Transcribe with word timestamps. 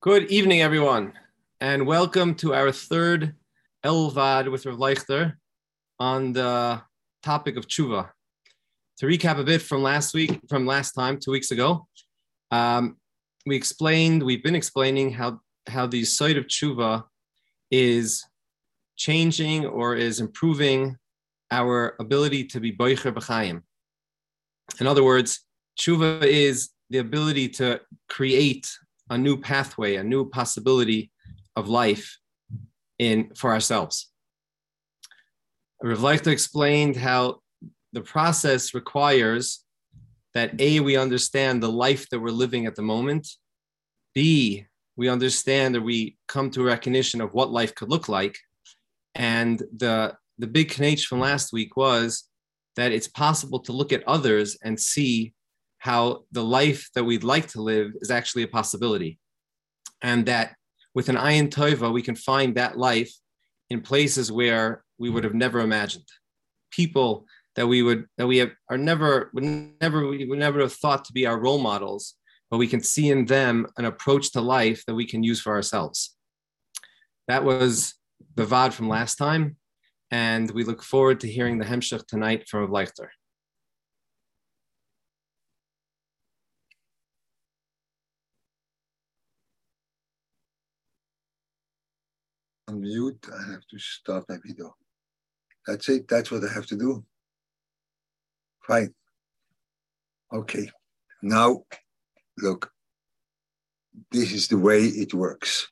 Good 0.00 0.30
evening, 0.30 0.62
everyone, 0.62 1.14
and 1.60 1.84
welcome 1.84 2.36
to 2.36 2.54
our 2.54 2.70
third 2.70 3.34
Elvad 3.84 4.48
with 4.48 4.64
Rav 4.64 4.76
Leichter 4.76 5.32
on 5.98 6.32
the 6.32 6.80
topic 7.24 7.56
of 7.56 7.66
tshuva. 7.66 8.08
To 8.98 9.06
recap 9.06 9.40
a 9.40 9.42
bit 9.42 9.60
from 9.60 9.82
last 9.82 10.14
week, 10.14 10.38
from 10.48 10.66
last 10.66 10.92
time, 10.92 11.18
two 11.18 11.32
weeks 11.32 11.50
ago, 11.50 11.88
um, 12.52 12.96
we 13.44 13.56
explained, 13.56 14.22
we've 14.22 14.44
been 14.44 14.54
explaining 14.54 15.10
how 15.10 15.40
how 15.66 15.84
the 15.88 16.04
site 16.04 16.36
of 16.36 16.46
tshuva 16.46 17.02
is 17.72 18.24
changing 18.96 19.66
or 19.66 19.96
is 19.96 20.20
improving 20.20 20.96
our 21.50 21.96
ability 21.98 22.44
to 22.44 22.60
be 22.60 22.70
boicher 22.70 23.12
b'chaim. 23.12 23.62
In 24.78 24.86
other 24.86 25.02
words, 25.02 25.40
tshuva 25.76 26.22
is 26.22 26.68
the 26.88 26.98
ability 26.98 27.48
to 27.48 27.80
create 28.08 28.70
a 29.10 29.18
new 29.18 29.36
pathway, 29.36 29.96
a 29.96 30.04
new 30.04 30.28
possibility 30.28 31.10
of 31.56 31.68
life 31.68 32.18
in 32.98 33.30
for 33.34 33.52
ourselves. 33.52 34.10
Rav 35.82 35.98
Leichter 35.98 36.32
explained 36.32 36.96
how 36.96 37.40
the 37.92 38.02
process 38.02 38.74
requires 38.74 39.64
that 40.34 40.60
A, 40.60 40.80
we 40.80 40.96
understand 40.96 41.62
the 41.62 41.70
life 41.70 42.08
that 42.10 42.20
we're 42.20 42.30
living 42.30 42.66
at 42.66 42.74
the 42.74 42.82
moment. 42.82 43.28
B, 44.14 44.66
we 44.96 45.08
understand 45.08 45.74
that 45.74 45.80
we 45.80 46.16
come 46.26 46.50
to 46.50 46.62
a 46.62 46.64
recognition 46.64 47.20
of 47.20 47.32
what 47.32 47.50
life 47.50 47.74
could 47.74 47.88
look 47.88 48.08
like. 48.08 48.36
And 49.14 49.62
the, 49.76 50.16
the 50.38 50.46
big 50.46 50.70
connection 50.70 51.06
from 51.08 51.20
last 51.20 51.52
week 51.52 51.76
was 51.76 52.24
that 52.76 52.92
it's 52.92 53.08
possible 53.08 53.60
to 53.60 53.72
look 53.72 53.92
at 53.92 54.06
others 54.06 54.58
and 54.62 54.78
see 54.78 55.32
how 55.78 56.24
the 56.32 56.44
life 56.44 56.90
that 56.94 57.04
we'd 57.04 57.24
like 57.24 57.48
to 57.48 57.62
live 57.62 57.92
is 58.00 58.10
actually 58.10 58.42
a 58.42 58.48
possibility. 58.48 59.18
And 60.02 60.26
that 60.26 60.54
with 60.94 61.08
an 61.08 61.16
ayin 61.16 61.48
tova, 61.48 61.92
we 61.92 62.02
can 62.02 62.16
find 62.16 62.56
that 62.56 62.78
life 62.78 63.12
in 63.70 63.80
places 63.80 64.32
where 64.32 64.82
we 64.98 65.10
would 65.10 65.24
have 65.24 65.34
never 65.34 65.60
imagined. 65.60 66.08
People 66.70 67.26
that 67.56 67.66
we 67.66 67.82
would 67.82 68.06
that 68.16 68.26
we 68.26 68.38
have, 68.38 68.50
are 68.68 68.78
never 68.78 69.30
would 69.34 69.44
never 69.80 70.06
we 70.06 70.24
would 70.26 70.38
never 70.38 70.60
have 70.60 70.72
thought 70.72 71.04
to 71.04 71.12
be 71.12 71.26
our 71.26 71.38
role 71.38 71.58
models, 71.58 72.14
but 72.50 72.58
we 72.58 72.68
can 72.68 72.80
see 72.80 73.10
in 73.10 73.24
them 73.26 73.66
an 73.76 73.84
approach 73.84 74.32
to 74.32 74.40
life 74.40 74.84
that 74.86 74.94
we 74.94 75.04
can 75.04 75.22
use 75.22 75.40
for 75.40 75.52
ourselves. 75.52 76.16
That 77.26 77.44
was 77.44 77.94
the 78.36 78.46
VOD 78.46 78.72
from 78.72 78.88
last 78.88 79.16
time, 79.16 79.56
and 80.10 80.50
we 80.52 80.64
look 80.64 80.82
forward 80.82 81.20
to 81.20 81.28
hearing 81.28 81.58
the 81.58 81.64
hemshech 81.64 82.06
tonight 82.06 82.48
from 82.48 82.70
Leichter. 82.70 83.08
Unmute. 92.68 93.32
I 93.32 93.52
have 93.52 93.66
to 93.70 93.78
start 93.78 94.24
my 94.28 94.36
video. 94.44 94.74
That's 95.66 95.88
it. 95.88 96.08
That's 96.08 96.30
what 96.30 96.44
I 96.44 96.52
have 96.52 96.66
to 96.66 96.76
do. 96.76 97.04
Fine. 98.66 98.94
Okay. 100.32 100.70
Now, 101.22 101.64
look, 102.38 102.70
this 104.12 104.32
is 104.32 104.48
the 104.48 104.58
way 104.58 104.84
it 104.84 105.14
works. 105.14 105.68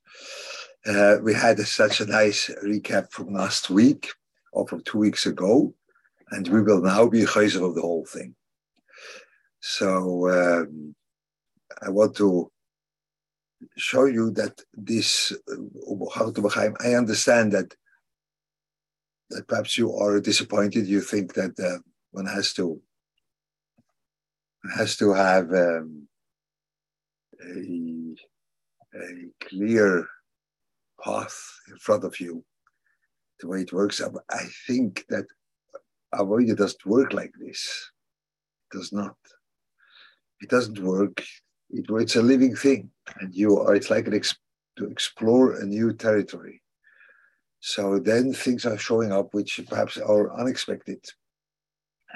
Uh, 0.87 1.17
we 1.23 1.35
had 1.35 1.59
a, 1.59 1.65
such 1.65 2.01
a 2.01 2.07
nice 2.07 2.51
recap 2.65 3.11
from 3.11 3.33
last 3.33 3.71
week 3.71 4.09
or 4.53 4.67
from 4.67 4.83
two 4.83 4.99
weeks 4.99 5.27
ago, 5.27 5.75
and 6.31 6.49
we 6.49 6.63
will 6.63 6.81
now 6.81 7.07
be 7.07 7.23
chayzer 7.23 7.67
of 7.67 7.75
the 7.75 7.81
whole 7.81 8.07
thing. 8.07 8.35
So 9.61 10.31
um, 10.31 10.95
I 11.83 11.91
want 11.91 12.17
to 12.17 12.51
show 13.77 14.07
you 14.07 14.31
that 14.33 14.61
this 14.75 15.33
uh, 15.51 16.75
I 16.81 16.95
understand 16.95 17.53
that 17.53 17.75
that 19.31 19.49
perhaps 19.49 19.77
you 19.77 19.95
are 19.95 20.21
disappointed. 20.21 20.87
You 20.87 21.01
think 21.01 21.35
that 21.35 21.59
uh, 21.59 21.79
one 22.13 22.27
has 22.27 22.53
to 22.55 22.81
has 24.77 24.97
to 24.97 25.13
have 25.13 25.53
um, 25.53 26.09
a, 27.43 28.17
a 28.95 29.49
clear 29.49 30.07
path 31.03 31.39
in 31.69 31.79
front 31.79 32.05
of 32.05 32.19
you. 32.21 32.45
The 33.41 33.49
way 33.49 33.63
it 33.63 33.73
works, 33.73 34.01
I 34.01 34.45
think 34.67 35.05
that 35.11 35.27
Avoida 36.15 36.57
doesn't 36.57 36.87
work 36.87 37.13
like 37.13 37.33
this. 37.39 37.91
It 38.73 38.79
does 38.79 38.93
not. 38.93 39.17
It 40.41 40.49
doesn't 40.49 40.79
work 40.79 41.23
it, 41.71 41.87
it's 41.89 42.17
a 42.17 42.23
living 42.23 42.55
thing, 42.55 42.91
and 43.21 43.35
you 43.35 43.59
are. 43.59 43.75
It's 43.75 43.91
like 43.91 44.07
an 44.07 44.15
ex, 44.15 44.37
to 44.77 44.87
explore 44.87 45.55
a 45.55 45.65
new 45.65 45.93
territory. 45.93 46.63
So 47.61 47.99
then 47.99 48.33
things 48.33 48.67
are 48.67 48.79
showing 48.79 49.13
up 49.13 49.35
which 49.35 49.61
perhaps 49.69 49.97
are 49.97 50.33
unexpected. 50.39 51.05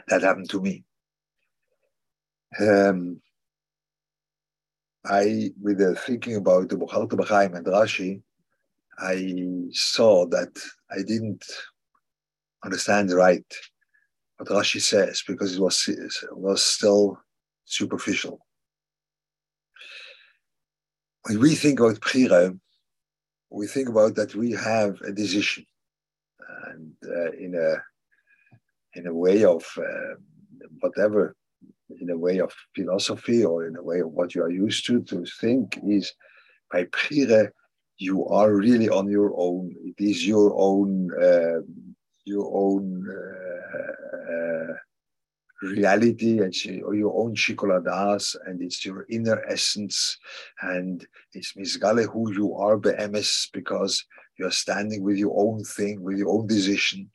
That 0.08 0.22
happened 0.22 0.50
to 0.50 0.60
me. 0.60 0.84
Um, 2.58 3.20
I, 5.04 5.50
with 5.60 5.78
the 5.78 5.94
thinking 5.94 6.36
about 6.36 6.68
the 6.68 6.76
Bochalta 6.76 7.12
B'chaim 7.12 7.56
and 7.56 7.66
Rashi, 7.66 8.22
I 8.98 9.70
saw 9.72 10.26
that 10.26 10.52
I 10.90 11.02
didn't 11.02 11.44
understand 12.64 13.10
right 13.12 13.44
what 14.36 14.50
Rashi 14.50 14.80
says 14.80 15.22
because 15.26 15.56
it 15.56 15.60
was 15.60 15.88
was 16.32 16.62
still 16.62 17.18
superficial 17.64 18.40
when 21.24 21.40
we 21.40 21.54
think 21.54 21.80
about 21.80 22.00
Bchira, 22.00 22.58
we 23.50 23.66
think 23.66 23.88
about 23.88 24.14
that 24.14 24.34
we 24.34 24.52
have 24.52 25.00
a 25.02 25.12
decision. 25.12 25.66
And 26.68 26.94
uh, 27.04 27.32
in 27.32 27.54
a 27.54 28.98
in 28.98 29.06
a 29.06 29.14
way 29.14 29.44
of 29.44 29.64
uh, 29.78 30.14
whatever, 30.80 31.36
in 32.00 32.10
a 32.10 32.16
way 32.16 32.38
of 32.40 32.52
philosophy 32.74 33.44
or 33.44 33.66
in 33.66 33.76
a 33.76 33.82
way 33.82 34.00
of 34.00 34.10
what 34.10 34.34
you 34.34 34.42
are 34.42 34.50
used 34.50 34.86
to 34.86 35.02
to 35.02 35.24
think 35.40 35.78
is 35.86 36.12
by 36.72 36.84
Bchira, 36.84 37.50
you 37.98 38.26
are 38.26 38.52
really 38.54 38.88
on 38.88 39.10
your 39.10 39.32
own. 39.36 39.74
It 39.84 40.02
is 40.02 40.26
your 40.26 40.52
own 40.56 41.10
uh, 41.20 41.60
your 42.24 42.50
own 42.54 43.04
uh, 43.08 44.32
uh, 44.32 44.74
reality 45.62 46.40
and 46.40 46.54
your 46.64 47.12
own 47.18 47.34
shikoladas 47.34 48.36
and 48.46 48.62
it's 48.62 48.84
your 48.84 49.06
inner 49.10 49.42
essence. 49.48 50.18
And 50.62 51.06
it's 51.32 51.54
misgale 51.54 52.10
who 52.10 52.32
you 52.32 52.54
are 52.54 52.76
be'emes 52.76 53.50
because 53.52 54.04
you're 54.38 54.50
standing 54.50 55.02
with 55.02 55.16
your 55.16 55.34
own 55.36 55.64
thing 55.64 56.02
with 56.02 56.18
your 56.18 56.30
own 56.30 56.46
decision. 56.46 57.10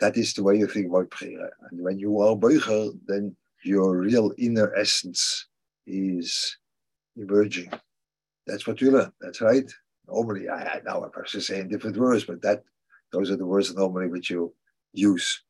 That 0.00 0.16
is 0.16 0.34
the 0.34 0.42
way 0.42 0.58
you 0.58 0.66
think 0.66 0.88
about 0.88 1.10
prayer. 1.10 1.50
And 1.70 1.80
when 1.80 1.98
you 1.98 2.20
are 2.20 2.36
boicher 2.36 2.92
then 3.06 3.36
your 3.62 3.96
real 3.96 4.32
inner 4.38 4.74
essence 4.76 5.46
is 5.86 6.58
emerging. 7.16 7.72
That's 8.46 8.66
what 8.66 8.80
you 8.80 8.90
learn 8.90 9.12
that's 9.20 9.40
right? 9.40 9.70
Normally 10.06 10.50
i, 10.50 10.80
now 10.84 11.02
i 11.02 11.08
perhaps 11.08 11.46
say 11.46 11.60
in 11.60 11.68
different 11.68 11.96
words 11.96 12.24
but 12.24 12.42
that 12.42 12.62
those 13.10 13.30
are 13.30 13.36
the 13.36 13.46
words 13.46 13.74
normally 13.74 14.08
which 14.08 14.28
you 14.28 14.52
use 14.92 15.43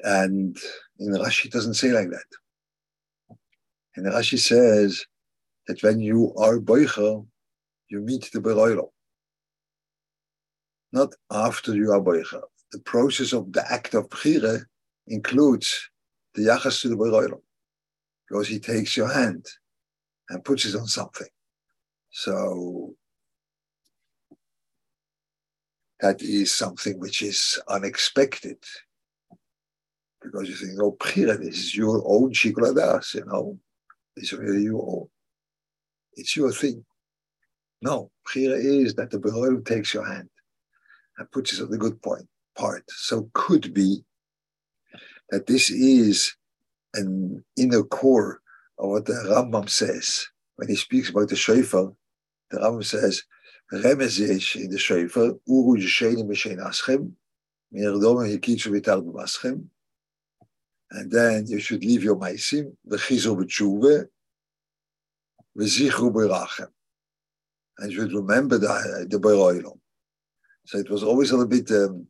and 0.00 0.56
in 0.98 1.12
Rashi, 1.12 1.46
it 1.46 1.52
doesn't 1.52 1.74
say 1.74 1.92
like 1.92 2.10
that. 2.10 3.36
And 3.96 4.06
Rashi 4.06 4.38
says 4.38 5.04
that 5.66 5.82
when 5.82 6.00
you 6.00 6.34
are 6.36 6.58
boicher, 6.58 7.26
you 7.88 8.00
meet 8.00 8.30
the 8.32 8.40
beroilo. 8.40 8.90
Not 10.92 11.14
after 11.30 11.74
you 11.74 11.92
are 11.92 12.00
boicher. 12.00 12.42
The 12.72 12.80
process 12.80 13.32
of 13.32 13.52
the 13.52 13.64
act 13.70 13.94
of 13.94 14.08
bchire 14.08 14.64
includes 15.06 15.90
the 16.34 16.42
yachas 16.42 16.82
to 16.82 16.88
the 16.88 16.96
beroilo, 16.96 17.40
because 18.28 18.46
he 18.46 18.58
takes 18.58 18.96
your 18.96 19.12
hand 19.12 19.46
and 20.28 20.44
puts 20.44 20.64
it 20.64 20.76
on 20.76 20.86
something. 20.86 21.28
So 22.10 22.94
that 26.00 26.22
is 26.22 26.54
something 26.54 26.98
which 27.00 27.22
is 27.22 27.58
unexpected 27.68 28.58
because 30.30 30.48
you 30.48 30.54
think, 30.54 30.80
oh, 30.80 30.96
Bchira, 30.98 31.38
this 31.38 31.58
is 31.58 31.76
your 31.76 32.02
own 32.06 32.32
shikoladas, 32.32 33.14
you 33.14 33.24
know, 33.24 33.58
it's 34.16 34.32
really 34.32 34.62
your 34.62 34.82
own. 34.82 35.08
It's 36.14 36.36
your 36.36 36.52
thing. 36.52 36.84
No, 37.80 38.10
Bchira 38.28 38.58
is 38.58 38.94
that 38.94 39.10
the 39.10 39.18
Beholim 39.18 39.64
takes 39.64 39.94
your 39.94 40.04
hand 40.04 40.28
and 41.16 41.30
puts 41.30 41.52
it 41.52 41.62
on 41.62 41.70
the 41.70 41.78
good 41.78 42.02
point 42.02 42.26
part. 42.56 42.84
So 42.88 43.30
could 43.34 43.72
be 43.72 44.04
that 45.30 45.46
this 45.46 45.70
is 45.70 46.34
an 46.94 47.44
inner 47.56 47.84
core 47.84 48.40
of 48.78 48.90
what 48.90 49.06
the 49.06 49.12
Rambam 49.12 49.68
says 49.68 50.26
when 50.56 50.68
he 50.68 50.76
speaks 50.76 51.10
about 51.10 51.28
the 51.28 51.36
shofar. 51.36 51.92
The 52.50 52.58
Rambam 52.58 52.84
says, 52.84 53.22
Remez 53.72 54.18
in 54.56 54.70
the 54.70 54.78
shofar, 54.78 55.34
uru 55.46 55.78
yisheni 55.78 56.24
mishen 56.24 56.58
aschem, 56.58 57.12
mir 57.70 57.92
domen 57.92 58.26
hikitzu 58.26 58.72
vitar 58.72 59.02
b'maschem, 59.02 59.66
and 60.90 61.10
then 61.10 61.46
you 61.46 61.60
should 61.60 61.84
leave 61.84 62.02
your 62.02 62.16
meisim, 62.16 62.72
the 62.84 62.96
chizu 62.96 63.36
b'tshuve, 63.36 64.06
v'zichru 65.56 66.12
b'rachem. 66.12 66.68
and 67.78 67.92
you 67.92 68.00
should 68.00 68.12
remember 68.12 68.58
the, 68.58 69.06
the 69.08 69.18
Boiroilom. 69.18 69.78
So 70.66 70.78
it 70.78 70.90
was 70.90 71.02
always 71.02 71.30
a 71.30 71.36
little 71.36 71.48
bit 71.48 71.70
um, 71.70 72.06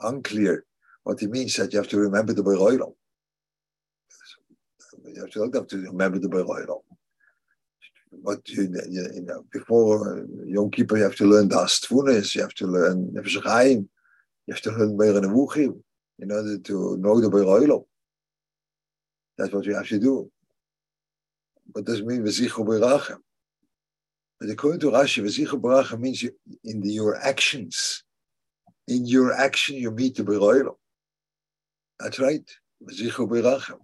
unclear 0.00 0.64
what 1.04 1.20
he 1.20 1.26
means 1.26 1.56
that 1.56 1.72
you 1.72 1.78
have 1.78 1.88
to 1.88 1.98
remember 1.98 2.32
the 2.32 2.42
Boiroilom. 2.42 2.94
You 5.04 5.20
have 5.20 5.30
to, 5.30 5.50
have 5.54 5.66
to 5.68 5.78
remember 5.78 6.18
the 6.18 6.28
Boiroilom. 6.28 6.82
But 8.24 8.48
you, 8.48 8.62
you, 8.88 9.22
know, 9.22 9.44
before 9.52 10.26
Yom 10.46 10.70
Kippur, 10.70 10.96
you 10.96 11.02
have 11.04 11.16
to 11.16 11.26
learn 11.26 11.48
the 11.48 11.56
Astfunis, 11.56 12.34
you 12.34 12.40
have 12.40 12.54
to 12.54 12.66
learn 12.66 13.12
Nefesh 13.12 13.84
you 14.46 14.54
have 14.54 14.62
to 14.62 14.70
learn 14.70 14.96
Nevuchim 14.96 15.82
in 16.18 16.32
order 16.32 16.58
to 16.58 16.96
know 16.98 17.20
the 17.20 17.30
Beir 17.30 17.44
That's 19.36 19.52
what 19.52 19.66
we 19.66 19.74
have 19.74 19.88
to 19.88 19.98
do. 19.98 20.30
But 21.72 21.84
doesn't 21.84 22.06
mean 22.06 22.22
Vezichu 22.22 22.66
Beirachem. 22.66 23.18
But 24.40 24.50
according 24.50 24.80
to 24.80 24.90
Rashi, 24.90 25.22
Vezichu 25.22 25.60
Beirachem 25.60 26.00
means 26.00 26.22
you, 26.22 26.32
in 26.64 26.80
the, 26.80 26.90
your 26.90 27.16
actions. 27.16 28.02
In 28.86 29.06
your 29.06 29.32
action, 29.32 29.76
you 29.76 29.90
meet 29.90 30.16
the 30.16 30.24
Beir 30.24 30.64
That's 32.00 32.18
right. 32.18 32.48
Vezichu 32.82 33.28
Beirachem. 33.28 33.78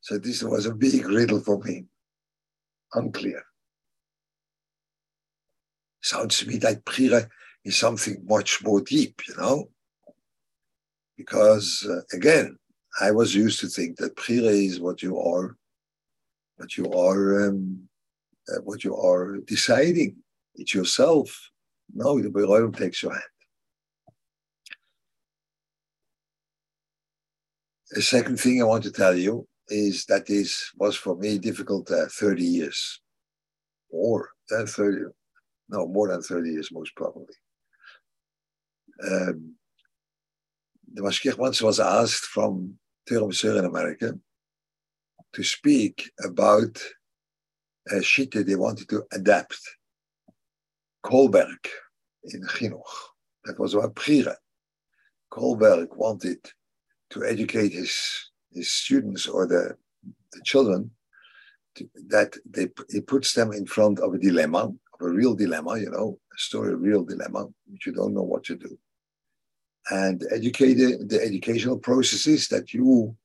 So 0.00 0.18
this 0.18 0.42
was 0.42 0.66
a 0.66 0.74
big 0.74 1.06
riddle 1.06 1.40
for 1.40 1.58
me. 1.58 1.86
Unclear. 2.94 3.42
Sounds 6.00 6.38
to 6.38 6.46
me 6.46 6.58
like 6.60 6.84
Prira 6.84 7.28
is 7.64 7.76
something 7.76 8.24
much 8.26 8.62
more 8.62 8.80
deep, 8.80 9.20
you 9.28 9.36
know? 9.36 9.68
Because 11.18 11.86
uh, 11.90 12.00
again, 12.16 12.56
I 13.00 13.10
was 13.10 13.34
used 13.34 13.60
to 13.60 13.66
think 13.66 13.96
that 13.98 14.16
Prira 14.16 14.52
is 14.52 14.80
what 14.80 15.02
you 15.02 15.18
are, 15.18 15.56
what 16.56 16.76
you 16.76 16.90
are, 16.92 17.48
um, 17.48 17.88
uh, 18.48 18.60
what 18.62 18.84
you 18.84 18.96
are 18.96 19.38
deciding. 19.38 20.16
It's 20.54 20.74
yourself. 20.74 21.50
No, 21.92 22.20
the 22.20 22.28
Beroim 22.28 22.74
takes 22.76 23.02
your 23.02 23.12
hand. 23.12 23.22
The 27.90 28.02
second 28.02 28.38
thing 28.38 28.60
I 28.60 28.66
want 28.66 28.84
to 28.84 28.92
tell 28.92 29.16
you 29.16 29.46
is 29.68 30.04
that 30.06 30.26
this 30.26 30.70
was 30.76 30.96
for 30.96 31.16
me 31.16 31.38
difficult 31.38 31.90
uh, 31.90 32.06
30 32.10 32.44
years, 32.44 33.00
more 33.92 34.30
than 34.48 34.66
30, 34.66 35.06
no, 35.68 35.86
more 35.88 36.08
than 36.08 36.22
30 36.22 36.50
years, 36.50 36.70
most 36.72 36.94
probably 36.94 37.34
um, 39.10 39.54
the 40.94 41.02
Mashgiach 41.02 41.38
once 41.38 41.60
was 41.60 41.80
asked 41.80 42.24
from 42.24 42.78
Tehran 43.06 43.32
in 43.58 43.64
America 43.64 44.18
to 45.32 45.42
speak 45.42 46.10
about 46.24 46.80
a 47.90 48.00
that 48.00 48.44
they 48.46 48.54
wanted 48.54 48.88
to 48.88 49.04
adapt. 49.12 49.58
Kohlberg 51.04 51.66
in 52.24 52.42
Chinuch. 52.42 52.82
That 53.44 53.58
was 53.58 53.74
about 53.74 53.94
Prira. 53.94 54.34
Kohlberg 55.32 55.96
wanted 55.96 56.38
to 57.10 57.24
educate 57.24 57.72
his, 57.72 58.30
his 58.52 58.70
students 58.70 59.26
or 59.26 59.46
the, 59.46 59.76
the 60.32 60.40
children 60.44 60.90
to, 61.76 61.88
that 62.08 62.36
they, 62.48 62.68
he 62.90 63.00
puts 63.00 63.32
them 63.32 63.52
in 63.52 63.64
front 63.64 64.00
of 64.00 64.12
a 64.12 64.18
dilemma, 64.18 64.64
of 64.64 65.00
a 65.00 65.08
real 65.08 65.34
dilemma, 65.34 65.78
you 65.78 65.90
know, 65.90 66.18
a 66.34 66.38
story, 66.38 66.72
a 66.72 66.76
real 66.76 67.04
dilemma, 67.04 67.46
which 67.66 67.86
you 67.86 67.92
don't 67.92 68.14
know 68.14 68.22
what 68.22 68.44
to 68.44 68.56
do 68.56 68.78
and 69.90 70.24
educated 70.30 71.08
the 71.08 71.22
educational 71.22 71.78
processes 71.78 72.48
that 72.48 72.74
you 72.74 73.16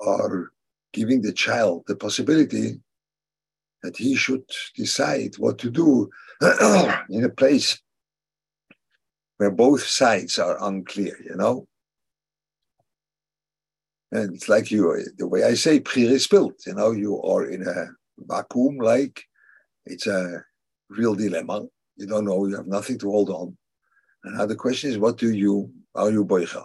are 0.00 0.52
giving 0.92 1.22
the 1.22 1.32
child 1.32 1.84
the 1.86 1.96
possibility 1.96 2.80
that 3.82 3.96
he 3.96 4.14
should 4.14 4.44
decide 4.76 5.34
what 5.38 5.58
to 5.58 5.70
do 5.70 6.08
in 7.10 7.24
a 7.24 7.28
place 7.28 7.80
where 9.38 9.50
both 9.50 9.82
sides 9.82 10.38
are 10.38 10.62
unclear, 10.62 11.16
you 11.24 11.34
know? 11.34 11.66
And 14.12 14.34
it's 14.34 14.48
like 14.48 14.70
you, 14.70 15.04
the 15.16 15.26
way 15.26 15.42
I 15.42 15.54
say, 15.54 15.80
pre 15.80 16.04
is 16.04 16.26
built, 16.26 16.66
you 16.66 16.74
know, 16.74 16.92
you 16.92 17.20
are 17.22 17.50
in 17.50 17.66
a 17.66 17.86
vacuum, 18.18 18.76
like 18.76 19.24
it's 19.86 20.06
a 20.06 20.44
real 20.90 21.14
dilemma. 21.14 21.66
You 21.96 22.06
don't 22.06 22.26
know, 22.26 22.46
you 22.46 22.56
have 22.56 22.66
nothing 22.66 22.98
to 22.98 23.10
hold 23.10 23.30
on. 23.30 23.56
And 24.24 24.36
now 24.36 24.46
the 24.46 24.54
question 24.54 24.90
is, 24.90 24.98
what 24.98 25.16
do 25.18 25.32
you 25.32 25.72
are 25.94 26.10
you 26.10 26.24
boicha? 26.24 26.64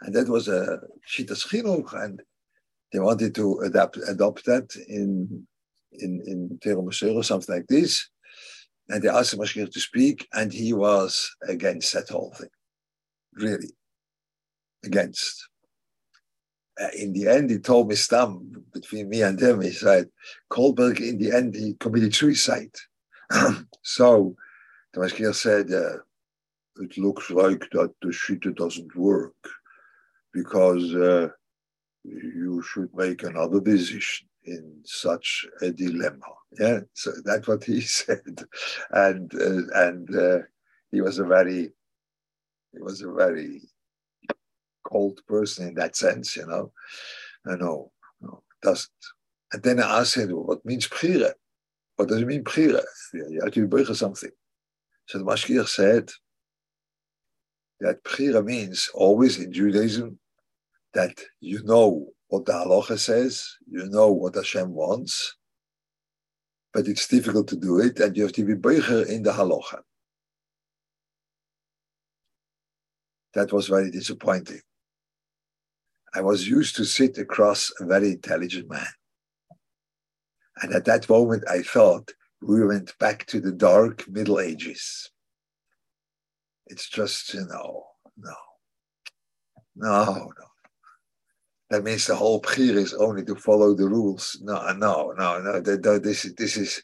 And 0.00 0.14
that 0.14 0.28
was 0.28 0.48
a 0.48 0.80
shitas 1.08 1.46
chinuch, 1.46 1.92
and 2.04 2.22
they 2.92 2.98
wanted 2.98 3.34
to 3.36 3.60
adapt 3.60 3.98
adopt 4.08 4.44
that 4.46 4.74
in 4.88 5.46
in 5.92 6.58
in 6.64 6.76
or 7.16 7.22
something 7.22 7.54
like 7.54 7.66
this. 7.68 8.08
And 8.88 9.02
they 9.02 9.08
asked 9.08 9.30
the 9.30 9.38
Mashgiach 9.38 9.72
to 9.72 9.80
speak, 9.80 10.28
and 10.32 10.52
he 10.52 10.72
was 10.74 11.34
against 11.48 11.92
that 11.94 12.10
whole 12.10 12.34
thing, 12.38 12.50
really 13.34 13.70
against. 14.84 15.48
Uh, 16.78 16.88
in 16.98 17.12
the 17.12 17.28
end, 17.28 17.50
he 17.50 17.58
told 17.58 17.88
me, 17.88 17.94
Stam, 17.94 18.50
between 18.72 19.08
me 19.08 19.22
and 19.22 19.40
him, 19.40 19.60
he 19.60 19.70
said, 19.70 20.08
Kohlberg, 20.50 21.00
in 21.00 21.18
the 21.18 21.30
end, 21.30 21.54
he 21.54 21.74
committed 21.78 22.14
suicide. 22.14 22.74
so 23.82 24.34
the 24.92 25.00
Mashgiach 25.00 25.36
said, 25.36 25.72
uh, 25.72 25.98
it 26.76 26.98
looks 26.98 27.30
like 27.30 27.68
that 27.72 27.92
the 28.02 28.08
shita 28.08 28.54
doesn't 28.54 28.94
work 28.96 29.34
because 30.32 30.94
uh, 30.94 31.28
you 32.04 32.62
should 32.62 32.94
make 32.94 33.22
another 33.22 33.60
decision 33.60 34.28
in 34.44 34.80
such 34.84 35.46
a 35.62 35.70
dilemma. 35.70 36.32
Yeah, 36.58 36.80
so 36.92 37.12
that's 37.24 37.48
what 37.48 37.64
he 37.64 37.80
said, 38.00 38.44
and 38.90 39.32
uh, 39.34 39.86
and 39.86 40.16
uh, 40.16 40.38
he 40.90 41.00
was 41.00 41.18
a 41.18 41.24
very 41.24 41.72
he 42.72 42.80
was 42.80 43.02
a 43.02 43.12
very 43.12 43.62
cold 44.84 45.20
person 45.26 45.68
in 45.68 45.74
that 45.74 45.96
sense, 45.96 46.36
you 46.36 46.46
know. 46.46 46.72
I 47.46 47.56
know, 47.56 47.90
no, 48.20 48.42
doesn't. 48.62 48.90
And 49.52 49.62
then 49.62 49.80
I 49.80 50.00
asked 50.00 50.16
him, 50.16 50.30
what 50.30 50.64
means 50.64 50.88
prira? 50.88 51.32
What 51.96 52.08
does 52.08 52.20
it 52.22 52.26
mean 52.26 52.44
prira? 52.44 52.82
You 53.12 53.40
have 53.42 53.52
to 53.52 53.66
burger 53.66 53.94
something. 53.94 54.30
So 55.06 55.18
the 55.18 55.24
Mashgiach 55.24 55.68
said, 55.68 56.10
that 57.84 58.02
Bechira 58.02 58.42
means 58.42 58.88
always 58.94 59.38
in 59.38 59.52
Judaism 59.52 60.18
that 60.94 61.20
you 61.40 61.62
know 61.64 62.06
what 62.28 62.46
the 62.46 62.52
halacha 62.52 62.98
says, 62.98 63.58
you 63.70 63.84
know 63.90 64.10
what 64.10 64.36
Hashem 64.36 64.72
wants, 64.72 65.36
but 66.72 66.88
it's 66.88 67.06
difficult 67.06 67.46
to 67.48 67.56
do 67.56 67.80
it, 67.80 68.00
and 68.00 68.16
you 68.16 68.22
have 68.22 68.32
to 68.32 68.44
be 68.44 68.54
Beicher 68.54 69.06
in 69.06 69.22
the 69.22 69.32
halacha. 69.32 69.80
That 73.34 73.52
was 73.52 73.68
very 73.68 73.90
disappointing. 73.90 74.62
I 76.14 76.22
was 76.22 76.48
used 76.48 76.76
to 76.76 76.86
sit 76.86 77.18
across 77.18 77.70
a 77.80 77.84
very 77.84 78.12
intelligent 78.12 78.70
man. 78.70 78.94
And 80.62 80.72
at 80.72 80.86
that 80.86 81.06
moment, 81.10 81.44
I 81.50 81.60
thought 81.60 82.12
we 82.40 82.64
went 82.64 82.96
back 82.98 83.26
to 83.26 83.40
the 83.40 83.52
dark 83.52 84.08
Middle 84.08 84.40
Ages. 84.40 85.10
It's 86.66 86.88
just, 86.88 87.34
you 87.34 87.46
know, 87.46 87.84
no. 88.16 88.34
No, 89.76 90.04
no. 90.14 90.46
That 91.70 91.82
means 91.82 92.06
the 92.06 92.14
whole 92.14 92.40
prayer 92.40 92.78
is 92.78 92.94
only 92.94 93.24
to 93.24 93.34
follow 93.34 93.74
the 93.74 93.88
rules. 93.88 94.38
No, 94.42 94.72
no, 94.72 95.12
no, 95.16 95.40
no. 95.40 95.60
That, 95.60 95.82
that, 95.82 96.02
this, 96.02 96.32
this 96.36 96.56
is, 96.56 96.82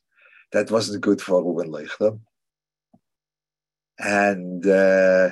that 0.52 0.70
wasn't 0.70 1.02
good 1.02 1.20
for 1.20 1.44
Ruben 1.44 1.70
Leichter. 1.72 2.18
And 3.98 4.66
uh, 4.66 5.30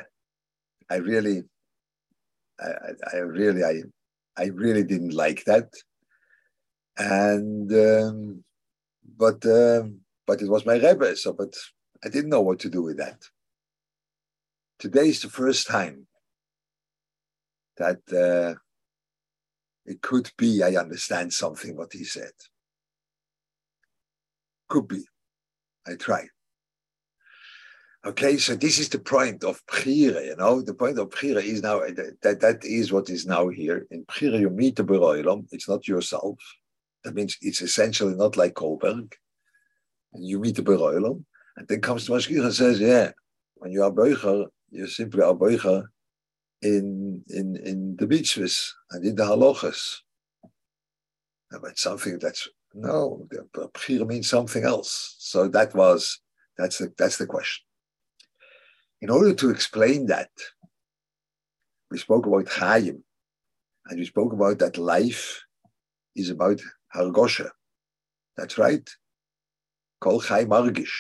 I 0.91 0.97
really, 0.97 1.43
I, 2.61 2.71
I 3.13 3.17
really, 3.19 3.65
I, 3.65 3.83
I 4.37 4.47
really 4.47 4.85
didn't 4.85 5.15
like 5.15 5.45
that. 5.45 5.73
And, 6.97 7.73
um, 7.73 8.45
but, 9.17 9.45
um, 9.47 10.01
but 10.27 10.43
it 10.43 10.49
was 10.49 10.67
my 10.67 10.75
Rebbe, 10.75 11.17
so, 11.17 11.33
but 11.33 11.55
I 12.05 12.09
didn't 12.09 12.31
know 12.31 12.43
what 12.43 12.61
to 12.61 12.69
do 12.69 12.83
with 12.83 12.99
that. 12.99 13.19
Today 14.79 15.09
is 15.09 15.23
the 15.23 15.29
first 15.29 15.67
time 15.67 16.07
that 17.79 18.01
uh, 18.13 18.59
it 19.85 20.01
could 20.03 20.31
be 20.37 20.63
I 20.63 20.77
understand 20.77 21.33
something 21.33 21.77
what 21.77 21.93
he 21.93 22.05
said. 22.05 22.33
Could 24.69 24.87
be. 24.87 25.05
I 25.87 25.95
try. 25.95 26.29
Okay, 28.07 28.37
so 28.37 28.55
this 28.55 28.79
is 28.79 28.89
the 28.89 29.01
point 29.01 29.43
of 29.43 29.61
Pchira, 29.67 30.25
you 30.25 30.37
know. 30.37 30.63
The 30.63 30.75
point 30.75 30.99
of 30.99 31.09
Pchira 31.11 31.43
is 31.43 31.63
now 31.63 31.81
that 31.81 32.39
that 32.41 32.65
is 32.65 32.93
what 32.93 33.11
is 33.11 33.27
now 33.27 33.49
here. 33.49 33.87
In 33.91 34.05
Pchira, 34.05 34.39
you 34.39 34.51
meet 34.51 34.77
the 34.77 34.85
Beroilam, 34.85 35.47
it's 35.51 35.69
not 35.69 35.89
yourself. 35.89 36.39
That 37.03 37.15
means 37.15 37.37
it's 37.41 37.61
essentially 37.61 38.15
not 38.15 38.37
like 38.37 38.55
Kohlberg. 38.55 39.13
And 40.13 40.25
you 40.25 40.39
meet 40.39 40.55
the 40.55 40.63
Beroilam, 40.63 41.25
and 41.57 41.67
then 41.67 41.81
comes 41.81 42.07
the 42.07 42.13
Mashgiach 42.13 42.45
and 42.45 42.55
says, 42.55 42.79
Yeah, 42.79 43.11
when 43.57 43.73
you 43.73 43.83
are 43.83 43.91
Beucher, 43.91 44.47
you're 44.71 44.87
simply 44.87 45.21
Aboicha 45.21 45.85
in, 46.63 47.23
in, 47.29 47.57
in 47.57 47.97
the 47.97 48.07
mitzvahs 48.07 48.71
and 48.91 49.05
in 49.05 49.15
the 49.15 49.25
halachas. 49.25 49.99
But 51.51 51.79
something 51.79 52.19
that's 52.19 52.49
No, 52.75 53.27
Bechira 53.55 54.07
means 54.07 54.29
something 54.29 54.65
else. 54.65 55.17
So 55.19 55.49
that 55.49 55.75
was 55.75 56.21
that's 56.57 56.79
the 56.79 56.93
that's 56.99 57.17
the 57.17 57.27
question. 57.27 57.65
In 59.01 59.11
order 59.11 59.33
to 59.35 59.51
explain 59.51 60.07
that, 60.07 60.31
we 61.91 61.99
spoke 61.99 62.27
about 62.27 62.49
Chaim, 62.49 63.03
and 63.87 63.99
we 63.99 64.05
spoke 64.05 64.33
about 64.33 64.59
that 64.59 64.77
life 64.77 65.43
is 66.15 66.31
about 66.31 66.61
Hargosha. 66.95 67.51
That's 68.37 68.59
right. 68.59 68.89
Kol 70.01 70.21
Chai 70.21 70.45
Margish. 70.45 70.97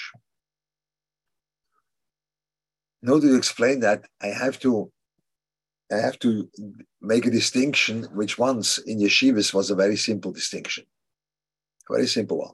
In 3.02 3.10
order 3.10 3.28
to 3.28 3.36
explain 3.36 3.80
that, 3.80 4.04
I 4.20 4.28
have 4.28 4.58
to 4.60 4.90
I 5.90 5.96
have 5.96 6.18
to 6.18 6.50
make 7.00 7.24
a 7.24 7.30
distinction, 7.30 8.04
which 8.12 8.38
once 8.38 8.76
in 8.76 8.98
yeshivas 8.98 9.54
was 9.54 9.70
a 9.70 9.74
very 9.74 9.96
simple 9.96 10.32
distinction, 10.32 10.84
a 11.88 11.94
very 11.94 12.06
simple 12.06 12.38
one. 12.38 12.52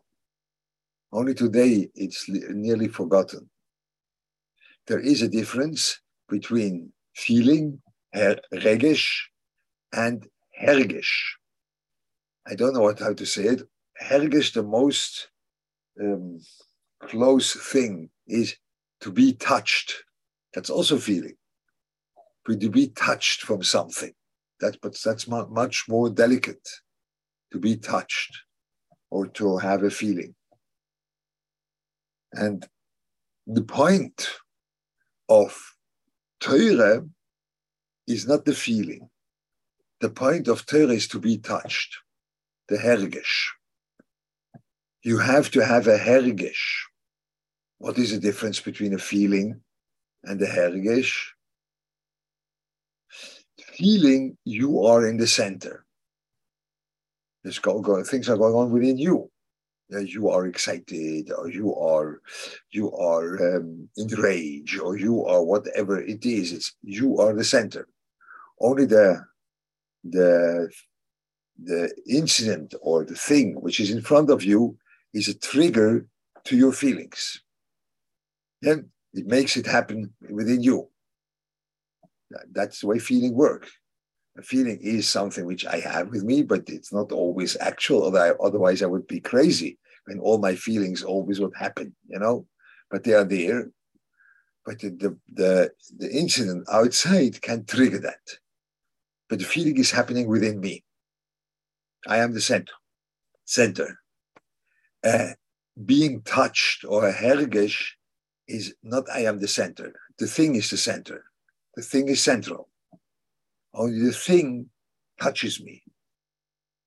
Only 1.13 1.35
today 1.35 1.91
it's 1.95 2.29
nearly 2.29 2.87
forgotten. 2.87 3.51
There 4.87 5.01
is 5.01 5.23
a 5.23 5.29
difference 5.29 6.01
between 6.29 6.93
feeling, 7.17 7.81
regesh, 8.15 9.09
and 9.93 10.27
hergesh. 10.63 11.13
I 12.47 12.55
don't 12.55 12.75
know 12.75 12.83
what, 12.83 13.01
how 13.01 13.15
to 13.15 13.27
say 13.27 13.45
it. 13.45 13.63
Hergesh, 14.01 14.53
the 14.53 14.63
most 14.63 15.29
um, 16.01 16.41
close 17.03 17.55
thing 17.73 18.11
is 18.27 18.57
to 19.01 19.11
be 19.11 19.33
touched. 19.33 20.05
That's 20.55 20.71
also 20.71 20.99
feeling 20.99 21.37
to 22.47 22.71
be 22.71 22.89
touched 22.89 23.43
from 23.43 23.63
something. 23.63 24.13
That, 24.61 24.81
but 24.81 24.97
that's 25.05 25.27
much 25.27 25.85
more 25.89 26.09
delicate 26.09 26.69
to 27.53 27.59
be 27.59 27.77
touched 27.77 28.39
or 29.11 29.27
to 29.27 29.59
have 29.59 29.83
a 29.83 29.91
feeling. 29.91 30.35
And 32.33 32.67
the 33.47 33.63
point 33.63 34.31
of 35.29 35.57
Torah 36.41 37.05
is 38.07 38.27
not 38.27 38.45
the 38.45 38.55
feeling. 38.55 39.11
The 40.01 40.11
point 40.11 40.49
of 40.49 40.67
Torah 40.67 40.95
is 40.95 41.09
to 41.09 41.19
be 41.19 41.39
touched, 41.39 41.97
the 42.69 42.77
hergesh. 42.77 43.49
You 45.03 45.19
have 45.19 45.51
to 45.53 45.65
have 45.65 45.87
a 45.87 45.99
hergesh. 45.99 46.85
What 47.79 47.99
is 47.99 48.13
the 48.13 48.19
difference 48.19 48.61
between 48.61 48.95
a 48.95 48.99
feeling 48.99 49.61
and 50.27 50.41
a 50.43 50.47
hergesh? 50.47 51.35
feeling 53.77 54.37
you 54.45 54.85
are 54.85 55.07
in 55.07 55.17
the 55.17 55.27
center. 55.27 55.85
There's 57.43 57.59
go, 57.59 57.81
go, 57.81 58.03
things 58.03 58.29
are 58.29 58.37
going 58.37 58.55
on 58.55 58.71
within 58.71 58.99
you. 58.99 59.31
you 59.91 60.31
are 60.31 60.47
excited, 60.47 61.31
or 61.31 61.51
you 61.51 61.75
are, 61.75 62.21
you 62.71 62.93
are 62.93 63.57
um, 63.57 63.89
enraged, 63.97 64.81
or 64.81 64.97
you 64.97 65.25
are 65.25 65.43
whatever 65.45 66.01
it 66.01 66.25
is. 66.25 66.53
It's 66.53 66.75
you 66.83 67.19
are 67.19 67.35
the 67.35 67.45
center. 67.45 67.87
Only 68.61 68.87
the, 68.87 69.25
the, 70.03 70.71
the 71.63 71.95
incident 72.09 72.75
or 72.81 73.05
the 73.05 73.15
thing 73.15 73.61
which 73.61 73.79
is 73.79 73.91
in 73.91 74.01
front 74.01 74.31
of 74.31 74.43
you 74.43 74.79
is 75.13 75.29
a 75.29 75.39
trigger 75.39 76.07
to 76.45 76.57
your 76.57 76.73
feelings. 76.73 77.43
Then 78.63 78.91
it 79.15 79.27
makes 79.27 79.57
it 79.57 79.67
happen 79.67 80.13
within 80.29 80.63
you. 80.63 80.89
That's 82.53 82.81
the 82.81 82.89
way 82.89 82.99
feeling 82.99 83.35
works. 83.35 83.71
A 84.37 84.43
feeling 84.43 84.81
is 84.83 85.09
something 85.09 85.47
which 85.47 85.65
I 85.65 85.79
have 85.79 86.09
with 86.09 86.25
me, 86.25 86.43
but 86.43 86.69
it's 86.69 86.93
not 86.93 87.13
always 87.13 87.57
actual. 87.61 88.05
Otherwise, 88.05 88.83
I 88.83 88.87
would 88.87 89.07
be 89.07 89.21
crazy 89.21 89.79
when 90.07 90.19
all 90.19 90.39
my 90.39 90.57
feelings 90.57 91.05
always 91.05 91.39
would 91.41 91.55
happen, 91.57 91.95
you 92.09 92.19
know. 92.19 92.47
But 92.91 93.05
they 93.05 93.15
are 93.15 93.25
there. 93.25 93.71
But 94.67 94.81
the, 94.81 95.17
the, 95.33 95.71
the, 95.97 96.11
incident 96.11 96.67
outside 96.73 97.41
can 97.43 97.65
trigger 97.65 97.99
that. 97.99 98.39
But 99.29 99.39
the 99.39 99.45
feeling 99.45 99.77
is 99.79 99.91
happening 99.91 100.27
within 100.27 100.59
me. 100.59 100.85
I 102.07 102.19
am 102.19 102.33
the 102.33 102.41
center. 102.41 102.73
Center. 103.45 103.99
Uh, 105.05 105.35
being 105.85 106.23
touched 106.23 106.85
or 106.87 107.07
a 107.07 107.13
hergesh 107.13 107.93
is 108.47 108.75
not 108.83 109.05
I 109.13 109.21
am 109.21 109.41
the 109.41 109.49
center. 109.49 109.93
The 110.19 110.27
thing 110.27 110.55
is 110.55 110.71
the 110.71 110.77
center. 110.77 111.25
The 111.77 111.83
thing 111.83 112.09
is 112.09 112.23
central. 112.23 112.69
Only 113.73 114.07
the 114.07 114.13
thing 114.13 114.71
touches 115.21 115.61
me. 115.63 115.83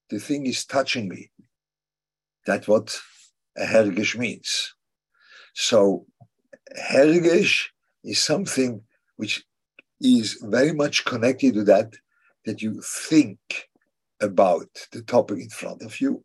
The 0.10 0.20
thing 0.20 0.46
is 0.46 0.66
touching 0.66 1.10
me. 1.10 1.32
That's 2.46 2.68
what 2.68 2.98
a 3.58 3.66
hergish 3.66 4.18
means. 4.18 4.74
So 5.54 6.06
hergish 6.90 7.66
is 8.04 8.24
something 8.24 8.82
which 9.18 9.44
is 10.00 10.40
very 10.44 10.72
much 10.72 11.04
connected 11.04 11.56
to 11.56 11.64
that, 11.66 11.94
that 12.46 12.62
you 12.62 12.82
think 12.82 13.40
about 14.22 14.70
the 14.92 15.02
topic 15.02 15.40
in 15.40 15.50
front 15.50 15.82
of 15.82 16.00
you. 16.00 16.24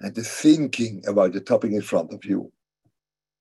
And 0.00 0.14
the 0.14 0.22
thinking 0.22 1.02
about 1.06 1.32
the 1.32 1.40
topic 1.40 1.72
in 1.72 1.82
front 1.82 2.12
of 2.14 2.24
you 2.24 2.52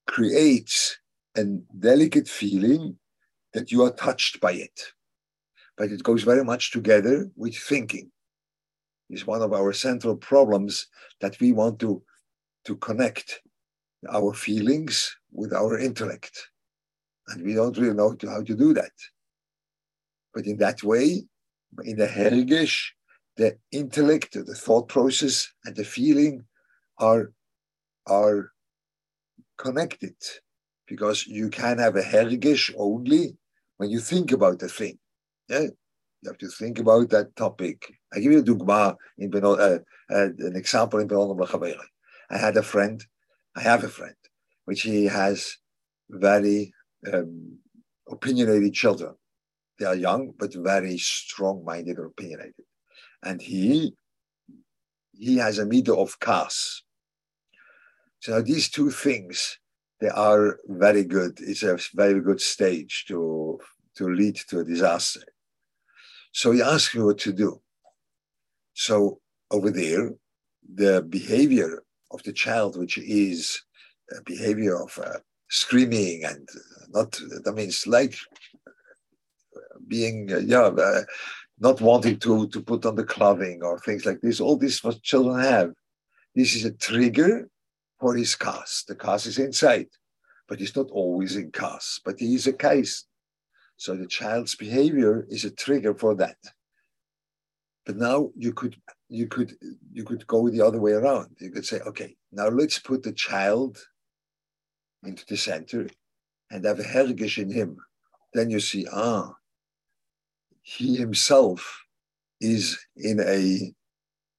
creates 0.07 0.97
a 1.35 1.43
delicate 1.79 2.27
feeling 2.27 2.97
that 3.53 3.71
you 3.71 3.83
are 3.83 3.91
touched 3.91 4.39
by 4.39 4.53
it. 4.53 4.81
But 5.77 5.91
it 5.91 6.03
goes 6.03 6.23
very 6.23 6.43
much 6.43 6.71
together 6.71 7.29
with 7.35 7.55
thinking. 7.55 8.11
It's 9.09 9.27
one 9.27 9.41
of 9.41 9.53
our 9.53 9.71
central 9.73 10.15
problems 10.15 10.87
that 11.21 11.39
we 11.39 11.51
want 11.51 11.79
to, 11.79 12.01
to 12.65 12.75
connect 12.77 13.41
our 14.11 14.33
feelings 14.33 15.15
with 15.31 15.53
our 15.53 15.77
intellect. 15.77 16.49
And 17.27 17.43
we 17.43 17.53
don't 17.53 17.77
really 17.77 17.93
know 17.93 18.15
how 18.23 18.43
to 18.43 18.55
do 18.55 18.73
that. 18.73 18.91
But 20.33 20.45
in 20.45 20.57
that 20.57 20.83
way, 20.83 21.25
in 21.83 21.97
the 21.97 22.07
hergish, 22.07 22.91
the 23.37 23.57
intellect, 23.71 24.33
the 24.33 24.55
thought 24.55 24.87
process, 24.87 25.51
and 25.65 25.75
the 25.75 25.83
feeling 25.83 26.45
are, 26.99 27.31
are 28.07 28.51
connected 29.57 30.15
because 30.87 31.27
you 31.27 31.49
can 31.49 31.79
have 31.79 31.95
a 31.95 32.01
hergish 32.01 32.73
only 32.77 33.35
when 33.77 33.89
you 33.89 33.99
think 33.99 34.31
about 34.31 34.59
the 34.59 34.69
thing. 34.69 34.97
Yeah, 35.49 35.67
you 36.21 36.27
have 36.27 36.37
to 36.39 36.47
think 36.47 36.79
about 36.79 37.09
that 37.09 37.35
topic. 37.35 37.93
I 38.13 38.19
give 38.19 38.31
you 38.31 38.39
a 38.39 38.43
dugma 38.43 38.95
in 39.17 39.31
uh, 39.35 39.47
uh, 39.49 39.79
an 40.09 40.55
example 40.55 40.99
in 40.99 41.07
Benon 41.07 41.77
I 42.29 42.37
had 42.37 42.57
a 42.57 42.63
friend, 42.63 43.03
I 43.55 43.61
have 43.61 43.83
a 43.83 43.89
friend, 43.89 44.15
which 44.65 44.81
he 44.81 45.05
has 45.05 45.57
very 46.09 46.73
um, 47.11 47.57
opinionated 48.09 48.73
children. 48.73 49.15
They 49.79 49.85
are 49.85 49.95
young, 49.95 50.33
but 50.37 50.53
very 50.55 50.97
strong-minded 50.97 51.99
or 51.99 52.05
opinionated. 52.07 52.65
And 53.23 53.41
he 53.41 53.93
he 55.13 55.37
has 55.37 55.57
a 55.57 55.65
meter 55.65 55.95
of 55.95 56.19
kas. 56.19 56.83
So 58.19 58.41
these 58.41 58.69
two 58.69 58.91
things 58.91 59.57
they 59.99 60.09
are 60.09 60.59
very 60.67 61.03
good. 61.03 61.39
It's 61.41 61.63
a 61.63 61.77
very 61.95 62.21
good 62.21 62.41
stage 62.41 63.05
to, 63.07 63.59
to 63.95 64.09
lead 64.09 64.35
to 64.49 64.59
a 64.59 64.63
disaster. 64.63 65.21
So 66.31 66.51
he 66.51 66.61
asked 66.61 66.95
me 66.95 67.01
what 67.01 67.17
to 67.19 67.33
do. 67.33 67.61
So 68.73 69.19
over 69.49 69.71
there, 69.71 70.11
the 70.71 71.01
behavior 71.01 71.83
of 72.11 72.21
the 72.23 72.33
child, 72.33 72.77
which 72.77 72.97
is 72.97 73.63
a 74.15 74.21
behavior 74.23 74.79
of 74.79 74.97
uh, 75.03 75.19
screaming 75.49 76.23
and 76.25 76.47
not, 76.89 77.19
that 77.43 77.53
means 77.55 77.87
like 77.87 78.15
being, 79.87 80.31
uh, 80.31 80.39
yeah, 80.39 80.67
uh, 80.67 81.01
not 81.59 81.81
wanting 81.81 82.19
to, 82.19 82.47
to 82.49 82.61
put 82.61 82.85
on 82.85 82.95
the 82.95 83.03
clothing 83.03 83.61
or 83.63 83.79
things 83.79 84.05
like 84.05 84.21
this. 84.21 84.39
All 84.39 84.57
this 84.57 84.83
what 84.83 85.01
children 85.01 85.39
have. 85.39 85.73
This 86.35 86.55
is 86.55 86.65
a 86.65 86.71
trigger 86.71 87.49
for 87.99 88.15
his 88.15 88.35
kas. 88.35 88.83
The 88.87 88.95
kas 88.95 89.25
is 89.25 89.37
inside, 89.37 89.87
but 90.47 90.59
he's 90.59 90.75
not 90.75 90.89
always 90.91 91.35
in 91.35 91.51
kas, 91.51 91.99
but 92.03 92.19
he 92.19 92.35
is 92.35 92.47
a 92.47 92.53
case. 92.53 93.05
So 93.77 93.95
the 93.95 94.07
child's 94.07 94.55
behavior 94.55 95.25
is 95.29 95.45
a 95.45 95.51
trigger 95.51 95.93
for 95.93 96.15
that. 96.15 96.37
But 97.85 97.97
now 97.97 98.31
you 98.35 98.53
could 98.53 98.75
you 99.07 99.27
could 99.27 99.53
you 99.93 100.03
could 100.03 100.27
go 100.27 100.49
the 100.49 100.61
other 100.61 100.79
way 100.79 100.91
around. 100.91 101.37
You 101.39 101.51
could 101.51 101.65
say, 101.65 101.79
okay, 101.81 102.15
now 102.31 102.47
let's 102.49 102.79
put 102.79 103.03
the 103.03 103.13
child 103.13 103.77
into 105.03 105.25
the 105.25 105.37
center 105.37 105.87
and 106.51 106.65
have 106.65 106.79
a 106.79 106.83
hergish 106.83 107.37
in 107.37 107.51
him. 107.51 107.77
Then 108.33 108.49
you 108.49 108.59
see, 108.59 108.85
ah, 108.91 109.33
he 110.61 110.97
himself 110.97 111.85
is 112.41 112.77
in 112.97 113.19
a 113.21 113.73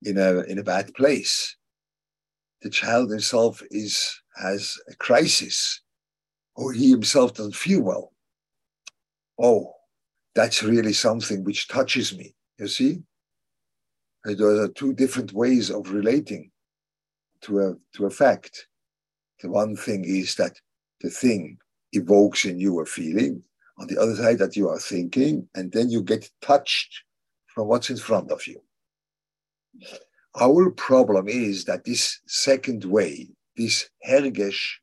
in 0.03 0.19
a 0.19 0.41
in 0.43 0.59
a 0.59 0.63
bad 0.63 0.93
place 0.95 1.57
the 2.63 2.71
child 2.71 3.11
himself 3.11 3.63
is 3.71 4.21
has 4.37 4.77
a 4.91 4.95
crisis 4.97 5.83
or 6.57 6.73
he 6.73 6.91
himself 6.91 7.35
doesn't 7.35 7.55
feel 7.55 7.83
well 7.83 8.13
oh 9.41 9.73
that's 10.35 10.63
really 10.63 10.93
something 10.93 11.45
which 11.45 11.69
touches 11.69 12.17
me 12.17 12.35
you 12.59 12.69
see 12.69 13.03
uh, 14.27 14.35
there 14.35 14.63
are 14.63 14.69
two 14.69 14.93
different 14.93 15.33
ways 15.33 15.71
of 15.71 15.93
relating 15.93 16.51
to 17.43 17.61
a 17.61 17.75
to 17.97 18.07
a 18.07 18.11
fact. 18.11 18.67
The 19.41 19.51
one 19.51 19.77
thing 19.77 20.05
is 20.05 20.35
that 20.37 20.59
the 21.01 21.11
thing 21.11 21.59
evokes 21.93 22.45
in 22.45 22.59
you 22.59 22.81
a 22.81 22.87
feeling. 22.87 23.43
On 23.79 23.87
the 23.87 23.99
other 23.99 24.17
side, 24.17 24.39
that 24.39 24.57
you 24.57 24.69
are 24.69 24.79
thinking, 24.81 25.49
and 25.55 25.71
then 25.71 25.89
you 25.89 26.03
get 26.03 26.29
touched 26.43 27.05
from 27.47 27.69
what's 27.69 27.91
in 27.91 27.97
front 27.97 28.33
of 28.33 28.45
you. 28.47 28.61
Our 30.37 30.71
problem 30.71 31.29
is 31.29 31.65
that 31.65 31.85
this 31.85 32.21
second 32.27 32.85
way, 32.85 33.29
this 33.57 33.89
hergesh, 34.07 34.77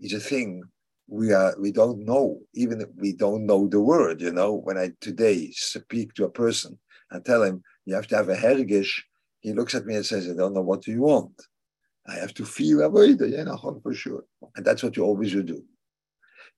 is 0.00 0.12
a 0.12 0.20
thing 0.20 0.62
we 1.08 1.32
are 1.32 1.54
we 1.60 1.70
don't 1.72 2.04
know. 2.04 2.40
Even 2.54 2.84
we 2.96 3.12
don't 3.12 3.46
know 3.46 3.68
the 3.68 3.80
word 3.80 4.20
you 4.20 4.32
know. 4.32 4.54
When 4.54 4.76
i 4.76 4.90
today 5.00 5.50
speak 5.52 6.14
to 6.14 6.24
a 6.24 6.30
person 6.30 6.78
and 7.10 7.24
tell 7.24 7.42
him 7.42 7.62
you 7.84 7.94
have 7.94 8.08
to 8.08 8.16
have 8.16 8.28
a 8.28 8.36
hergish 8.36 9.02
he 9.40 9.52
looks 9.52 9.74
at 9.74 9.86
me 9.86 9.94
and 9.94 10.04
says 10.04 10.28
i 10.28 10.34
don't 10.34 10.54
know 10.54 10.62
what 10.62 10.86
you 10.86 11.02
want. 11.02 11.40
I 12.08 12.14
have 12.14 12.34
to 12.34 12.44
feel 12.44 12.82
avoid 12.82 13.20
yeah 13.20 13.44
no, 13.44 13.80
for 13.82 13.94
sure. 13.94 14.24
And 14.56 14.64
that's 14.64 14.82
what 14.82 14.96
you 14.96 15.04
always 15.04 15.32
do. 15.32 15.62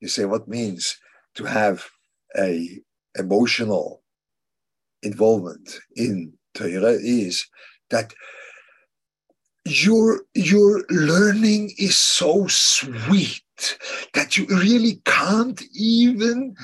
You 0.01 0.09
say 0.09 0.25
what 0.25 0.49
means 0.49 0.97
to 1.35 1.45
have 1.45 1.87
a 2.37 2.81
emotional 3.17 4.03
involvement 5.03 5.79
in 5.97 6.33
Torah 6.55 6.97
is 7.01 7.47
that 7.91 8.13
your 9.65 10.23
your 10.35 10.85
learning 10.89 11.73
is 11.79 11.97
so 11.97 12.47
sweet 12.47 13.43
that 14.15 14.37
you 14.37 14.47
really 14.47 15.01
can't 15.05 15.63
even 15.75 16.55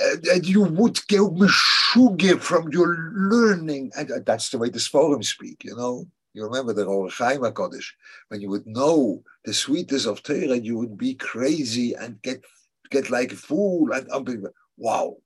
uh, 0.00 0.16
that 0.22 0.42
you 0.44 0.62
would 0.62 1.00
go 1.08 1.30
meshuge 1.30 2.40
from 2.40 2.70
your 2.70 2.96
learning. 3.14 3.90
And 3.96 4.10
uh, 4.10 4.20
that's 4.24 4.50
the 4.50 4.58
way 4.58 4.68
the 4.68 4.78
Sforim 4.78 5.24
speak 5.24 5.64
you 5.64 5.76
know? 5.76 6.06
You 6.34 6.44
remember 6.44 6.72
the 6.72 6.86
HaChaim 6.86 7.52
Kodesh 7.52 7.90
when 8.28 8.40
you 8.40 8.48
would 8.50 8.66
know 8.66 9.22
the 9.44 9.52
sweetness 9.52 10.06
of 10.06 10.22
Torah 10.22 10.56
you 10.56 10.78
would 10.78 10.96
be 10.96 11.14
crazy 11.14 11.94
and 11.94 12.20
get 12.22 12.44
get 12.90 13.10
like 13.10 13.32
a 13.32 13.36
fool 13.36 13.92
and 13.92 14.08
unbelievable. 14.10 14.54
Wow. 14.76 15.16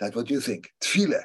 That's 0.00 0.14
what 0.14 0.30
you 0.30 0.40
think. 0.40 0.72
Tefillah 0.80 1.24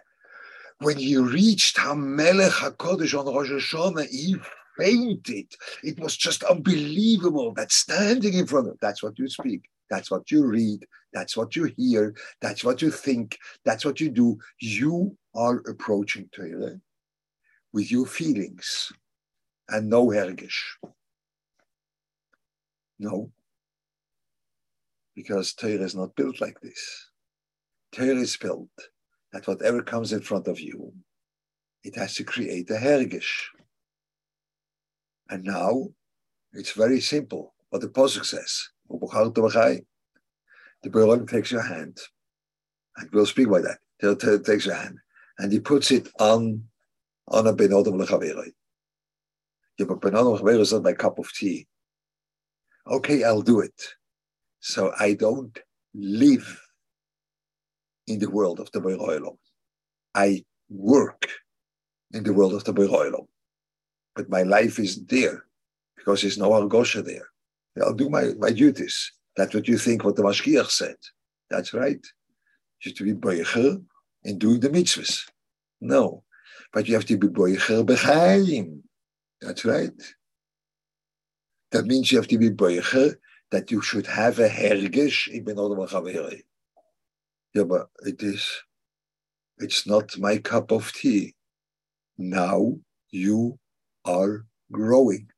when 0.80 0.98
he 0.98 1.18
reached 1.18 1.77
Hamelech 1.77 2.51
HaKodesh 2.51 3.18
on 3.18 3.34
Rosh 3.34 3.50
Hashanah 3.50 4.08
he 4.10 4.36
fainted. 4.77 5.48
It 5.84 6.00
was 6.00 6.18
just 6.18 6.44
unbelievable 6.44 7.53
that 7.56 7.72
standing 7.72 8.34
in 8.34 8.48
front 8.48 8.70
of 8.70 8.77
that's 8.82 9.03
what 9.03 9.18
you 9.20 9.27
speak, 9.27 9.70
that's 9.89 10.10
what 10.10 10.32
you 10.32 10.46
read, 10.46 10.86
that's 11.13 11.38
what 11.38 11.56
you 11.56 11.65
hear, 11.77 12.15
that's 12.42 12.63
what 12.63 12.82
you 12.82 12.92
think, 12.92 13.38
that's 13.65 13.86
what 13.86 14.00
you 14.00 14.10
do. 14.10 14.39
You 14.60 15.15
are 15.36 15.58
approaching 15.68 16.30
Torah 16.34 16.80
with 17.72 17.92
your 17.92 18.06
feelings 18.06 18.92
and 19.70 19.89
no 19.89 20.08
hergish. 20.08 20.62
No, 23.00 23.32
because 25.15 25.53
Torah 25.53 25.84
is 25.84 25.96
not 25.96 26.15
built 26.15 26.39
like 26.42 26.60
this. 26.62 27.10
Torah 27.92 28.15
is 28.15 28.38
built 28.38 28.70
that 29.34 29.48
whatever 29.48 29.82
comes 29.82 30.13
in 30.13 30.22
front 30.22 30.48
of 30.48 30.60
you, 30.60 30.94
it 31.84 31.96
has 31.96 32.13
to 32.16 32.24
create 32.24 32.70
a 32.70 32.75
hergish. 32.75 33.48
And 35.30 35.44
now 35.44 35.90
it's 36.54 36.72
very 36.72 37.02
simple 37.02 37.54
what 37.70 37.82
the 37.82 37.90
Pasuk 37.90 38.25
says. 38.25 38.70
The 40.84 40.90
Baron 40.90 41.25
takes 41.25 41.52
your 41.52 41.63
hand, 41.63 41.98
and 42.98 43.10
we'll 43.12 43.25
speak 43.25 43.50
by 43.50 43.62
that. 43.62 43.80
He 44.00 44.38
takes 44.40 44.66
your 44.66 44.75
hand, 44.75 45.00
and 45.40 45.52
he 45.52 45.60
puts 45.60 45.92
it 45.92 46.08
on 46.20 46.63
on 47.30 47.48
a 47.48 47.54
benodem 47.54 48.00
lechaveroi. 48.00 48.52
Yeah, 49.80 49.86
but 49.88 50.02
benodem 50.02 50.40
lechaveroi 50.40 50.60
is 50.60 50.74
not 50.74 50.84
my 50.84 50.94
cup 50.94 51.18
of 51.18 51.32
tea. 51.34 51.68
Okay, 52.86 53.24
I'll 53.24 53.42
do 53.42 53.62
it. 53.62 53.96
So 54.60 54.94
I 55.00 55.13
don't 55.13 55.58
live 55.96 56.62
in 58.08 58.20
the 58.20 58.30
world 58.30 58.60
of 58.60 58.72
the 58.72 58.82
Beroilom. 58.82 59.38
I 60.16 60.44
work 60.70 61.30
in 62.12 62.24
the 62.24 62.34
world 62.34 62.54
of 62.54 62.63
the 62.63 62.74
Beroilom 62.74 63.28
but 64.16 64.30
my 64.30 64.44
life 64.44 64.80
isn't 64.80 65.10
there 65.10 65.46
because 65.96 66.22
there's 66.22 66.38
no 66.38 66.54
Argosha 66.54 67.02
there. 67.02 67.28
I'll 67.82 67.94
do 67.94 68.10
my, 68.10 68.34
my 68.38 68.52
duties. 68.52 69.12
That's 69.36 69.54
what 69.54 69.68
you 69.68 69.78
think 69.78 70.04
what 70.04 70.16
the 70.16 70.24
Mashgiach 70.24 70.70
said. 70.70 70.98
That's 71.50 71.74
right. 71.74 72.06
You 72.84 72.94
to 72.94 73.04
be 73.04 73.13
boicher 73.13 73.82
in 74.24 74.38
doing 74.38 74.60
the 74.60 74.70
mitzvahs. 74.70 75.22
No. 75.82 76.24
But 76.72 76.88
you 76.88 76.94
have 76.96 77.06
to 77.06 77.18
be 77.18 77.28
boicher 77.28 77.84
b'chaim. 77.86 78.82
That's 79.42 79.66
right. 79.66 79.92
That 81.72 81.86
means 81.86 82.12
you 82.12 82.18
have 82.20 82.28
to 82.28 82.38
be 82.38 82.50
boicher 82.50 83.16
that 83.52 83.72
you 83.72 83.82
should 83.82 84.06
have 84.08 84.39
a 84.39 84.50
hergish. 84.50 85.28
Ik 85.30 85.46
ben 85.46 85.58
allemaal 85.58 85.88
Yeah, 87.54 87.63
but 87.63 87.88
it 88.00 88.24
is, 88.24 88.50
it's 89.60 89.86
not 89.86 90.18
my 90.18 90.38
cup 90.38 90.72
of 90.72 90.92
tea. 90.92 91.36
Now 92.18 92.78
you 93.12 93.60
are 94.06 94.46
growing. 94.72 95.30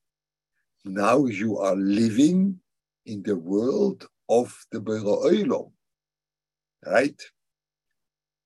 Now 0.86 1.25
you 1.25 1.58
are 1.58 1.75
living 1.75 2.60
in 3.06 3.23
the 3.23 3.36
world 3.36 4.08
of 4.30 4.65
the 4.71 4.80
Bero'olam, 4.80 5.71
right? 6.86 7.21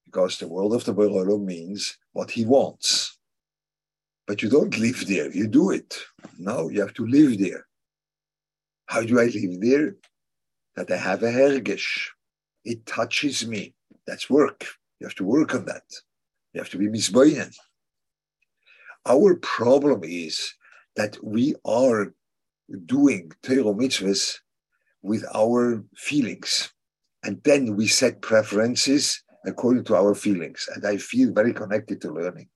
Because 0.05 0.37
the 0.37 0.47
world 0.47 0.73
of 0.73 0.83
the 0.85 0.93
Bero'olam 0.93 1.45
means 1.45 1.97
what 2.13 2.31
he 2.31 2.45
wants. 2.45 3.19
But 4.25 4.41
you 4.41 4.49
don't 4.49 4.77
live 4.77 5.05
there, 5.07 5.31
you 5.31 5.47
do 5.47 5.71
it. 5.71 5.95
Now 6.37 6.69
you 6.69 6.81
have 6.81 6.93
to 6.95 7.05
live 7.05 7.39
there. 7.39 7.65
How 8.87 9.03
do 9.03 9.19
I 9.19 9.25
live 9.25 9.61
there? 9.61 9.95
That 10.75 10.91
I 10.91 10.97
have 10.97 11.23
a 11.23 11.31
hergish. 11.31 12.09
It 12.69 12.85
touches 12.85 13.47
me. 13.47 13.73
That's 14.05 14.29
work. 14.29 14.63
You 14.99 15.07
have 15.07 15.15
to 15.15 15.23
work 15.23 15.55
on 15.55 15.65
that. 15.65 15.87
You 16.53 16.61
have 16.61 16.69
to 16.69 16.77
be 16.77 16.87
misboinen. 16.87 17.51
Our 19.07 19.35
problem 19.37 20.01
is 20.03 20.53
that 20.95 21.17
we 21.23 21.55
are 21.65 22.13
doing 22.85 23.31
Torah 23.41 23.73
mitzvahs 23.81 24.37
with 25.01 25.23
our 25.33 25.83
feelings. 25.97 26.71
And 27.23 27.41
then 27.43 27.75
we 27.75 27.87
set 27.87 28.21
preferences 28.21 29.23
according 29.47 29.85
to 29.85 29.95
our 29.95 30.13
feelings. 30.13 30.69
And 30.75 30.85
I 30.85 30.97
feel 30.97 31.33
very 31.33 31.53
connected 31.53 32.01
to 32.01 32.13
learning. 32.13 32.49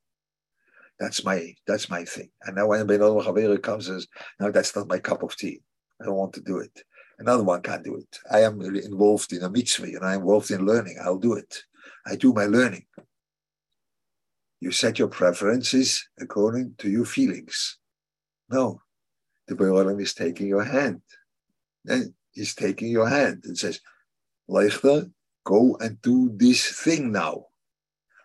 That's 0.99 1.25
my 1.25 1.55
that's 1.65 1.89
my 1.89 2.03
thing. 2.05 2.29
And 2.43 2.55
now 2.55 2.67
when 2.67 2.85
Ben 2.85 3.57
comes 3.57 3.87
says, 3.87 4.07
no, 4.39 4.51
that's 4.51 4.75
not 4.75 4.87
my 4.87 4.99
cup 4.99 5.23
of 5.23 5.35
tea. 5.35 5.61
I 5.99 6.05
don't 6.05 6.21
want 6.21 6.33
to 6.33 6.41
do 6.41 6.59
it. 6.59 6.83
Another 7.23 7.43
one 7.43 7.61
can't 7.61 7.85
do 7.85 7.95
it. 7.95 8.19
I 8.29 8.41
am 8.41 8.59
involved 8.61 9.31
in 9.31 9.43
a 9.43 9.49
mitzvah 9.49 9.85
and 9.85 10.03
I'm 10.03 10.19
involved 10.19 10.51
in 10.51 10.65
learning. 10.65 10.97
I'll 11.01 11.17
do 11.17 11.35
it. 11.35 11.63
I 12.05 12.17
do 12.17 12.33
my 12.33 12.47
learning. 12.47 12.85
You 14.59 14.71
set 14.71 14.99
your 14.99 15.07
preferences 15.07 16.05
according 16.19 16.75
to 16.79 16.89
your 16.89 17.05
feelings. 17.05 17.77
No, 18.49 18.81
the 19.47 19.55
Boilam 19.55 20.01
is 20.01 20.13
taking 20.13 20.47
your 20.47 20.65
hand. 20.65 21.01
And 21.85 22.13
he's 22.33 22.55
taking 22.55 22.89
your 22.89 23.07
hand 23.07 23.43
and 23.45 23.57
says, 23.57 23.79
Leichter, 24.49 25.09
go 25.45 25.77
and 25.79 26.01
do 26.01 26.29
this 26.35 26.73
thing 26.83 27.13
now. 27.13 27.45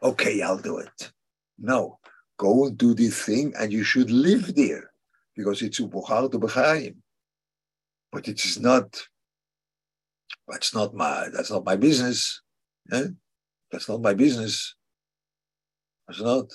Okay, 0.02 0.42
I'll 0.42 0.58
do 0.58 0.78
it. 0.78 1.12
No, 1.56 2.00
go 2.36 2.66
and 2.66 2.76
do 2.76 2.94
this 2.94 3.22
thing 3.22 3.54
and 3.60 3.72
you 3.72 3.84
should 3.84 4.10
live 4.10 4.56
there 4.56 4.90
because 5.36 5.62
it's 5.62 5.78
upochar 5.78 6.32
to 6.32 6.38
b'chaim. 6.40 6.96
But 8.12 8.28
it 8.28 8.44
is 8.44 8.58
not, 8.58 8.96
that's 10.46 10.74
not 10.74 10.94
my, 10.94 11.28
that's 11.32 11.50
not 11.50 11.64
my 11.64 11.76
business. 11.76 12.40
Eh? 12.92 13.08
That's 13.70 13.88
not 13.88 14.00
my 14.00 14.14
business. 14.14 14.74
It's 16.08 16.20
not. 16.20 16.50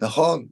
Nachon, 0.00 0.50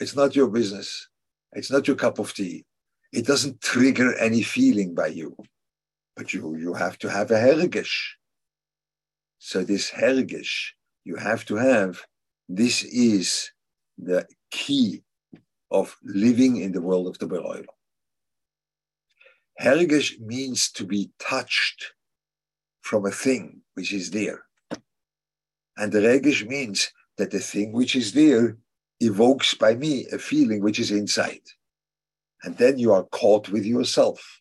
it's 0.00 0.14
not 0.14 0.36
your 0.36 0.48
business. 0.48 1.08
It's 1.52 1.70
not 1.70 1.86
your 1.86 1.96
cup 1.96 2.18
of 2.18 2.34
tea. 2.34 2.64
It 3.12 3.26
doesn't 3.26 3.60
trigger 3.60 4.14
any 4.18 4.42
feeling 4.42 4.94
by 4.94 5.08
you. 5.08 5.36
But 6.16 6.34
you, 6.34 6.56
you 6.56 6.74
have 6.74 6.98
to 6.98 7.10
have 7.10 7.30
a 7.30 7.34
hergish. 7.34 7.94
So 9.38 9.64
this 9.64 9.90
hergish, 9.90 10.72
you 11.04 11.16
have 11.16 11.44
to 11.46 11.56
have, 11.56 12.00
this 12.48 12.82
is 12.84 13.50
the 13.96 14.26
key 14.50 15.02
of 15.70 15.96
living 16.02 16.56
in 16.56 16.72
the 16.72 16.82
world 16.82 17.06
of 17.06 17.18
the 17.18 17.26
Beroilo. 17.26 17.66
Hergish 19.60 20.20
means 20.20 20.70
to 20.72 20.84
be 20.84 21.10
touched 21.18 21.92
from 22.80 23.04
a 23.04 23.10
thing 23.10 23.62
which 23.74 23.92
is 23.92 24.10
there. 24.10 24.44
And 25.76 25.92
regish 25.92 26.46
means 26.46 26.92
that 27.16 27.30
the 27.30 27.40
thing 27.40 27.72
which 27.72 27.96
is 27.96 28.12
there 28.12 28.56
evokes 29.00 29.54
by 29.54 29.74
me 29.74 30.06
a 30.12 30.18
feeling 30.18 30.62
which 30.62 30.78
is 30.78 30.90
inside. 30.90 31.42
And 32.44 32.56
then 32.56 32.78
you 32.78 32.92
are 32.92 33.04
caught 33.04 33.48
with 33.48 33.64
yourself. 33.64 34.40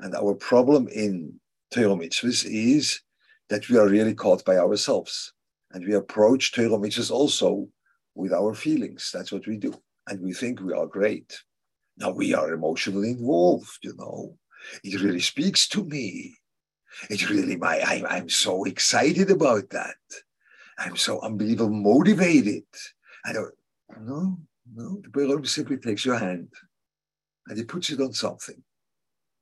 And 0.00 0.14
our 0.14 0.34
problem 0.34 0.88
in 0.88 1.40
Torah 1.72 1.98
is 2.00 3.00
that 3.48 3.68
we 3.68 3.76
are 3.78 3.88
really 3.88 4.14
caught 4.14 4.44
by 4.44 4.58
ourselves. 4.58 5.32
And 5.72 5.84
we 5.84 5.94
approach 5.94 6.52
Torah 6.52 6.78
also 7.10 7.68
with 8.14 8.32
our 8.32 8.54
feelings. 8.54 9.10
That's 9.12 9.32
what 9.32 9.46
we 9.46 9.56
do. 9.56 9.74
And 10.08 10.20
we 10.20 10.32
think 10.32 10.60
we 10.60 10.72
are 10.72 10.86
great. 10.86 11.36
Now 11.98 12.10
we 12.10 12.32
are 12.34 12.52
emotionally 12.52 13.10
involved, 13.10 13.78
you 13.82 13.94
know. 13.98 14.36
It 14.84 15.00
really 15.00 15.20
speaks 15.20 15.68
to 15.68 15.84
me. 15.84 16.36
It 17.10 17.28
really, 17.28 17.56
my, 17.56 17.80
I, 17.80 18.04
I'm 18.08 18.28
so 18.28 18.64
excited 18.64 19.30
about 19.30 19.70
that. 19.70 19.96
I'm 20.78 20.96
so 20.96 21.20
unbelievably 21.20 21.80
motivated. 21.80 22.64
I 23.24 23.32
don't, 23.32 23.54
no, 24.00 24.38
no. 24.74 25.00
The 25.02 25.08
Baruch 25.10 25.46
simply 25.46 25.78
takes 25.78 26.04
your 26.04 26.18
hand 26.18 26.48
and 27.48 27.58
he 27.58 27.64
puts 27.64 27.90
it 27.90 28.00
on 28.00 28.12
something. 28.12 28.62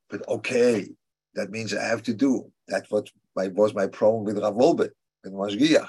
But 0.09 0.27
okay, 0.29 0.89
that 1.35 1.51
means 1.51 1.75
I 1.75 1.85
have 1.85 2.03
to 2.05 2.15
do. 2.15 2.51
That 2.69 2.87
what 2.89 3.11
my, 3.35 3.49
was 3.49 3.75
my 3.75 3.87
problem 3.87 4.25
with 4.25 4.39
Rav 4.39 4.55
Wolbe 4.55 4.89
and 5.25 5.35
Mashgiach. 5.35 5.89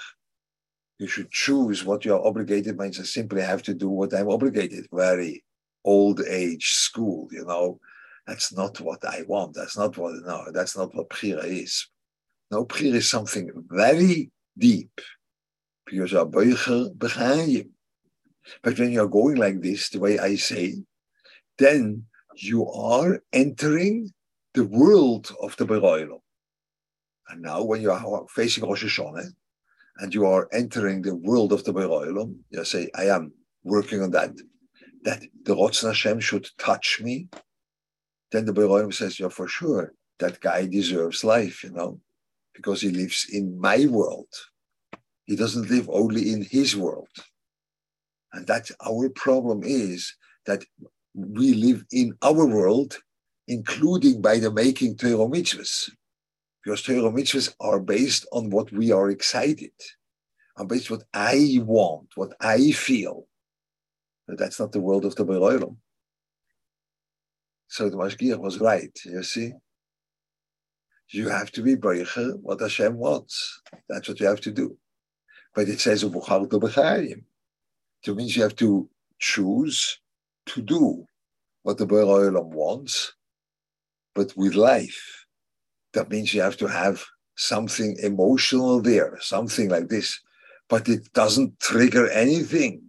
You 1.00 1.08
should 1.08 1.32
choose 1.32 1.86
what 1.86 2.04
you 2.06 2.14
are 2.16 2.26
obligated 2.26 2.78
means 2.78 3.00
I 3.00 3.04
simply 3.04 3.42
have 3.42 3.62
to 3.64 3.74
do 3.74 3.88
what 3.88 4.14
I'm 4.14 4.30
obligated. 4.30 4.88
Very 4.92 5.44
old 5.88 6.22
age 6.28 6.74
school, 6.74 7.30
you 7.32 7.46
know. 7.46 7.80
That's 8.28 8.54
not 8.54 8.80
what 8.82 9.06
I 9.06 9.24
want. 9.26 9.54
That's 9.54 9.78
not 9.78 9.98
what, 9.98 10.16
no, 10.26 10.52
that's 10.52 10.76
not 10.76 10.94
what 10.94 11.10
Prira 11.10 11.46
is. 11.46 11.88
No, 12.52 12.66
Prira 12.66 12.96
is 12.96 13.10
something 13.10 13.50
very 13.70 14.30
deep. 14.58 15.00
Because 15.86 16.12
you 16.12 16.20
are 16.20 16.26
But 16.26 16.46
when 18.78 18.92
you're 18.92 19.08
going 19.08 19.38
like 19.38 19.62
this, 19.62 19.90
the 19.90 20.00
way 20.00 20.20
I 20.20 20.36
say, 20.36 20.76
then 21.58 22.04
you 22.36 22.70
are 22.70 23.24
entering 23.32 24.12
the 24.54 24.66
world 24.66 25.32
of 25.42 25.56
the 25.56 25.66
Beroilo. 25.66 26.20
And 27.30 27.42
now, 27.42 27.64
when 27.64 27.82
you 27.82 27.92
are 27.92 28.26
facing 28.30 28.68
Rosh 28.68 28.84
Hashanah 28.84 29.32
and 30.00 30.14
you 30.14 30.26
are 30.26 30.50
entering 30.52 31.02
the 31.02 31.16
world 31.16 31.54
of 31.54 31.64
the 31.64 31.74
Beroilo, 31.74 32.36
you 32.50 32.66
say, 32.66 32.90
I 32.96 33.06
am 33.06 33.32
working 33.64 34.02
on 34.02 34.12
that, 34.12 34.32
that 35.08 35.24
the 35.46 35.56
Rotzon 35.56 35.88
Hashem 35.88 36.20
should 36.20 36.50
touch 36.58 37.00
me. 37.02 37.30
Then 38.34 38.44
the 38.44 38.52
Beroilo 38.52 38.94
says, 38.94 39.18
Yeah, 39.18 39.30
for 39.30 39.48
sure, 39.48 39.94
that 40.20 40.42
guy 40.42 40.66
deserves 40.66 41.24
life, 41.24 41.64
you 41.64 41.72
know, 41.72 42.02
because 42.54 42.82
he 42.82 42.90
lives 42.90 43.26
in 43.32 43.58
my 43.58 43.86
world. 43.86 44.28
He 45.24 45.38
doesn't 45.38 45.70
live 45.70 45.90
only 45.90 46.34
in 46.34 46.42
his 46.44 46.76
world. 46.76 47.16
And 48.34 48.46
that's 48.46 48.74
our 48.86 49.08
problem 49.10 49.62
is 49.64 50.14
that 50.46 50.66
we 51.14 51.54
live 51.54 51.86
in 51.94 52.14
our 52.22 52.46
world, 52.46 52.98
including 53.48 54.22
by 54.22 54.40
the 54.40 54.52
making 54.52 54.98
Torah 54.98 55.30
mitzvahs. 55.30 55.90
Because 56.62 56.82
Torah 56.82 57.14
mitzvahs 57.14 57.56
are 57.62 57.80
based 57.80 58.28
on 58.34 58.50
what 58.50 58.74
we 58.74 58.92
are 58.92 59.10
excited, 59.10 59.72
are 60.58 60.66
based 60.66 60.92
what 60.92 61.04
I 61.14 61.60
want, 61.62 62.10
what 62.16 62.34
I 62.42 62.72
feel. 62.72 63.26
That's 64.28 64.60
not 64.60 64.72
the 64.72 64.82
world 64.82 65.06
of 65.06 65.16
the 65.16 65.26
Beroilam. 65.26 65.78
So 67.70 67.90
the 67.90 67.98
Mashgiach 67.98 68.40
was 68.40 68.60
right, 68.60 68.92
you 69.06 69.24
see. 69.24 69.54
You 71.10 71.30
have 71.30 71.52
to 71.52 71.62
be 71.62 71.76
Breicher, 71.76 72.38
what 72.42 72.60
Hashem 72.60 72.98
wants. 72.98 73.62
That's 73.88 74.10
what 74.10 74.20
you 74.20 74.26
have 74.28 74.42
to 74.42 74.52
do. 74.52 74.78
But 75.56 75.70
it 75.70 75.80
says, 75.80 76.04
It 76.04 76.12
means 78.16 78.36
you 78.36 78.44
have 78.44 78.56
to 78.58 78.90
choose 79.20 80.00
to 80.48 80.62
do 80.62 81.06
what 81.64 81.78
the 81.78 81.86
Olam 81.86 82.50
wants, 82.50 83.14
but 84.14 84.36
with 84.36 84.56
life. 84.56 85.26
That 85.94 86.10
means 86.10 86.34
you 86.34 86.42
have 86.42 86.58
to 86.58 86.68
have 86.68 87.04
something 87.38 87.96
emotional 88.00 88.82
there, 88.82 89.18
something 89.22 89.70
like 89.70 89.88
this. 89.88 90.20
But 90.70 90.90
it 90.90 91.12
doesn't 91.14 91.60
trigger 91.60 92.10
anything. 92.10 92.87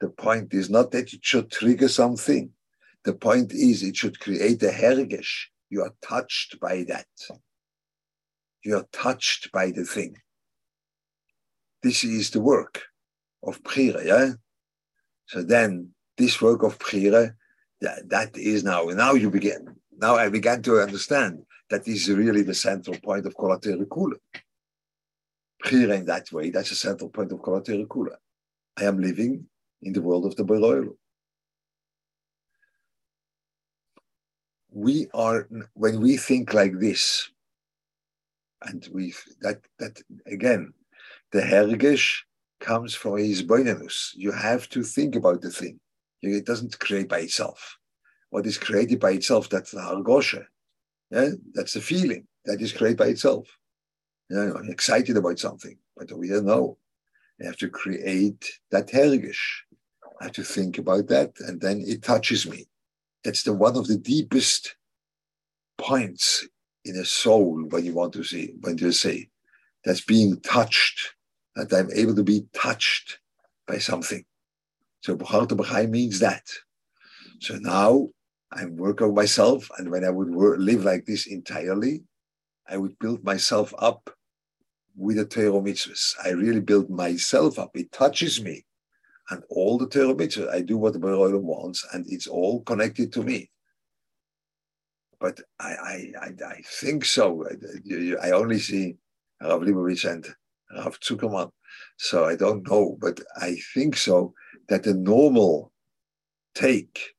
The 0.00 0.08
point 0.10 0.52
is 0.52 0.68
not 0.68 0.90
that 0.90 1.12
it 1.12 1.24
should 1.24 1.50
trigger 1.50 1.88
something. 1.88 2.50
The 3.04 3.14
point 3.14 3.52
is 3.52 3.82
it 3.82 3.96
should 3.96 4.20
create 4.20 4.62
a 4.62 4.70
hergish. 4.70 5.46
You 5.70 5.82
are 5.82 5.94
touched 6.02 6.60
by 6.60 6.84
that. 6.88 7.06
You 8.62 8.76
are 8.76 8.86
touched 8.92 9.52
by 9.52 9.70
the 9.70 9.84
thing. 9.84 10.16
This 11.82 12.04
is 12.04 12.30
the 12.30 12.40
work 12.40 12.82
of 13.42 13.62
Prira, 13.62 14.04
yeah? 14.04 14.32
So 15.26 15.42
then 15.42 15.90
this 16.16 16.40
work 16.42 16.62
of 16.62 16.78
Prira, 16.78 17.34
that, 17.80 18.08
that 18.08 18.36
is 18.36 18.64
now, 18.64 18.84
now 18.86 19.12
you 19.12 19.30
begin. 19.30 19.76
Now 19.98 20.16
I 20.16 20.28
began 20.28 20.62
to 20.62 20.80
understand 20.80 21.42
that 21.70 21.86
is 21.88 22.08
really 22.10 22.42
the 22.42 22.54
central 22.54 22.96
point 22.98 23.26
of 23.26 23.34
Kolatere 23.34 23.86
Kula. 23.86 24.16
Prira 25.64 25.96
in 25.96 26.06
that 26.06 26.30
way, 26.32 26.50
that's 26.50 26.70
the 26.70 26.76
central 26.76 27.10
point 27.10 27.32
of 27.32 27.38
Kolatere 27.38 27.86
Kula. 27.86 28.16
I 28.76 28.84
am 28.84 29.00
living 29.00 29.46
in 29.82 29.92
the 29.92 30.02
world 30.02 30.26
of 30.26 30.36
the 30.36 30.44
Beroilu. 30.44 30.96
We 34.70 35.08
are, 35.14 35.48
when 35.74 36.00
we 36.00 36.16
think 36.16 36.52
like 36.52 36.78
this, 36.78 37.30
and 38.62 38.88
we 38.92 39.14
that 39.42 39.60
that 39.78 40.00
again 40.26 40.72
the 41.32 41.40
hergish 41.40 42.22
comes 42.60 42.94
from 42.94 43.18
his 43.18 43.42
boinanus. 43.42 44.12
You 44.14 44.32
have 44.32 44.68
to 44.70 44.82
think 44.82 45.14
about 45.14 45.42
the 45.42 45.50
thing. 45.50 45.78
It 46.22 46.46
doesn't 46.46 46.78
create 46.78 47.08
by 47.08 47.20
itself. 47.20 47.78
What 48.30 48.46
is 48.46 48.58
created 48.58 48.98
by 49.00 49.12
itself, 49.12 49.48
that's 49.48 49.70
the 49.70 49.80
hargosha. 49.80 50.46
Yeah, 51.10 51.30
that's 51.54 51.74
the 51.74 51.80
feeling 51.80 52.26
that 52.46 52.60
is 52.60 52.72
created 52.72 52.98
by 52.98 53.08
itself. 53.08 53.46
Yeah, 54.30 54.52
I'm 54.56 54.70
excited 54.70 55.16
about 55.16 55.38
something, 55.38 55.78
but 55.96 56.10
we 56.16 56.28
don't 56.28 56.46
know. 56.46 56.78
You 57.38 57.46
have 57.46 57.58
to 57.58 57.68
create 57.68 58.50
that 58.70 58.88
hergish. 58.88 59.62
I 60.20 60.24
have 60.24 60.32
to 60.32 60.44
think 60.44 60.78
about 60.78 61.08
that, 61.08 61.32
and 61.40 61.60
then 61.60 61.82
it 61.86 62.02
touches 62.02 62.48
me. 62.48 62.66
That's 63.24 63.42
the 63.42 63.52
one 63.52 63.76
of 63.76 63.86
the 63.86 63.98
deepest 63.98 64.76
points 65.78 66.46
in 66.84 66.96
a 66.96 67.04
soul 67.04 67.64
when 67.68 67.84
you 67.84 67.92
want 67.94 68.12
to 68.14 68.24
see, 68.24 68.54
when 68.60 68.78
you 68.78 68.92
say 68.92 69.28
that's 69.84 70.00
being 70.00 70.40
touched 70.40 71.14
that 71.54 71.72
I'm 71.72 71.90
able 71.92 72.14
to 72.14 72.22
be 72.22 72.46
touched 72.52 73.18
by 73.66 73.78
something. 73.78 74.24
So 75.02 75.16
B'charta 75.16 75.56
B'chai 75.56 75.88
means 75.88 76.18
that. 76.20 76.44
So 77.40 77.56
now 77.56 78.08
I'm 78.52 78.76
working 78.76 79.08
on 79.08 79.14
myself, 79.14 79.70
and 79.78 79.90
when 79.90 80.04
I 80.04 80.10
would 80.10 80.30
work, 80.30 80.58
live 80.58 80.84
like 80.84 81.06
this 81.06 81.26
entirely, 81.26 82.04
I 82.68 82.76
would 82.76 82.98
build 82.98 83.24
myself 83.24 83.74
up 83.78 84.10
with 84.96 85.16
the 85.16 85.24
Torah 85.24 85.60
mitzvahs. 85.60 86.14
I 86.24 86.30
really 86.30 86.60
build 86.60 86.90
myself 86.90 87.58
up. 87.58 87.76
It 87.76 87.92
touches 87.92 88.42
me. 88.42 88.64
And 89.30 89.42
all 89.50 89.76
the 89.76 89.88
Torah 89.88 90.14
mitzvahs, 90.14 90.52
I 90.52 90.60
do 90.60 90.78
what 90.78 90.92
the 90.92 90.98
Baruch 90.98 91.42
wants, 91.42 91.84
and 91.92 92.06
it's 92.08 92.26
all 92.26 92.62
connected 92.62 93.12
to 93.14 93.22
me. 93.22 93.50
But 95.18 95.40
I, 95.58 95.72
I, 95.72 96.12
I, 96.20 96.44
I 96.46 96.62
think 96.80 97.04
so. 97.04 97.44
I, 97.46 98.28
I 98.28 98.30
only 98.30 98.58
see 98.58 98.96
Rav 99.42 99.62
Leibowitz 99.62 100.04
and 100.04 100.26
Rav 100.76 101.00
Zuckerman. 101.00 101.50
So 101.96 102.24
I 102.24 102.36
don't 102.36 102.68
know, 102.68 102.96
but 103.00 103.20
I 103.36 103.56
think 103.74 103.96
so 103.96 104.34
that 104.68 104.82
the 104.82 104.94
normal 104.94 105.72
take 106.54 107.14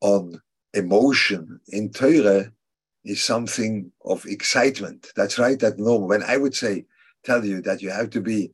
on 0.00 0.40
emotion 0.74 1.60
in 1.68 1.90
Torah 1.90 2.52
is 3.04 3.22
something 3.22 3.90
of 4.04 4.26
excitement. 4.26 5.08
That's 5.16 5.38
right, 5.38 5.58
that 5.60 5.78
normal. 5.78 6.08
When 6.08 6.22
I 6.22 6.36
would 6.36 6.54
say, 6.54 6.86
tell 7.24 7.44
you 7.44 7.62
that 7.62 7.82
you 7.82 7.90
have 7.90 8.10
to 8.10 8.20
be, 8.20 8.52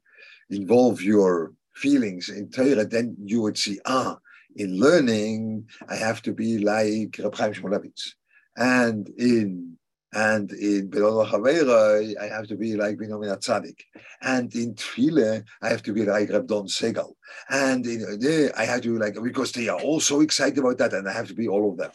involve 0.51 1.03
your 1.03 1.53
feelings 1.75 2.29
in 2.29 2.51
Torah, 2.51 2.85
then 2.85 3.17
you 3.25 3.43
would 3.43 3.59
see, 3.59 3.79
ah, 3.87 4.19
in 4.57 4.79
learning, 4.79 5.69
I 5.89 5.97
have 5.97 6.23
to 6.23 6.33
be 6.33 6.59
like 6.59 7.17
Reb 7.19 7.35
Chaim 7.35 7.53
Shmulevitz. 7.53 8.15
And 8.57 9.09
in 9.19 9.77
and 10.13 10.53
in 10.53 10.91
Chavera, 10.91 12.17
I 12.21 12.27
have 12.27 12.47
to 12.47 12.57
be 12.57 12.77
like 12.77 12.97
Binomin 12.97 13.37
Tzadik. 13.37 13.81
And 14.23 14.55
in 14.55 14.75
Tfile, 14.75 15.43
I 15.61 15.69
have 15.69 15.83
to 15.83 15.93
be 15.93 16.05
like 16.05 16.31
Reb 16.31 16.47
Don 16.47 16.67
Segal. 16.67 17.15
And 17.51 17.85
in 17.85 18.53
I 18.57 18.65
have 18.65 18.83
to 18.83 18.93
be 18.93 18.99
like, 18.99 19.17
because 19.21 19.51
they 19.51 19.69
are 19.69 19.81
all 19.81 19.99
so 19.99 20.21
excited 20.21 20.59
about 20.59 20.79
that, 20.79 20.93
and 20.93 21.09
I 21.09 21.13
have 21.13 21.27
to 21.29 21.35
be 21.35 21.49
all 21.49 21.69
of 21.69 21.77
them. 21.77 21.91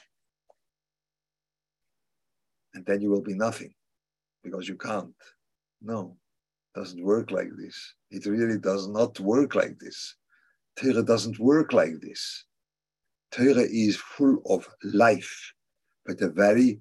And 2.73 2.85
then 2.85 3.01
you 3.01 3.09
will 3.09 3.21
be 3.21 3.35
nothing 3.35 3.73
because 4.43 4.67
you 4.67 4.75
can't. 4.75 5.15
No, 5.81 6.17
doesn't 6.75 7.03
work 7.03 7.32
like 7.32 7.49
this. 7.58 7.93
It 8.12 8.25
really 8.25 8.58
does 8.58 8.88
not 8.88 9.19
work 9.19 9.55
like 9.55 9.79
this. 9.79 10.15
Torah 10.77 11.03
doesn't 11.03 11.39
work 11.39 11.73
like 11.73 11.99
this. 12.01 12.45
Torah 13.32 13.67
is 13.69 13.97
full 13.97 14.41
of 14.45 14.67
life, 14.84 15.53
but 16.05 16.21
a 16.21 16.29
very 16.29 16.79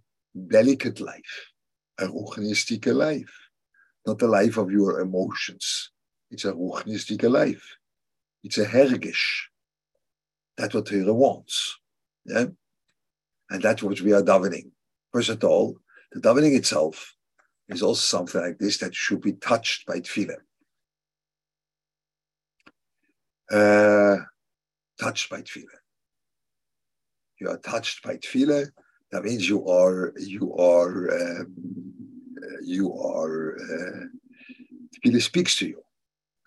delicate 0.49 1.01
life, 1.01 1.53
a 1.99 2.07
ruchnistic 2.07 2.87
life, 2.93 3.33
not 4.07 4.19
the 4.19 4.29
life 4.29 4.57
of 4.57 4.71
your 4.71 5.01
emotions. 5.01 5.91
It's 6.31 6.45
a 6.45 6.53
ruchnistic 6.53 7.29
life. 7.29 7.77
It's 8.45 8.59
a 8.59 8.67
hergish. 8.67 9.49
That's 10.57 10.75
what 10.75 10.87
Torah 10.87 11.15
wants. 11.15 11.79
Yeah? 12.25 12.47
And 13.51 13.63
that's 13.63 13.83
what 13.83 14.01
we 14.01 14.13
are 14.13 14.23
davening. 14.23 14.71
First 15.13 15.31
of 15.31 15.43
all, 15.45 15.77
the 16.13 16.21
davening 16.21 16.57
itself 16.57 17.15
is 17.69 17.83
also 17.83 18.01
something 18.01 18.41
like 18.41 18.59
this 18.59 18.79
that 18.79 18.95
should 18.95 19.21
be 19.21 19.33
touched 19.35 19.87
by 19.87 20.01
tefillah. 20.01 20.39
Uh, 23.51 24.17
touched 25.01 25.31
by 25.31 25.43
tefillah. 25.43 25.81
you 27.41 27.49
are 27.49 27.59
touched 27.59 28.03
by 28.03 28.17
tefillah, 28.17 28.71
that 29.13 29.25
means 29.25 29.49
you 29.49 29.67
are 29.67 30.13
you 30.19 30.55
are 30.57 31.41
um, 31.41 31.55
you 32.63 32.93
are 32.95 33.57
uh, 33.57 34.05
tefillah 34.95 35.23
speaks 35.23 35.57
to 35.59 35.69
you. 35.69 35.83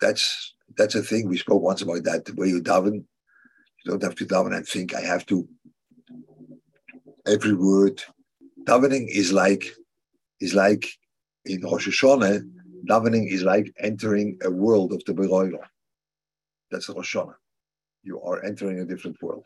That's 0.00 0.54
that's 0.76 0.94
a 0.94 1.02
thing 1.02 1.28
we 1.28 1.38
spoke 1.38 1.62
once 1.62 1.82
about 1.82 2.04
that. 2.04 2.28
where 2.34 2.48
you 2.48 2.62
daven, 2.62 2.94
you 2.94 3.90
don't 3.90 4.02
have 4.02 4.16
to 4.16 4.26
daven 4.26 4.56
and 4.56 4.66
think. 4.66 4.94
I 4.94 5.00
have 5.00 5.26
to. 5.26 5.48
Every 7.26 7.54
word, 7.54 8.02
davening 8.64 9.06
is 9.08 9.32
like 9.32 9.64
is 10.40 10.54
like 10.54 10.86
in 11.44 11.62
Rosh 11.62 11.88
Hashanah. 11.88 12.42
Davening 12.88 13.30
is 13.30 13.42
like 13.42 13.72
entering 13.78 14.38
a 14.42 14.50
world 14.50 14.92
of 14.92 15.04
the 15.04 15.12
Beroilo. 15.12 15.60
That's 16.70 16.88
Rosh 16.88 17.16
Hashanah. 17.16 17.34
You 18.02 18.20
are 18.22 18.44
entering 18.44 18.80
a 18.80 18.84
different 18.84 19.22
world. 19.22 19.44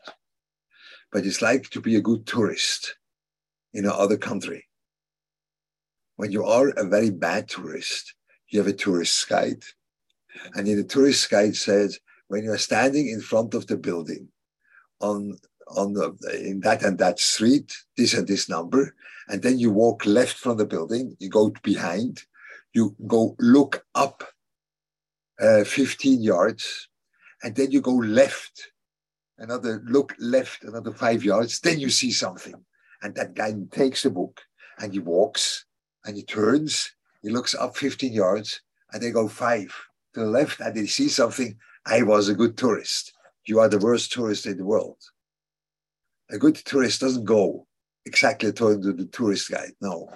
But 1.11 1.25
it's 1.25 1.41
like 1.41 1.69
to 1.69 1.81
be 1.81 1.95
a 1.95 2.01
good 2.01 2.25
tourist 2.25 2.95
in 3.73 3.85
another 3.85 4.17
country. 4.17 4.65
When 6.15 6.31
you 6.31 6.45
are 6.45 6.69
a 6.69 6.87
very 6.87 7.11
bad 7.11 7.47
tourist, 7.47 8.15
you 8.49 8.59
have 8.59 8.67
a 8.67 8.73
tourist 8.73 9.27
guide. 9.29 9.63
And 10.55 10.67
in 10.67 10.77
the 10.77 10.83
tourist 10.83 11.29
guide 11.29 11.55
says, 11.55 11.99
when 12.27 12.43
you 12.43 12.51
are 12.51 12.57
standing 12.57 13.07
in 13.07 13.21
front 13.21 13.53
of 13.53 13.67
the 13.67 13.77
building 13.77 14.27
on, 14.99 15.37
on 15.75 15.93
the, 15.93 16.15
in 16.43 16.61
that 16.61 16.83
and 16.83 16.97
that 16.99 17.19
street, 17.19 17.75
this 17.95 18.13
and 18.13 18.27
this 18.27 18.49
number, 18.49 18.95
and 19.27 19.41
then 19.41 19.59
you 19.59 19.71
walk 19.71 20.05
left 20.05 20.37
from 20.37 20.57
the 20.57 20.65
building, 20.65 21.15
you 21.19 21.29
go 21.29 21.51
behind, 21.63 22.23
you 22.73 22.95
go 23.07 23.35
look 23.39 23.85
up 23.95 24.23
uh, 25.39 25.63
15 25.63 26.21
yards, 26.21 26.87
and 27.43 27.55
then 27.55 27.71
you 27.71 27.81
go 27.81 27.93
left, 27.93 28.71
another 29.37 29.81
look 29.85 30.13
left, 30.19 30.63
another 30.63 30.93
five 30.93 31.23
yards, 31.23 31.59
then 31.59 31.79
you 31.79 31.89
see 31.89 32.11
something. 32.11 32.55
And 33.01 33.13
that 33.15 33.35
guy 33.35 33.53
takes 33.71 34.03
the 34.03 34.09
book 34.09 34.41
and 34.79 34.91
he 34.91 34.99
walks 34.99 35.65
and 36.05 36.15
he 36.15 36.23
turns, 36.23 36.91
he 37.21 37.29
looks 37.29 37.53
up 37.53 37.75
15 37.75 38.13
yards, 38.13 38.61
and 38.91 39.01
they 39.01 39.11
go 39.11 39.27
five 39.27 39.75
to 40.13 40.21
the 40.21 40.25
left, 40.25 40.61
and 40.61 40.73
they 40.73 40.85
see 40.85 41.09
something. 41.09 41.57
I 41.85 42.01
was 42.03 42.29
a 42.29 42.33
good 42.33 42.57
tourist. 42.57 43.13
You 43.45 43.59
are 43.59 43.67
the 43.67 43.79
worst 43.79 44.11
tourist 44.11 44.45
in 44.45 44.57
the 44.57 44.65
world. 44.65 44.97
A 46.29 46.37
good 46.37 46.55
tourist 46.55 47.01
doesn't 47.01 47.25
go 47.25 47.65
exactly 48.05 48.51
to 48.51 48.77
the 48.77 49.09
tourist 49.11 49.49
guide. 49.51 49.73
No, 49.81 50.09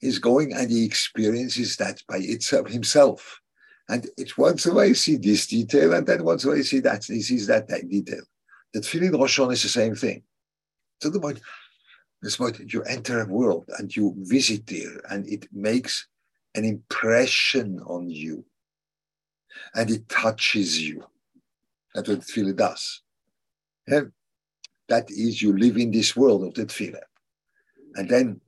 he's 0.00 0.18
going 0.18 0.52
and 0.52 0.70
he 0.70 0.84
experiences 0.84 1.76
that 1.76 2.02
by 2.08 2.18
itself 2.18 2.68
himself. 2.68 3.40
And 3.88 4.08
it's 4.16 4.38
once 4.38 4.64
away 4.66 4.94
see 4.94 5.16
this 5.16 5.46
detail, 5.46 5.92
and 5.92 6.06
then 6.06 6.24
once 6.24 6.44
away 6.44 6.62
see 6.62 6.80
that 6.80 7.04
he 7.04 7.20
sees 7.20 7.46
that, 7.48 7.68
that 7.68 7.88
detail. 7.88 8.22
That 8.72 8.86
feeling 8.86 9.12
Rosh 9.12 9.38
is 9.38 9.62
the 9.62 9.68
same 9.68 9.94
thing. 9.94 10.22
It's 11.00 11.10
the 11.10 11.20
point, 11.20 11.40
it's 12.22 12.36
about 12.36 12.58
you 12.72 12.82
enter 12.84 13.20
a 13.20 13.26
world 13.26 13.68
and 13.78 13.94
you 13.94 14.14
visit 14.16 14.66
there, 14.66 15.00
and 15.10 15.28
it 15.28 15.48
makes 15.52 16.06
an 16.54 16.64
impression 16.64 17.80
on 17.86 18.08
you, 18.08 18.44
and 19.74 19.90
it 19.90 20.08
touches 20.08 20.80
you. 20.80 21.04
That's 21.94 22.08
what 22.08 22.20
tefillah 22.20 22.56
does. 22.56 23.02
Yeah? 23.86 24.02
That 24.88 25.10
is, 25.10 25.40
you 25.40 25.56
live 25.56 25.76
in 25.76 25.90
this 25.90 26.14
world 26.14 26.44
of 26.44 26.54
the 26.54 26.66
tefillah. 26.66 27.00
And 27.94 28.08
then 28.08 28.40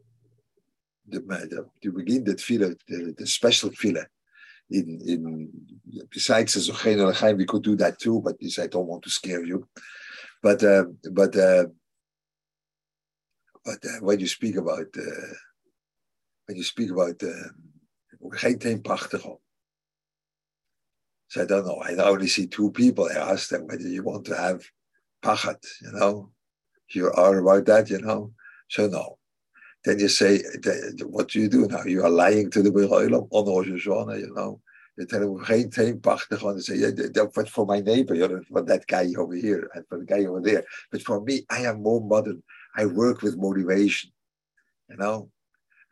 the, 1.08 1.20
the, 1.20 1.66
to 1.82 1.92
begin 1.92 2.24
the 2.24 2.34
tefillah, 2.34 2.78
the, 2.88 3.14
the 3.16 3.26
special 3.26 3.70
tefillah, 3.70 4.06
in, 4.70 5.00
in 5.06 5.50
besides 6.10 6.54
the 6.54 6.72
Zochein 6.72 7.36
we 7.36 7.46
could 7.46 7.62
do 7.62 7.76
that 7.76 7.98
too, 7.98 8.20
but 8.20 8.38
this 8.40 8.58
I 8.58 8.66
don't 8.66 8.86
want 8.86 9.02
to 9.04 9.10
scare 9.10 9.44
you. 9.44 9.68
But 10.42 10.62
uh, 10.62 10.84
but 11.12 11.36
uh, 11.36 11.66
but 13.64 13.84
uh, 13.84 14.00
when 14.00 14.20
you 14.20 14.26
speak 14.26 14.56
about 14.56 14.86
uh, 14.98 15.34
when 16.46 16.56
you 16.56 16.64
speak 16.64 16.90
about 16.90 17.20
geen 18.40 18.58
teen 18.58 18.82
prachtig 18.82 19.22
So 21.28 21.42
I 21.42 21.44
don't 21.46 21.66
know. 21.66 21.82
I 21.82 21.94
only 21.96 22.28
see 22.28 22.46
two 22.46 22.70
people. 22.70 23.08
I 23.08 23.32
asked 23.32 23.50
them 23.50 23.66
whether 23.66 23.88
you 23.88 24.02
want 24.02 24.24
to 24.26 24.36
have 24.36 24.64
pachat, 25.22 25.64
you 25.82 25.92
know. 25.92 26.30
You 26.90 27.10
are 27.12 27.38
about 27.38 27.66
that, 27.66 27.90
you 27.90 28.00
know. 28.00 28.32
So 28.68 28.86
no. 28.86 29.18
Then 29.84 29.98
you 29.98 30.08
say, 30.08 30.40
what 31.04 31.28
do 31.28 31.40
you 31.40 31.48
do 31.48 31.66
now? 31.66 31.84
You 31.84 32.04
are 32.04 32.10
lying 32.10 32.50
to 32.50 32.62
the 32.62 32.70
Beroilam 32.70 33.28
on 33.30 33.46
Rosh 33.46 33.68
Hashanah, 33.68 34.20
you 34.20 34.32
know. 34.34 34.60
You 34.96 35.06
tell 35.06 35.22
him, 35.22 35.44
geen 35.44 35.70
teen 35.70 36.00
prachtig 36.00 36.42
and 36.48 36.62
say, 36.62 36.76
yeah, 36.76 36.90
that, 36.90 37.48
for 37.52 37.66
my 37.66 37.80
neighbor, 37.80 38.14
you 38.14 38.26
know, 38.26 38.40
for 38.50 38.62
that 38.62 38.86
guy 38.86 39.12
over 39.18 39.34
here 39.34 39.68
and 39.74 39.84
for 39.88 39.98
the 39.98 40.04
guy 40.04 40.24
over 40.24 40.40
there. 40.40 40.64
But 40.90 41.02
for 41.02 41.20
me, 41.22 41.44
I 41.50 41.60
am 41.62 41.82
more 41.82 42.00
modern. 42.00 42.42
I 42.74 42.86
work 42.86 43.22
with 43.22 43.36
motivation, 43.36 44.10
you 44.88 44.96
know. 44.96 45.30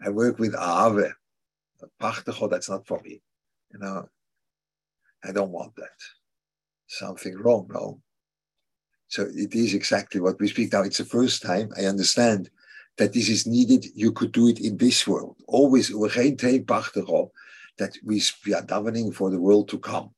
I 0.04 0.08
work 0.08 0.38
with 0.38 0.54
Ave. 0.54 1.10
Pachtigo, 2.00 2.50
that's 2.50 2.70
not 2.70 2.86
for 2.86 3.00
me. 3.02 3.20
You 3.72 3.80
know, 3.80 4.08
I 5.22 5.32
don't 5.32 5.50
want 5.50 5.74
that. 5.76 5.98
Something 6.86 7.36
wrong, 7.36 7.68
no. 7.70 8.00
So 9.08 9.28
it 9.34 9.54
is 9.54 9.74
exactly 9.74 10.20
what 10.20 10.40
we 10.40 10.48
speak 10.48 10.72
now. 10.72 10.82
It's 10.82 10.98
the 10.98 11.04
first 11.04 11.42
time 11.42 11.70
I 11.78 11.84
understand 11.84 12.50
that 12.96 13.12
this 13.12 13.28
is 13.28 13.46
needed. 13.46 13.86
You 13.94 14.12
could 14.12 14.32
do 14.32 14.48
it 14.48 14.60
in 14.60 14.76
this 14.76 15.06
world. 15.06 15.36
Always, 15.46 15.90
pachtigo, 15.90 17.30
that 17.78 17.96
we, 18.04 18.22
we 18.46 18.54
are 18.54 18.62
davening 18.62 19.14
for 19.14 19.30
the 19.30 19.40
world 19.40 19.68
to 19.70 19.78
come. 19.78 20.10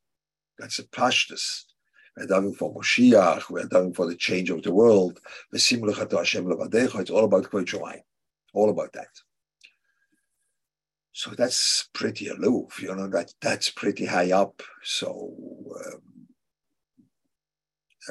That's 0.59 0.79
a 0.79 0.85
pashtus. 0.85 1.65
We're 2.17 2.27
davening 2.27 2.57
for 2.57 2.75
Moshiach. 2.75 3.51
We're 3.51 3.65
davening 3.65 3.95
for 3.97 4.07
the 4.07 4.17
change 4.17 4.51
of 4.51 4.63
the 4.63 4.73
world. 4.73 5.21
It's 5.53 5.73
all 5.73 5.89
about 7.25 7.51
Kvod 7.51 8.01
All 8.55 8.71
about 8.71 8.93
that. 8.93 9.09
So 11.13 11.31
that's 11.31 11.89
pretty 11.95 12.29
aloof, 12.29 12.83
you 12.83 12.95
know, 12.95 13.09
that 13.09 13.33
that's 13.41 13.71
pretty 13.71 14.05
high 14.05 14.33
up. 14.33 14.63
So 14.83 15.33
um, 15.87 16.03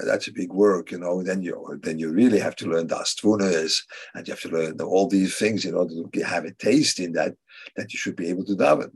that's 0.03 0.27
a 0.27 0.33
big 0.33 0.51
work, 0.51 0.91
you 0.91 0.99
know. 0.99 1.23
Then 1.23 1.41
you 1.41 1.79
then 1.83 1.99
you 1.99 2.11
really 2.11 2.39
have 2.39 2.55
to 2.57 2.67
learn 2.67 2.87
astvunas, 2.87 3.81
and 4.13 4.27
you 4.27 4.33
have 4.33 4.41
to 4.41 4.49
learn 4.49 4.81
all 4.81 5.07
these 5.07 5.37
things 5.37 5.65
in 5.65 5.73
order 5.75 5.93
to 5.95 6.19
have 6.21 6.45
a 6.45 6.53
taste 6.53 6.99
in 6.99 7.13
that 7.13 7.35
that 7.75 7.93
you 7.93 7.97
should 7.97 8.15
be 8.15 8.27
able 8.27 8.45
to 8.45 8.55
daven. 8.55 8.91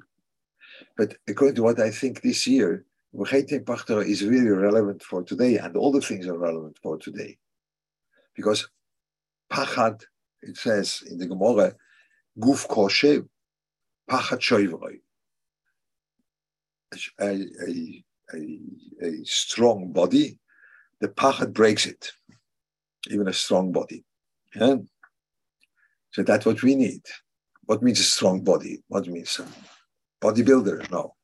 But 0.97 1.15
according 1.27 1.55
to 1.55 1.63
what 1.63 1.79
I 1.79 1.91
think 1.91 2.21
this 2.21 2.45
year, 2.45 2.85
Pachter 3.15 4.05
is 4.05 4.23
really 4.23 4.49
relevant 4.49 5.01
for 5.03 5.23
today, 5.23 5.57
and 5.57 5.75
all 5.77 5.91
the 5.91 6.01
things 6.01 6.27
are 6.27 6.37
relevant 6.37 6.77
for 6.83 6.97
today. 6.97 7.37
Because 8.35 8.67
Pachad, 9.51 10.03
it 10.41 10.57
says 10.57 11.03
in 11.09 11.17
the 11.17 11.27
Gemara, 11.27 11.73
Guf 12.37 12.67
Koshe, 12.67 13.27
Pachad 14.09 14.39
Shoivroi. 14.39 14.99
A, 17.21 17.25
a, 17.25 18.03
a, 18.33 18.59
a 19.03 19.23
strong 19.23 19.91
body, 19.91 20.39
the 21.01 21.07
Pachad 21.07 21.53
breaks 21.53 21.85
it, 21.85 22.11
even 23.09 23.27
a 23.27 23.33
strong 23.33 23.71
body. 23.71 24.03
Yeah? 24.55 24.77
So 26.11 26.23
that's 26.23 26.45
what 26.45 26.61
we 26.63 26.75
need. 26.75 27.01
What 27.65 27.83
means 27.83 27.99
a 27.99 28.03
strong 28.03 28.43
body? 28.43 28.83
What 28.87 29.07
means 29.07 29.39
a 29.39 30.25
bodybuilder? 30.25 30.89
No. 30.91 31.15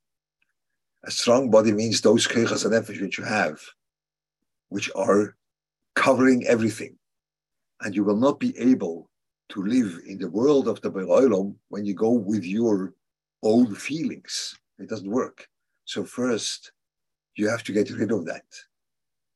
A 1.03 1.11
strong 1.11 1.49
body 1.49 1.71
means 1.71 2.01
those 2.01 2.27
keichas 2.27 2.65
and 2.65 2.73
nefesh 2.73 3.01
which 3.01 3.17
you 3.17 3.23
have, 3.23 3.59
which 4.69 4.89
are 4.95 5.35
covering 5.95 6.45
everything. 6.47 6.97
And 7.81 7.95
you 7.95 8.03
will 8.03 8.15
not 8.15 8.39
be 8.39 8.57
able 8.57 9.09
to 9.49 9.63
live 9.63 9.99
in 10.07 10.17
the 10.17 10.29
world 10.29 10.67
of 10.67 10.81
the 10.81 10.91
Beroilom 10.91 11.55
when 11.69 11.85
you 11.85 11.93
go 11.93 12.11
with 12.11 12.43
your 12.43 12.93
old 13.43 13.77
feelings. 13.77 14.57
It 14.79 14.89
doesn't 14.89 15.09
work. 15.09 15.47
So 15.85 16.03
first, 16.03 16.71
you 17.35 17.47
have 17.49 17.63
to 17.63 17.73
get 17.73 17.91
rid 17.91 18.11
of 18.11 18.25
that. 18.25 18.45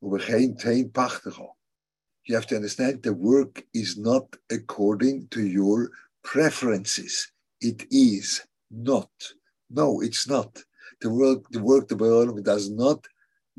You 0.01 0.17
have 2.35 2.47
to 2.47 2.55
understand 2.55 3.03
the 3.03 3.13
work 3.13 3.63
is 3.73 3.97
not 3.97 4.35
according 4.51 5.27
to 5.29 5.45
your 5.45 5.91
preferences. 6.23 7.31
It 7.61 7.85
is 7.91 8.41
not. 8.71 9.09
No, 9.69 10.01
it's 10.01 10.27
not 10.27 10.63
the 11.01 11.09
work 11.09 11.49
the 11.51 11.61
work 11.61 11.87
the 11.87 11.95
Borolim 11.95 12.43
does 12.43 12.69
not 12.69 13.07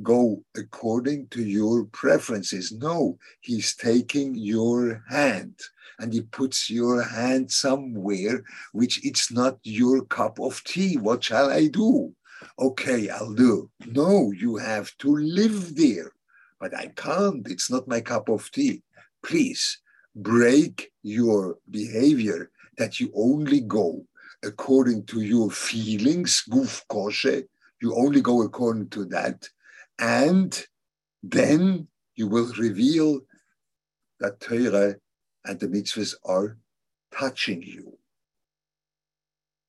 go 0.03 0.42
according 0.57 1.29
to 1.29 1.42
your 1.42 1.85
preferences. 1.87 2.72
No, 2.72 3.18
he's 3.40 3.74
taking 3.74 4.35
your 4.35 5.03
hand 5.09 5.59
and 5.98 6.12
he 6.12 6.22
puts 6.22 6.70
your 6.70 7.03
hand 7.03 7.50
somewhere 7.50 8.42
which 8.72 9.05
it's 9.05 9.31
not 9.31 9.59
your 9.62 10.05
cup 10.05 10.38
of 10.40 10.62
tea. 10.64 10.96
What 10.96 11.24
shall 11.24 11.50
I 11.50 11.66
do? 11.66 12.14
Okay, 12.59 13.11
I'll 13.11 13.35
do. 13.35 13.70
No, 13.87 14.33
you 14.33 14.57
have 14.57 14.96
to 14.98 15.14
live 15.14 15.76
there. 15.76 16.12
But 16.60 16.76
I 16.76 16.88
can't. 16.88 17.48
It's 17.48 17.70
not 17.70 17.88
my 17.88 18.00
cup 18.00 18.28
of 18.28 18.50
tea. 18.50 18.82
Please 19.24 19.78
break 20.14 20.92
your 21.02 21.56
behavior 21.70 22.50
that 22.76 23.00
you 23.00 23.10
only 23.14 23.60
go 23.60 24.04
according 24.42 25.04
to 25.06 25.20
your 25.20 25.50
feelings, 25.50 26.44
guf 26.50 26.82
koshe. 26.88 27.44
You 27.80 27.94
only 27.94 28.20
go 28.20 28.42
according 28.42 28.90
to 28.90 29.06
that. 29.06 29.48
And 29.98 30.66
then 31.22 31.88
you 32.14 32.26
will 32.26 32.52
reveal 32.58 33.20
that 34.20 34.40
Torah 34.40 34.96
and 35.44 35.58
the 35.58 35.68
mitzvahs 35.68 36.14
are 36.24 36.58
touching 37.12 37.62
you. 37.62 37.98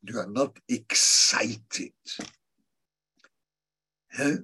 You 0.04 0.20
are 0.20 0.28
not 0.28 0.58
excited. 0.68 1.94
Huh? 4.14 4.38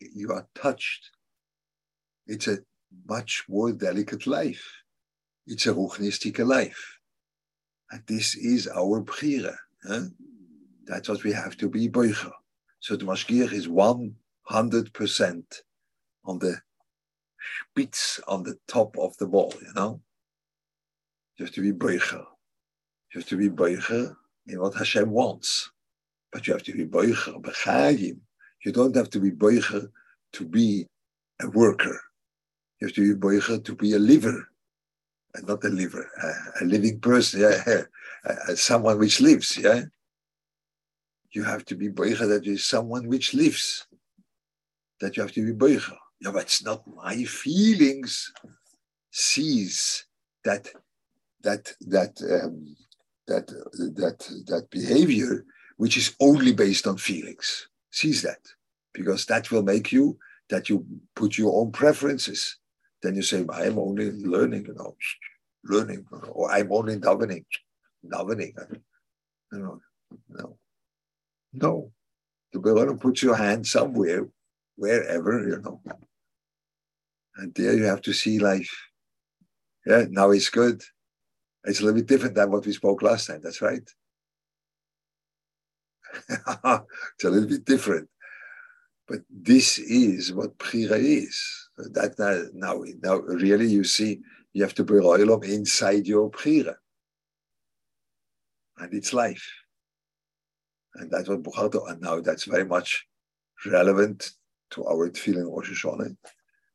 You 0.00 0.32
are 0.32 0.46
touched. 0.54 1.10
It's 2.26 2.48
a 2.48 2.58
much 3.08 3.44
more 3.48 3.72
delicate 3.72 4.26
life. 4.26 4.64
It's 5.46 5.66
a 5.66 5.74
ruchnistic 5.74 6.38
life. 6.44 6.98
And 7.90 8.02
this 8.06 8.34
is 8.34 8.66
our 8.68 9.02
bchira. 9.02 9.56
Huh? 9.86 10.04
That's 10.86 11.08
what 11.08 11.22
we 11.24 11.32
have 11.32 11.56
to 11.58 11.68
be 11.68 11.88
boicher. 11.88 12.32
So 12.80 12.96
the 12.96 13.04
mashgiach 13.04 13.52
is 13.52 13.68
100% 13.68 15.60
on 16.24 16.38
the 16.38 16.60
spitz, 17.60 18.20
on 18.26 18.42
the 18.42 18.58
top 18.68 18.96
of 18.98 19.16
the 19.18 19.26
ball, 19.26 19.52
you 19.60 19.72
know? 19.74 20.00
You 21.36 21.46
have 21.46 21.54
to 21.54 21.60
be 21.62 21.72
boicher. 21.72 22.24
You 23.12 23.20
have 23.20 23.28
to 23.28 23.36
be 23.36 23.50
boicher 23.50 24.14
in 24.46 24.60
what 24.60 24.74
Hashem 24.74 25.10
wants. 25.10 25.70
But 26.32 26.46
you 26.46 26.52
have 26.54 26.62
to 26.64 26.72
be 26.72 26.86
boicher, 26.86 27.40
bechayim. 27.40 28.18
You 28.64 28.72
don't 28.72 28.96
have 28.96 29.10
to 29.10 29.20
be 29.20 29.30
boicher 29.30 29.88
to 30.32 30.44
be 30.44 30.86
a 31.40 31.48
worker. 31.50 32.00
You 32.80 32.88
have 32.88 32.94
to 32.94 33.14
be 33.14 33.20
boicher 33.20 33.64
to 33.64 33.74
be 33.74 33.92
a 33.92 33.98
liver, 33.98 34.48
and 35.34 35.46
not 35.46 35.64
a 35.64 35.68
liver, 35.68 36.08
a, 36.22 36.62
a 36.62 36.66
living 36.66 37.00
person, 37.00 37.40
yeah, 37.40 37.82
someone 38.54 38.98
which 38.98 39.20
lives, 39.20 39.56
yeah. 39.56 39.82
You 41.30 41.44
have 41.44 41.64
to 41.66 41.74
be 41.74 41.88
boicher 41.88 42.28
that 42.28 42.46
is 42.46 42.64
someone 42.64 43.08
which 43.08 43.34
lives. 43.34 43.86
That 45.00 45.16
you 45.16 45.22
have 45.22 45.32
to 45.32 45.44
be 45.44 45.52
boicher. 45.52 45.96
Yeah, 46.20 46.30
but 46.30 46.42
it's 46.42 46.64
not 46.64 46.86
my 46.86 47.24
feelings. 47.24 48.32
Sees 49.10 50.06
that 50.44 50.68
that 51.44 51.72
that 51.80 52.20
um, 52.22 52.76
that 53.26 53.46
that 53.46 54.18
that 54.46 54.70
behavior 54.70 55.44
which 55.76 55.96
is 55.96 56.14
only 56.20 56.52
based 56.52 56.86
on 56.86 56.96
feelings 56.96 57.68
sees 57.90 58.22
that 58.22 58.40
because 58.92 59.26
that 59.26 59.50
will 59.50 59.62
make 59.62 59.92
you 59.92 60.18
that 60.50 60.68
you 60.68 60.84
put 61.14 61.38
your 61.38 61.60
own 61.60 61.70
preferences 61.70 62.58
then 63.04 63.14
you 63.14 63.22
say 63.22 63.44
i'm 63.52 63.78
only 63.78 64.10
learning 64.12 64.64
you 64.66 64.74
know 64.74 64.96
learning 65.64 66.04
or 66.32 66.50
i'm 66.50 66.72
only 66.72 66.96
davening 66.96 67.44
davening 68.14 68.54
you 69.52 69.58
know 69.58 69.80
no 70.28 70.56
no 71.52 71.90
the 72.52 72.58
Below 72.60 72.94
put 72.96 73.22
your 73.22 73.36
hand 73.36 73.66
somewhere 73.66 74.26
wherever 74.76 75.48
you 75.48 75.60
know 75.60 75.80
and 77.36 77.54
there 77.54 77.76
you 77.76 77.84
have 77.84 78.02
to 78.02 78.12
see 78.12 78.38
life 78.38 78.74
yeah 79.86 80.04
now 80.10 80.30
it's 80.30 80.50
good 80.50 80.82
it's 81.64 81.80
a 81.80 81.84
little 81.84 81.98
bit 81.98 82.06
different 82.06 82.34
than 82.34 82.50
what 82.50 82.66
we 82.66 82.72
spoke 82.72 83.02
last 83.02 83.26
time. 83.26 83.40
That's 83.42 83.62
right. 83.62 83.88
it's 86.28 87.24
a 87.24 87.30
little 87.30 87.48
bit 87.48 87.64
different. 87.64 88.08
But 89.08 89.20
this 89.30 89.78
is 89.78 90.32
what 90.32 90.58
Bchira 90.58 90.98
is. 90.98 91.63
That 91.76 92.18
now, 92.18 92.74
now, 92.74 92.84
now 93.02 93.16
really 93.18 93.66
you 93.66 93.84
see, 93.84 94.20
you 94.52 94.62
have 94.62 94.74
to 94.74 94.84
bring 94.84 95.02
oilom 95.02 95.44
inside 95.44 96.06
your 96.06 96.30
Bchira. 96.30 96.76
And 98.78 98.94
it's 98.94 99.12
life. 99.12 99.46
And 100.94 101.10
that's 101.10 101.28
what 101.28 101.42
Bchira, 101.42 101.90
and 101.90 102.00
now 102.00 102.20
that's 102.20 102.44
very 102.44 102.64
much 102.64 103.06
relevant 103.66 104.30
to 104.70 104.86
our 104.86 105.10
feeling 105.12 105.50
Rosh 105.50 105.70
Hashanah. 105.70 106.16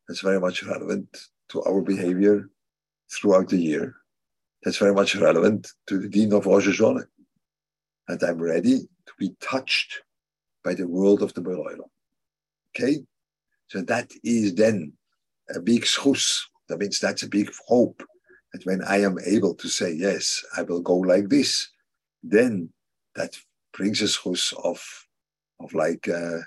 That's 0.07 0.21
very 0.21 0.39
much 0.39 0.63
relevant 0.63 1.17
to 1.49 1.63
our 1.63 1.81
behavior 1.81 2.49
throughout 3.09 3.49
the 3.49 3.57
year 3.57 3.95
that's 4.63 4.77
very 4.77 4.93
much 4.93 5.15
relevant 5.15 5.71
to 5.87 5.99
the 5.99 6.09
Dean 6.09 6.33
of 6.33 6.45
Rosh 6.45 6.67
Hashanah. 6.67 7.05
And 8.07 8.23
I'm 8.23 8.41
ready 8.41 8.79
to 8.79 9.13
be 9.17 9.35
touched 9.39 10.01
by 10.63 10.73
the 10.73 10.87
world 10.87 11.21
of 11.21 11.33
the 11.33 11.41
Beroilam. 11.41 11.89
Okay? 12.75 13.05
So 13.69 13.81
that 13.83 14.11
is 14.23 14.55
then 14.55 14.93
a 15.55 15.59
big 15.59 15.83
schus. 15.83 16.41
That 16.67 16.79
means 16.79 16.99
that's 16.99 17.23
a 17.23 17.29
big 17.29 17.51
hope. 17.67 18.03
That 18.51 18.65
when 18.65 18.83
I 18.83 19.01
am 19.01 19.17
able 19.25 19.53
to 19.55 19.67
say, 19.67 19.93
yes, 19.93 20.43
I 20.57 20.63
will 20.63 20.81
go 20.81 20.97
like 20.97 21.29
this, 21.29 21.69
then 22.23 22.69
that 23.15 23.37
brings 23.73 24.01
a 24.01 24.05
schus 24.05 24.53
of, 24.63 24.83
of 25.59 25.73
like, 25.73 26.09
uh, 26.09 26.39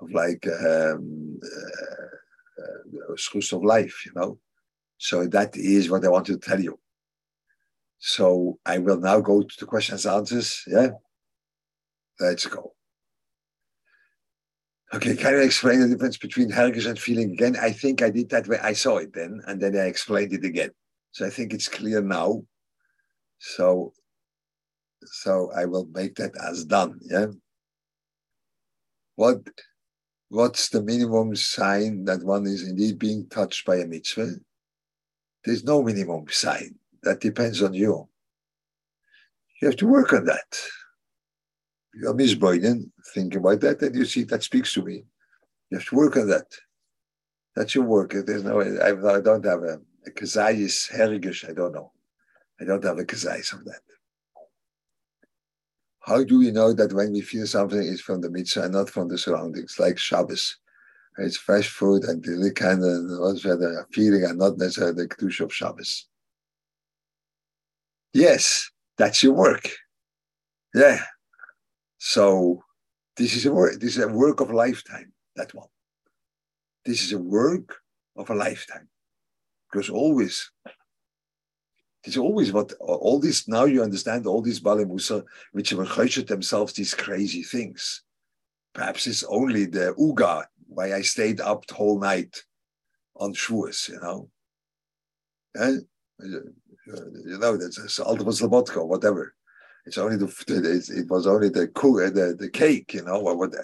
of 0.00 0.10
like, 0.12 0.46
um, 0.48 1.38
uh, 1.42 2.62
uh, 2.62 3.52
of 3.54 3.64
life, 3.64 4.04
you 4.04 4.12
know. 4.16 4.38
So 4.98 5.26
that 5.28 5.56
is 5.56 5.88
what 5.88 6.04
I 6.04 6.08
want 6.08 6.26
to 6.26 6.38
tell 6.38 6.60
you. 6.60 6.78
So 7.98 8.58
I 8.66 8.78
will 8.78 8.98
now 8.98 9.20
go 9.20 9.42
to 9.42 9.56
the 9.58 9.66
questions 9.66 10.04
and 10.04 10.16
answers. 10.16 10.64
Yeah? 10.66 10.90
Let's 12.18 12.46
go. 12.46 12.74
Okay, 14.94 15.16
can 15.16 15.32
you 15.32 15.40
explain 15.40 15.80
the 15.80 15.88
difference 15.88 16.16
between 16.16 16.52
hergish 16.52 16.86
and 16.86 16.96
feeling 16.96 17.32
again? 17.32 17.56
I 17.60 17.72
think 17.72 18.00
I 18.00 18.10
did 18.10 18.28
that 18.30 18.46
way. 18.46 18.58
I 18.62 18.74
saw 18.74 18.98
it 18.98 19.12
then, 19.12 19.42
and 19.48 19.60
then 19.60 19.76
I 19.76 19.86
explained 19.86 20.32
it 20.32 20.44
again. 20.44 20.70
So 21.10 21.26
I 21.26 21.30
think 21.30 21.52
it's 21.52 21.66
clear 21.66 22.00
now. 22.00 22.44
So, 23.38 23.92
so 25.04 25.50
I 25.56 25.64
will 25.64 25.88
make 25.92 26.14
that 26.16 26.32
as 26.48 26.64
done. 26.64 27.00
Yeah. 27.02 27.26
What, 29.16 29.38
what's 30.28 30.68
the 30.68 30.80
minimum 30.80 31.34
sign 31.34 32.04
that 32.04 32.22
one 32.22 32.46
is 32.46 32.62
indeed 32.62 33.00
being 33.00 33.26
touched 33.28 33.66
by 33.66 33.76
a 33.76 33.86
mitzvah? 33.86 34.34
There's 35.44 35.64
no 35.64 35.82
minimum 35.82 36.26
sign. 36.30 36.76
That 37.02 37.20
depends 37.20 37.62
on 37.62 37.74
you. 37.74 38.08
You 39.60 39.68
have 39.68 39.76
to 39.78 39.88
work 39.88 40.12
on 40.12 40.26
that. 40.26 40.58
You're 41.96 42.14
Miss 42.14 42.34
Boyden, 42.34 42.90
think 43.14 43.34
about 43.36 43.60
that, 43.60 43.82
and 43.82 43.94
you 43.94 44.04
see 44.04 44.24
that 44.24 44.42
speaks 44.42 44.72
to 44.74 44.82
me. 44.82 45.04
You 45.70 45.78
have 45.78 45.88
to 45.88 45.94
work 45.96 46.16
on 46.16 46.28
that. 46.28 46.46
That's 47.54 47.74
your 47.74 47.84
work. 47.84 48.12
There's 48.12 48.42
no, 48.42 48.60
I, 48.60 49.16
I 49.16 49.20
don't 49.20 49.44
have 49.44 49.62
a, 49.62 49.80
a 50.06 50.10
kazayis 50.10 50.92
herigish, 50.92 51.48
I 51.48 51.52
don't 51.52 51.72
know. 51.72 51.92
I 52.60 52.64
don't 52.64 52.84
have 52.84 52.98
a 52.98 53.04
kazayis 53.04 53.52
of 53.52 53.64
that. 53.64 53.80
How 56.00 56.22
do 56.22 56.38
we 56.38 56.50
know 56.50 56.72
that 56.72 56.92
when 56.92 57.12
we 57.12 57.22
feel 57.22 57.46
something 57.46 57.80
is 57.80 58.00
from 58.00 58.20
the 58.20 58.30
mitzvah 58.30 58.64
and 58.64 58.72
not 58.72 58.90
from 58.90 59.08
the 59.08 59.16
surroundings, 59.16 59.76
like 59.78 59.98
Shabbos? 59.98 60.58
It's 61.16 61.36
fresh 61.36 61.68
food 61.68 62.04
and 62.04 62.22
the 62.24 62.52
kind 62.52 62.84
of 62.84 63.20
what's 63.20 63.44
the 63.44 63.86
feeling 63.92 64.24
and 64.24 64.38
not 64.38 64.58
necessarily 64.58 65.04
the 65.04 65.08
Kedush 65.08 65.40
of 65.40 65.54
Shabbos. 65.54 66.08
Yes, 68.12 68.70
that's 68.98 69.22
your 69.22 69.32
work. 69.32 69.70
Yeah. 70.74 71.04
So 72.06 72.62
this 73.16 73.34
is 73.34 73.46
a 73.46 73.52
work. 73.52 73.80
This 73.80 73.96
is 73.96 74.04
a 74.04 74.08
work 74.08 74.40
of 74.40 74.50
a 74.50 74.54
lifetime. 74.54 75.10
That 75.36 75.54
one. 75.54 75.68
This 76.84 77.02
is 77.02 77.12
a 77.12 77.18
work 77.18 77.78
of 78.14 78.28
a 78.28 78.34
lifetime. 78.34 78.88
Because 79.72 79.88
always, 79.88 80.52
it's 82.04 82.18
always 82.18 82.52
what 82.52 82.74
all 82.78 83.18
this. 83.20 83.48
Now 83.48 83.64
you 83.64 83.82
understand 83.82 84.26
all 84.26 84.42
these 84.42 84.60
balimusa, 84.60 85.24
which 85.52 85.70
have 85.70 86.26
themselves 86.26 86.74
these 86.74 86.92
crazy 86.92 87.42
things. 87.42 88.02
Perhaps 88.74 89.06
it's 89.06 89.24
only 89.24 89.64
the 89.64 89.94
uga 89.98 90.44
why 90.68 90.92
I 90.92 91.00
stayed 91.00 91.40
up 91.40 91.66
the 91.66 91.74
whole 91.74 91.98
night 91.98 92.44
on 93.16 93.32
Shavuos, 93.32 93.88
you 93.88 94.00
know. 94.00 94.28
And 95.54 95.86
you 96.20 97.38
know, 97.40 97.56
that's 97.56 97.98
ultimate 97.98 98.34
Slobodka, 98.34 98.86
whatever. 98.86 99.34
It's 99.86 99.98
only 99.98 100.16
the 100.16 100.26
it 100.88 101.10
was 101.10 101.26
only 101.26 101.48
the 101.50 101.66
the 101.66 102.36
the 102.38 102.50
cake, 102.50 102.94
you 102.94 103.04
know, 103.04 103.20
or 103.20 103.36
what. 103.36 103.54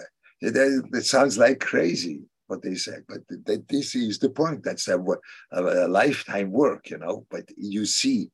It, 0.41 0.55
it 0.55 1.05
sounds 1.05 1.37
like 1.37 1.59
crazy 1.59 2.21
what 2.47 2.61
they 2.61 2.75
say, 2.75 2.97
but 3.07 3.21
this 3.69 3.95
is 3.95 4.19
the 4.19 4.29
point. 4.29 4.63
That's 4.63 4.87
a, 4.87 4.99
a, 4.99 5.85
a 5.85 5.87
lifetime 5.87 6.51
work, 6.51 6.89
you 6.89 6.97
know. 6.97 7.25
But 7.29 7.45
you 7.57 7.85
see, 7.85 8.29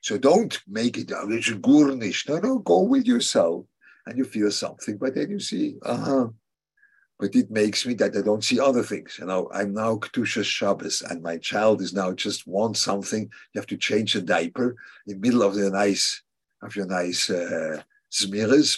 so 0.00 0.18
don't 0.18 0.60
make 0.68 0.98
it. 0.98 1.10
Oh, 1.12 1.30
it's 1.30 1.50
gurnish. 1.50 2.28
No, 2.28 2.38
no, 2.38 2.58
go 2.58 2.82
with 2.82 3.06
yourself, 3.06 3.66
and 4.06 4.18
you 4.18 4.24
feel 4.24 4.50
something. 4.50 4.98
But 4.98 5.14
then 5.14 5.30
you 5.30 5.40
see, 5.40 5.76
uh 5.82 5.96
huh 5.96 6.26
but 7.24 7.34
it 7.34 7.50
makes 7.50 7.86
me 7.86 7.94
that 7.94 8.14
I 8.14 8.20
don't 8.20 8.44
see 8.44 8.60
other 8.60 8.82
things. 8.82 9.16
You 9.18 9.24
know, 9.24 9.48
I'm 9.50 9.72
now 9.72 9.96
Ketusha 9.96 10.44
Shabbos, 10.44 11.00
and 11.08 11.22
my 11.22 11.38
child 11.38 11.80
is 11.80 11.94
now 11.94 12.12
just 12.12 12.46
wants 12.46 12.82
something. 12.82 13.22
You 13.22 13.58
have 13.58 13.66
to 13.68 13.78
change 13.78 14.14
a 14.14 14.20
diaper 14.20 14.76
in 15.06 15.14
the 15.14 15.26
middle 15.26 15.42
of 15.42 15.54
the 15.54 15.70
nice 15.70 16.22
of 16.60 16.76
your 16.76 16.84
nice 16.84 17.30
uh, 17.30 17.82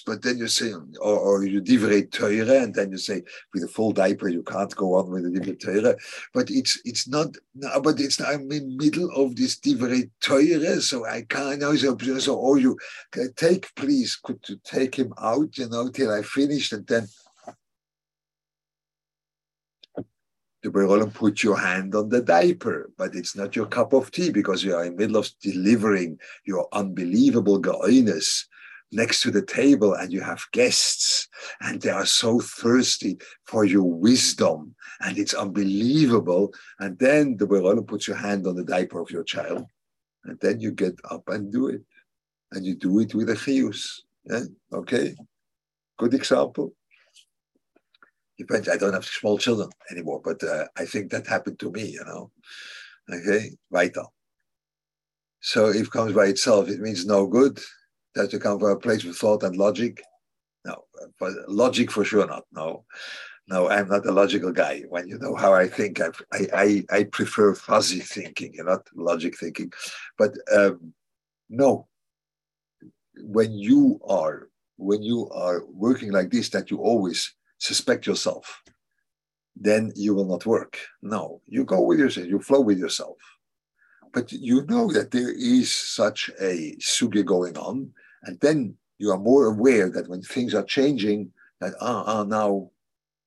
but 0.07 0.23
then 0.23 0.39
you 0.39 0.47
say, 0.47 0.73
or, 0.73 1.19
or 1.19 1.45
you 1.45 1.61
divrei 1.61 2.09
teure, 2.09 2.63
and 2.63 2.73
then 2.73 2.91
you 2.91 2.99
say, 2.99 3.23
with 3.53 3.65
a 3.65 3.69
full 3.69 3.93
diaper, 3.93 4.29
you 4.29 4.43
can't 4.45 4.75
go 4.77 4.95
on 4.95 5.11
with 5.11 5.25
the 5.25 5.41
divrei 5.41 5.59
teure. 5.59 5.97
But 6.33 6.49
it's 6.49 6.81
it's 6.85 7.09
not, 7.09 7.37
no, 7.55 7.81
but 7.83 8.01
it's 8.01 8.21
I'm 8.21 8.51
in 8.53 8.77
middle 8.77 9.11
of 9.11 9.35
this 9.35 9.59
divrei 9.59 10.09
teure, 10.21 10.81
so 10.81 11.05
I 11.05 11.23
can't 11.29 11.61
know. 11.61 11.75
So, 11.75 11.99
so 12.19 12.37
or 12.37 12.59
you 12.59 12.79
take, 13.37 13.75
please, 13.75 14.17
could 14.17 14.41
to 14.45 14.57
take 14.65 14.95
him 14.95 15.13
out, 15.21 15.59
you 15.59 15.69
know, 15.69 15.91
till 15.91 16.13
I 16.13 16.23
finished, 16.23 16.73
and 16.73 16.87
then 16.87 17.09
the 20.63 20.71
Berolim 20.71 21.13
put 21.13 21.43
your 21.43 21.57
hand 21.57 21.95
on 21.95 22.09
the 22.09 22.23
diaper, 22.23 22.91
but 22.97 23.15
it's 23.15 23.37
not 23.37 23.55
your 23.55 23.67
cup 23.67 23.93
of 23.93 24.11
tea 24.11 24.31
because 24.31 24.65
you 24.65 24.75
are 24.75 24.85
in 24.85 24.97
the 24.97 25.07
middle 25.07 25.19
of 25.19 25.31
delivering 25.41 26.19
your 26.45 26.67
unbelievable 26.73 27.59
goiness 27.59 28.47
next 28.93 29.21
to 29.23 29.31
the 29.31 29.43
table 29.43 29.95
and 29.95 30.13
you 30.13 30.21
have 30.21 30.43
guests 30.53 31.29
and 31.61 31.83
they 31.83 31.91
are 31.91 32.07
so 32.07 32.41
thirsty 32.41 33.19
for 33.45 33.65
your 33.65 33.85
wisdom 33.85 34.75
and 35.01 35.19
it's 35.19 35.35
unbelievable. 35.35 36.53
And 36.79 36.99
then 36.99 37.37
the 37.37 37.47
Berolim 37.47 37.87
puts 37.87 38.09
your 38.09 38.17
hand 38.17 38.47
on 38.47 38.57
the 38.57 38.65
diaper 38.65 39.01
of 39.01 39.11
your 39.11 39.25
child 39.25 39.67
and 40.25 40.39
then 40.41 40.61
you 40.61 40.73
get 40.73 40.95
up 41.11 41.29
and 41.29 41.53
do 41.53 41.69
it. 41.69 41.83
And 42.53 42.65
you 42.65 42.77
do 42.77 43.01
it 43.01 43.15
with 43.15 43.29
a 43.29 43.35
chius. 43.35 44.03
Yeah? 44.25 44.45
Okay? 44.73 45.15
Good 45.99 46.15
example. 46.15 46.75
Depends. 48.39 48.68
I 48.68 48.76
don't 48.76 48.93
have 48.93 49.05
small 49.05 49.39
children 49.39 49.70
anymore, 49.91 50.20
but 50.22 50.43
uh, 50.43 50.66
I 50.76 50.84
think 50.84 51.11
that 51.11 51.26
happened 51.26 51.59
to 51.61 51.70
me, 51.70 51.87
you 51.91 52.05
know. 52.05 52.30
Okay, 53.11 53.51
vital. 53.70 54.12
So 55.41 55.68
if 55.68 55.91
comes 55.91 56.12
by 56.12 56.26
itself, 56.26 56.68
it 56.68 56.80
means 56.80 57.07
no 57.07 57.26
good. 57.26 57.61
Does 58.14 58.34
it 58.34 58.43
come 58.43 58.59
from 58.59 58.70
a 58.70 58.76
place 58.76 59.05
of 59.05 59.16
thought 59.16 59.43
and 59.43 59.57
logic? 59.57 60.03
No, 60.64 60.84
but 61.20 61.32
logic 61.49 61.91
for 61.91 62.05
sure 62.05 62.26
not. 62.26 62.45
No, 62.53 62.84
no, 63.47 63.68
I'm 63.68 63.89
not 63.89 64.07
a 64.07 64.12
logical 64.12 64.51
guy. 64.53 64.82
When 64.89 65.07
you 65.09 65.18
know 65.18 65.37
how 65.37 65.55
I 65.55 65.68
think, 65.68 66.01
I 66.01 66.11
I, 66.53 66.84
I 66.91 67.05
prefer 67.05 67.55
fuzzy 67.55 68.01
thinking, 68.01 68.55
not 68.59 68.89
logic 68.95 69.39
thinking. 69.39 69.72
But 70.18 70.34
um, 70.53 70.93
no, 71.49 71.87
when 73.18 73.53
you 73.53 74.01
are 74.09 74.49
when 74.78 75.03
you 75.03 75.30
are 75.30 75.64
working 75.66 76.11
like 76.11 76.30
this, 76.30 76.49
that 76.51 76.70
you 76.70 76.78
always 76.78 77.36
suspect 77.59 78.07
yourself, 78.07 78.63
then 79.55 79.93
you 79.97 80.15
will 80.15 80.27
not 80.27 80.47
work. 80.47 80.79
No, 81.03 81.41
you 81.47 81.65
go 81.65 81.81
with 81.81 81.99
yourself, 81.99 82.27
you 82.27 82.41
flow 82.41 82.61
with 82.61 82.79
yourself. 82.79 83.17
But 84.13 84.33
you 84.33 84.65
know 84.67 84.91
that 84.93 85.11
there 85.11 85.33
is 85.33 85.75
such 85.75 86.31
a 86.41 86.77
sugi 86.81 87.25
going 87.25 87.57
on, 87.57 87.91
and 88.23 88.39
then 88.41 88.77
you 88.99 89.11
are 89.11 89.19
more 89.19 89.47
aware 89.47 89.91
that 89.91 90.09
when 90.09 90.23
things 90.23 90.55
are 90.55 90.63
changing, 90.63 91.33
that 91.61 91.75
ah, 91.81 92.05
ah 92.07 92.25
now 92.25 92.71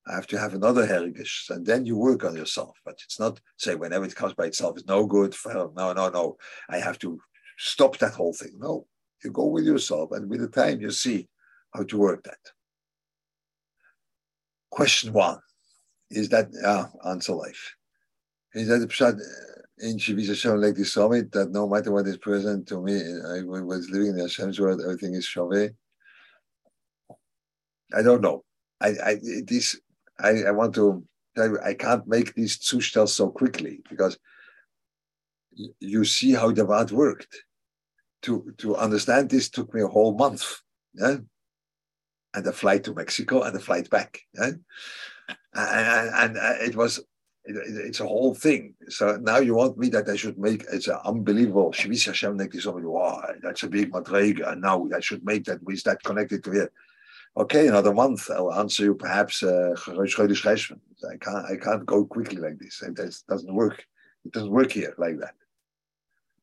I 0.08 0.14
have 0.14 0.26
to 0.28 0.38
have 0.38 0.54
another 0.54 0.86
heritage, 0.86 1.46
and 1.50 1.64
then 1.64 1.86
you 1.86 1.96
work 1.96 2.24
on 2.24 2.34
yourself. 2.34 2.76
But 2.84 2.98
it's 3.04 3.20
not 3.20 3.40
say 3.56 3.74
whenever 3.74 4.04
it 4.04 4.16
comes 4.16 4.34
by 4.34 4.46
itself, 4.46 4.78
it's 4.78 4.86
no 4.86 5.06
good. 5.06 5.34
No, 5.46 5.92
no, 5.92 6.08
no. 6.08 6.36
I 6.68 6.78
have 6.78 6.98
to 7.00 7.20
stop 7.58 7.98
that 7.98 8.14
whole 8.14 8.32
thing. 8.32 8.54
No, 8.58 8.86
you 9.22 9.30
go 9.30 9.46
with 9.46 9.64
yourself, 9.64 10.12
and 10.12 10.28
with 10.28 10.40
the 10.40 10.48
time 10.48 10.80
you 10.80 10.90
see 10.90 11.28
how 11.74 11.84
to 11.84 11.98
work 11.98 12.24
that. 12.24 12.38
Question 14.70 15.12
one 15.12 15.38
is 16.10 16.28
that 16.28 16.48
uh, 16.64 16.86
answer 17.08 17.34
life. 17.34 17.74
Is 18.54 18.68
that 18.68 18.78
the 18.78 18.86
pshat 18.86 19.14
uh, 19.14 19.62
in 19.78 19.96
Shavis 19.96 20.28
Hashem 20.28 20.60
like 20.60 20.74
the 20.74 20.84
summit 20.84 21.32
that 21.32 21.50
no 21.50 21.68
matter 21.68 21.90
what 21.92 22.06
is 22.06 22.18
present 22.18 22.68
to 22.68 22.80
me, 22.80 22.94
I 22.94 23.42
was 23.42 23.88
living 23.90 24.08
in 24.08 24.18
Hashem's 24.18 24.60
world, 24.60 24.80
everything 24.82 25.14
is 25.14 25.26
Shaveh? 25.26 25.74
I 27.94 28.02
don't 28.02 28.20
know. 28.20 28.44
I, 28.80 28.88
I 29.04 29.16
this 29.46 29.78
I, 30.18 30.42
I 30.48 30.50
want 30.52 30.74
to 30.76 31.04
tell 31.36 31.48
you, 31.48 31.58
I 31.64 31.74
can't 31.74 32.06
make 32.06 32.34
these 32.34 32.58
zustells 32.58 33.10
so 33.10 33.30
quickly 33.30 33.82
because 33.88 34.18
you 35.80 36.04
see 36.04 36.32
how 36.32 36.52
the 36.52 36.64
word 36.64 36.90
worked. 36.90 37.44
To 38.22 38.52
to 38.58 38.76
understand 38.76 39.30
this 39.30 39.48
took 39.48 39.72
me 39.72 39.80
a 39.82 39.88
whole 39.88 40.14
month. 40.14 40.44
Yeah 40.94 41.16
and 42.34 42.46
a 42.46 42.52
flight 42.52 42.84
to 42.84 42.94
Mexico 42.94 43.42
and 43.42 43.56
a 43.56 43.60
flight 43.60 43.90
back. 43.90 44.20
Yeah? 44.34 44.50
And, 45.54 46.14
and, 46.14 46.38
uh, 46.38 46.54
it 46.60 46.76
was, 46.76 46.98
it, 47.44 47.56
it's 47.86 48.00
a 48.00 48.06
whole 48.06 48.34
thing. 48.34 48.74
So 48.88 49.16
now 49.16 49.38
you 49.38 49.54
want 49.54 49.78
me 49.78 49.88
that 49.90 50.08
I 50.08 50.16
should 50.16 50.38
make, 50.38 50.64
it's 50.72 50.88
an 50.88 50.98
unbelievable, 51.04 51.72
Hashem 51.72 52.36
wow, 52.36 53.24
that's 53.42 53.62
a 53.62 53.68
big 53.68 53.92
madrega, 53.92 54.52
and 54.52 54.62
now 54.62 54.88
I 54.94 55.00
should 55.00 55.24
make 55.24 55.44
that, 55.44 55.62
with 55.62 55.82
that 55.84 56.02
connected 56.02 56.44
to 56.44 56.52
it. 56.52 56.72
Okay, 57.36 57.68
another 57.68 57.94
month, 57.94 58.28
I'll 58.30 58.52
answer 58.52 58.84
you 58.84 58.94
perhaps 58.94 59.42
uh, 59.42 59.74
I 59.88 61.16
can't, 61.16 61.46
I 61.46 61.56
can't 61.56 61.86
go 61.86 62.04
quickly 62.04 62.38
like 62.38 62.58
this. 62.58 62.82
It 62.82 62.94
doesn't 63.28 63.54
work. 63.54 63.84
It 64.24 64.32
doesn't 64.32 64.50
work 64.50 64.72
here 64.72 64.94
like 64.98 65.18
that 65.20 65.34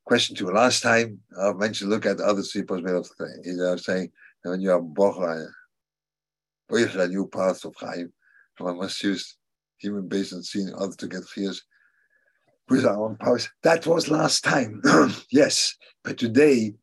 question 0.08 0.36
two. 0.38 0.50
Last 0.50 0.82
time 0.82 1.20
I 1.40 1.52
mentioned, 1.52 1.90
look 1.90 2.06
at 2.06 2.22
other 2.22 2.42
people's 2.42 2.82
way 2.82 2.94
of 2.94 3.08
saying 3.82 4.12
when 4.44 4.62
you 4.62 4.72
are 4.72 4.82
bocha 4.82 5.50
a 6.70 7.08
new 7.08 7.28
path 7.28 7.66
of 7.66 7.76
Chaim. 7.80 8.12
I 8.60 8.72
must 8.74 9.04
use 9.04 9.38
human 9.78 10.08
base 10.08 10.32
and 10.32 10.44
seeing 10.44 10.74
others 10.74 10.96
to 10.98 11.08
get 11.08 11.24
fears 11.26 11.64
with 12.70 12.86
our 12.86 13.06
own 13.06 13.16
powers. 13.18 13.50
That 13.64 13.86
was 13.86 14.10
last 14.10 14.44
time, 14.44 14.82
yes. 15.32 15.76
But 16.04 16.18
today, 16.18 16.74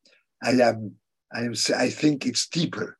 I 0.42 0.50
am, 0.50 0.94
I 1.32 1.40
am, 1.40 1.54
I 1.76 1.90
think 1.90 2.26
it's 2.26 2.46
deeper. 2.46 2.96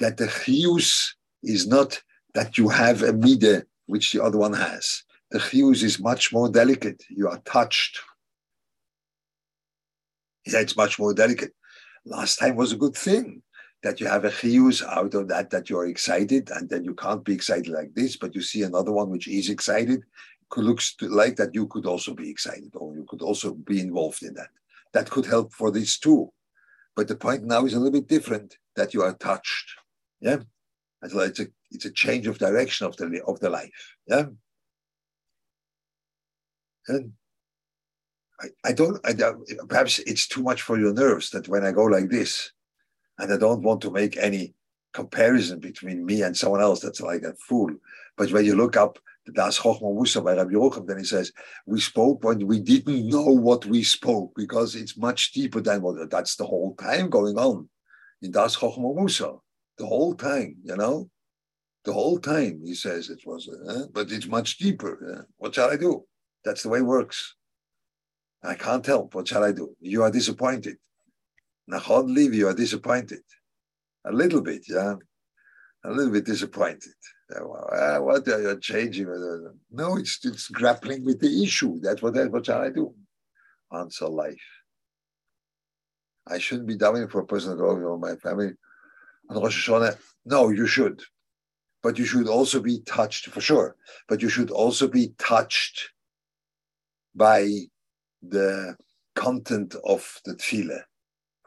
That 0.00 0.16
the 0.16 0.26
chiyus 0.26 1.10
is 1.42 1.66
not 1.66 2.02
that 2.34 2.58
you 2.58 2.68
have 2.70 3.02
a 3.02 3.12
midah 3.12 3.64
which 3.86 4.12
the 4.12 4.22
other 4.22 4.38
one 4.38 4.54
has. 4.54 5.04
The 5.30 5.38
chiyus 5.38 5.82
is 5.82 6.00
much 6.00 6.32
more 6.32 6.48
delicate. 6.48 7.04
You 7.10 7.28
are 7.28 7.38
touched. 7.44 8.00
Yeah, 10.46 10.60
it's 10.60 10.76
much 10.76 10.98
more 10.98 11.14
delicate. 11.14 11.52
Last 12.04 12.38
time 12.38 12.56
was 12.56 12.72
a 12.72 12.76
good 12.76 12.96
thing 12.96 13.42
that 13.82 14.00
you 14.00 14.06
have 14.06 14.24
a 14.24 14.30
chiyus 14.30 14.82
out 14.86 15.14
of 15.14 15.28
that, 15.28 15.50
that 15.50 15.68
you're 15.68 15.86
excited, 15.86 16.50
and 16.50 16.68
then 16.68 16.84
you 16.84 16.94
can't 16.94 17.24
be 17.24 17.34
excited 17.34 17.68
like 17.68 17.94
this, 17.94 18.16
but 18.16 18.34
you 18.34 18.42
see 18.42 18.62
another 18.62 18.92
one 18.92 19.10
which 19.10 19.28
is 19.28 19.48
excited, 19.48 20.02
looks 20.56 20.94
like 21.00 21.36
that 21.36 21.54
you 21.54 21.66
could 21.66 21.86
also 21.86 22.14
be 22.14 22.30
excited, 22.30 22.70
or 22.74 22.94
you 22.94 23.04
could 23.08 23.22
also 23.22 23.54
be 23.54 23.80
involved 23.80 24.22
in 24.22 24.34
that. 24.34 24.50
That 24.92 25.10
could 25.10 25.26
help 25.26 25.52
for 25.52 25.70
this 25.70 25.98
too. 25.98 26.30
But 26.94 27.08
the 27.08 27.16
point 27.16 27.44
now 27.44 27.64
is 27.64 27.72
a 27.72 27.78
little 27.78 28.00
bit 28.00 28.08
different, 28.08 28.58
that 28.76 28.92
you 28.92 29.02
are 29.02 29.14
touched. 29.14 29.70
Yeah. 30.20 30.38
So 31.08 31.20
it's 31.20 31.40
a 31.40 31.46
it's 31.70 31.84
a 31.86 31.90
change 31.90 32.26
of 32.26 32.38
direction 32.38 32.86
of 32.86 32.96
the 32.96 33.22
of 33.26 33.40
the 33.40 33.50
life. 33.50 33.96
Yeah. 34.06 34.26
And 36.88 37.12
I, 38.40 38.46
I 38.64 38.72
don't 38.72 39.00
I, 39.04 39.14
perhaps 39.68 39.98
it's 40.00 40.28
too 40.28 40.42
much 40.42 40.62
for 40.62 40.78
your 40.78 40.92
nerves 40.92 41.30
that 41.30 41.48
when 41.48 41.64
I 41.64 41.72
go 41.72 41.84
like 41.84 42.08
this, 42.08 42.52
and 43.22 43.32
I 43.32 43.36
don't 43.36 43.62
want 43.62 43.80
to 43.82 43.90
make 43.90 44.16
any 44.16 44.52
comparison 44.92 45.60
between 45.60 46.04
me 46.04 46.22
and 46.22 46.36
someone 46.36 46.60
else 46.60 46.80
that's 46.80 47.00
like 47.00 47.22
a 47.22 47.34
fool. 47.34 47.70
But 48.16 48.32
when 48.32 48.44
you 48.44 48.56
look 48.56 48.76
up 48.76 48.98
the 49.24 49.32
Das 49.32 49.60
Chochma 49.60 49.94
Musa 49.94 50.20
by 50.20 50.34
Rabbi 50.34 50.50
Yerucham, 50.50 50.86
then 50.88 50.98
he 50.98 51.04
says, 51.04 51.32
we 51.64 51.80
spoke 51.80 52.24
when 52.24 52.44
we 52.46 52.58
didn't 52.60 53.08
know 53.08 53.26
what 53.26 53.64
we 53.64 53.84
spoke 53.84 54.32
because 54.34 54.74
it's 54.74 54.96
much 54.96 55.32
deeper 55.32 55.60
than 55.60 55.82
what 55.82 56.10
that's 56.10 56.34
the 56.34 56.44
whole 56.44 56.74
time 56.74 57.08
going 57.08 57.38
on 57.38 57.68
in 58.20 58.32
Das 58.32 58.56
Chochma 58.56 58.94
Musa. 58.94 59.34
The 59.78 59.86
whole 59.86 60.14
time, 60.14 60.56
you 60.64 60.76
know? 60.76 61.08
The 61.84 61.92
whole 61.92 62.18
time, 62.18 62.60
he 62.64 62.74
says 62.74 63.08
it 63.08 63.22
was, 63.24 63.48
uh, 63.48 63.86
but 63.92 64.10
it's 64.10 64.26
much 64.26 64.58
deeper. 64.58 64.92
Uh, 65.14 65.22
what 65.38 65.54
shall 65.54 65.70
I 65.70 65.76
do? 65.76 66.04
That's 66.44 66.64
the 66.64 66.68
way 66.68 66.80
it 66.80 66.82
works. 66.82 67.36
I 68.42 68.54
can't 68.54 68.84
help. 68.84 69.14
What 69.14 69.28
shall 69.28 69.44
I 69.44 69.52
do? 69.52 69.76
You 69.80 70.02
are 70.02 70.10
disappointed. 70.10 70.76
Nachon 71.70 72.14
leave 72.14 72.34
you 72.34 72.48
are 72.48 72.54
disappointed. 72.54 73.22
A 74.04 74.12
little 74.12 74.42
bit, 74.42 74.64
yeah. 74.68 74.94
A 75.84 75.90
little 75.90 76.12
bit 76.12 76.24
disappointed. 76.24 76.94
Uh, 77.34 77.98
what 77.98 78.28
are 78.28 78.42
you 78.42 78.60
changing? 78.60 79.06
No, 79.70 79.96
it's, 79.96 80.24
it's 80.24 80.48
grappling 80.48 81.04
with 81.04 81.20
the 81.20 81.42
issue. 81.42 81.80
That's 81.80 82.02
what, 82.02 82.14
that's 82.14 82.30
what 82.30 82.46
shall 82.46 82.62
I 82.62 82.70
do? 82.70 82.94
Answer 83.72 84.08
life. 84.08 84.42
I 86.26 86.38
shouldn't 86.38 86.68
be 86.68 86.76
davening 86.76 87.10
for 87.10 87.20
a 87.20 87.26
person 87.26 87.56
glory 87.56 87.84
of 87.84 88.00
my 88.00 88.16
family 88.16 88.52
on 89.28 89.42
Rosh 89.42 89.68
Hashanah. 89.68 89.96
No, 90.24 90.50
you 90.50 90.66
should. 90.66 91.02
But 91.82 91.98
you 91.98 92.04
should 92.04 92.28
also 92.28 92.60
be 92.60 92.80
touched, 92.82 93.26
for 93.28 93.40
sure. 93.40 93.76
But 94.08 94.22
you 94.22 94.28
should 94.28 94.50
also 94.50 94.86
be 94.86 95.14
touched 95.18 95.90
by 97.14 97.48
the 98.22 98.76
content 99.16 99.74
of 99.84 100.20
the 100.24 100.34
tefillah. 100.34 100.82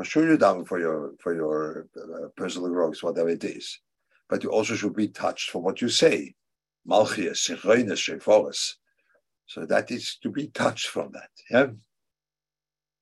Sure, 0.04 0.28
you're 0.28 0.38
down 0.38 0.66
for 0.66 0.80
your 0.80 1.14
for 1.20 1.34
your 1.34 1.88
uh, 1.96 2.28
personal 2.36 2.70
growth, 2.70 3.02
whatever 3.02 3.30
it 3.30 3.44
is, 3.44 3.80
but 4.30 4.44
you 4.44 4.52
also 4.52 4.76
should 4.76 4.96
be 4.96 5.08
touched 5.08 5.50
for 5.52 5.62
what 5.62 5.82
you 5.82 5.90
say. 5.90 6.36
Malchias, 6.88 7.50
Sichreines, 7.50 7.94
Sheforis. 7.94 8.74
So 9.48 9.66
that 9.66 9.92
is 9.92 10.18
to 10.22 10.30
be 10.30 10.48
touched 10.48 10.88
from 10.88 11.12
that. 11.14 11.30
Yeah, 11.50 11.68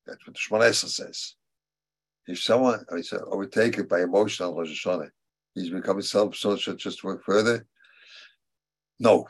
that's 0.06 0.26
what 0.28 0.36
the 0.36 0.40
Shmonesa 0.40 0.88
says. 0.88 1.36
If 2.28 2.42
someone 2.42 2.86
is 2.92 3.12
overtaken 3.12 3.88
by 3.88 4.02
emotional 4.02 4.56
Rosh 4.56 4.86
Hashanah, 4.86 5.10
he's 5.56 5.72
becoming 5.72 6.04
self-social 6.04 6.76
just 6.76 7.04
work 7.04 7.24
further. 7.26 7.66
No, 9.00 9.28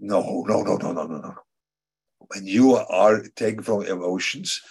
no, 0.00 0.44
no, 0.48 0.62
no, 0.62 0.76
no, 0.76 0.92
no, 0.92 1.06
no, 1.06 1.18
no. 1.18 1.34
When 2.18 2.46
you 2.46 2.74
are 2.74 3.22
taken 3.36 3.62
from 3.62 3.84
emotions, 3.84 4.62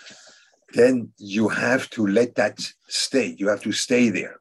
then 0.74 1.12
you 1.18 1.48
have 1.50 1.90
to 1.92 2.06
let 2.06 2.36
that 2.36 2.60
stay. 2.88 3.36
You 3.38 3.48
have 3.48 3.64
to 3.64 3.72
stay 3.72 4.10
there. 4.10 4.40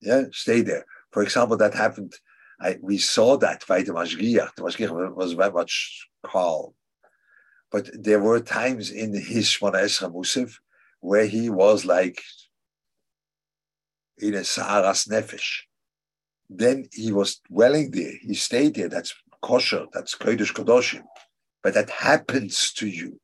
Yeah, 0.00 0.24
stay 0.32 0.60
there. 0.60 0.84
For 1.12 1.22
example, 1.22 1.56
that 1.56 1.74
happened 1.74 2.14
I, 2.60 2.78
we 2.80 2.98
saw 2.98 3.36
that 3.38 3.64
by 3.66 3.82
the 3.82 3.92
Mashgiach. 3.92 4.54
The 4.54 4.62
Mashgiach 4.62 5.14
was 5.14 5.32
very 5.32 5.52
much 5.52 6.08
calm. 6.22 6.72
But 7.70 7.90
there 7.92 8.20
were 8.20 8.40
times 8.40 8.90
in 8.90 9.12
his 9.14 9.46
Shmona 9.48 9.82
Esra 9.84 10.12
Musaf 10.12 10.54
where 11.00 11.26
he 11.26 11.50
was 11.50 11.84
like 11.84 12.22
in 14.18 14.34
a 14.34 14.38
Saharas 14.38 15.08
Nefesh. 15.08 15.62
Then 16.48 16.86
he 16.92 17.12
was 17.12 17.40
dwelling 17.50 17.90
there. 17.90 18.12
He 18.22 18.34
stayed 18.34 18.74
there. 18.74 18.88
That's 18.88 19.14
kosher. 19.42 19.86
That's 19.92 20.14
Kodesh 20.14 20.52
Kodoshim. 20.52 21.02
But 21.62 21.74
that 21.74 21.90
happens 21.90 22.72
to 22.74 22.86
you. 22.86 23.20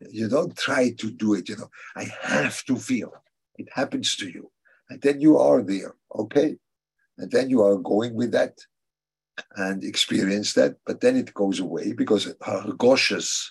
You 0.00 0.28
don't 0.28 0.56
try 0.56 0.92
to 0.92 1.10
do 1.10 1.34
it. 1.34 1.48
You 1.48 1.56
know, 1.56 1.70
I 1.96 2.08
have 2.22 2.64
to 2.64 2.76
feel. 2.76 3.12
It 3.56 3.68
happens 3.72 4.16
to 4.16 4.28
you. 4.28 4.50
And 4.90 5.00
then 5.00 5.20
you 5.20 5.38
are 5.38 5.62
there. 5.62 5.94
Okay. 6.14 6.56
And 7.18 7.30
then 7.30 7.50
you 7.50 7.62
are 7.62 7.76
going 7.76 8.14
with 8.14 8.32
that 8.32 8.58
and 9.56 9.82
experience 9.82 10.52
that. 10.54 10.76
But 10.84 11.00
then 11.00 11.16
it 11.16 11.34
goes 11.34 11.60
away 11.60 11.92
because 11.92 12.26
hargoshes 12.42 13.50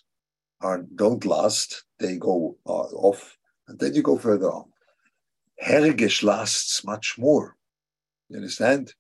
are 0.62 0.84
don't 0.96 1.26
last. 1.26 1.84
They 2.00 2.18
go 2.18 2.58
uh, 2.66 2.70
off. 2.72 3.38
And 3.68 3.80
then 3.80 3.96
you 3.96 4.04
go 4.04 4.18
further 4.18 4.52
on. 4.52 4.66
Hergish 5.64 6.24
lasts 6.24 6.84
much 6.86 7.18
more. 7.18 7.56
You 8.30 8.38
understand? 8.38 8.94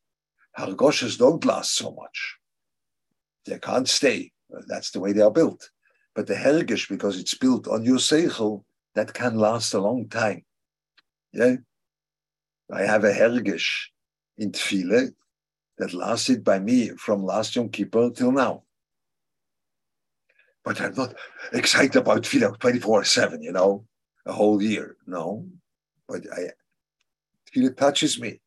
Hargoshes 0.58 1.18
don't 1.18 1.46
last 1.46 1.76
so 1.76 1.92
much. 1.92 2.38
They 3.46 3.60
can't 3.60 3.88
stay. 3.88 4.32
That's 4.68 4.92
the 4.92 5.00
way 5.00 5.14
they 5.14 5.22
are 5.22 5.32
built. 5.32 5.70
But 6.16 6.28
the 6.28 6.36
Hergish, 6.36 6.88
because 6.88 7.20
it's 7.20 7.34
built 7.34 7.68
on 7.68 7.84
your 7.84 7.98
Seichel, 7.98 8.64
that 8.96 9.14
can 9.14 9.36
last 9.38 9.74
a 9.74 9.82
long 9.82 10.08
time. 10.08 10.46
Yeah? 11.34 11.58
I 12.72 12.84
have 12.84 13.04
a 13.04 13.12
Hergish 13.12 13.88
in 14.38 14.54
Tfile 14.54 15.12
that 15.78 15.94
lasted 15.94 16.44
by 16.44 16.60
me 16.60 16.90
from 16.92 17.26
last 17.26 17.56
Yom 17.58 17.70
Kippur 17.70 18.12
till 18.12 18.32
now. 18.32 18.64
But 20.64 20.80
I'm 20.80 20.96
not 20.96 21.14
excited 21.52 21.98
about 21.98 22.24
Tfile 22.24 22.58
24 22.58 23.04
7, 23.04 23.44
you 23.44 23.52
know, 23.52 23.86
a 24.26 24.32
whole 24.32 24.64
year. 24.64 24.96
No. 25.06 25.46
But 26.08 26.22
I, 26.34 26.52
Tfile 27.54 27.76
touches 27.76 28.20
me. 28.22 28.40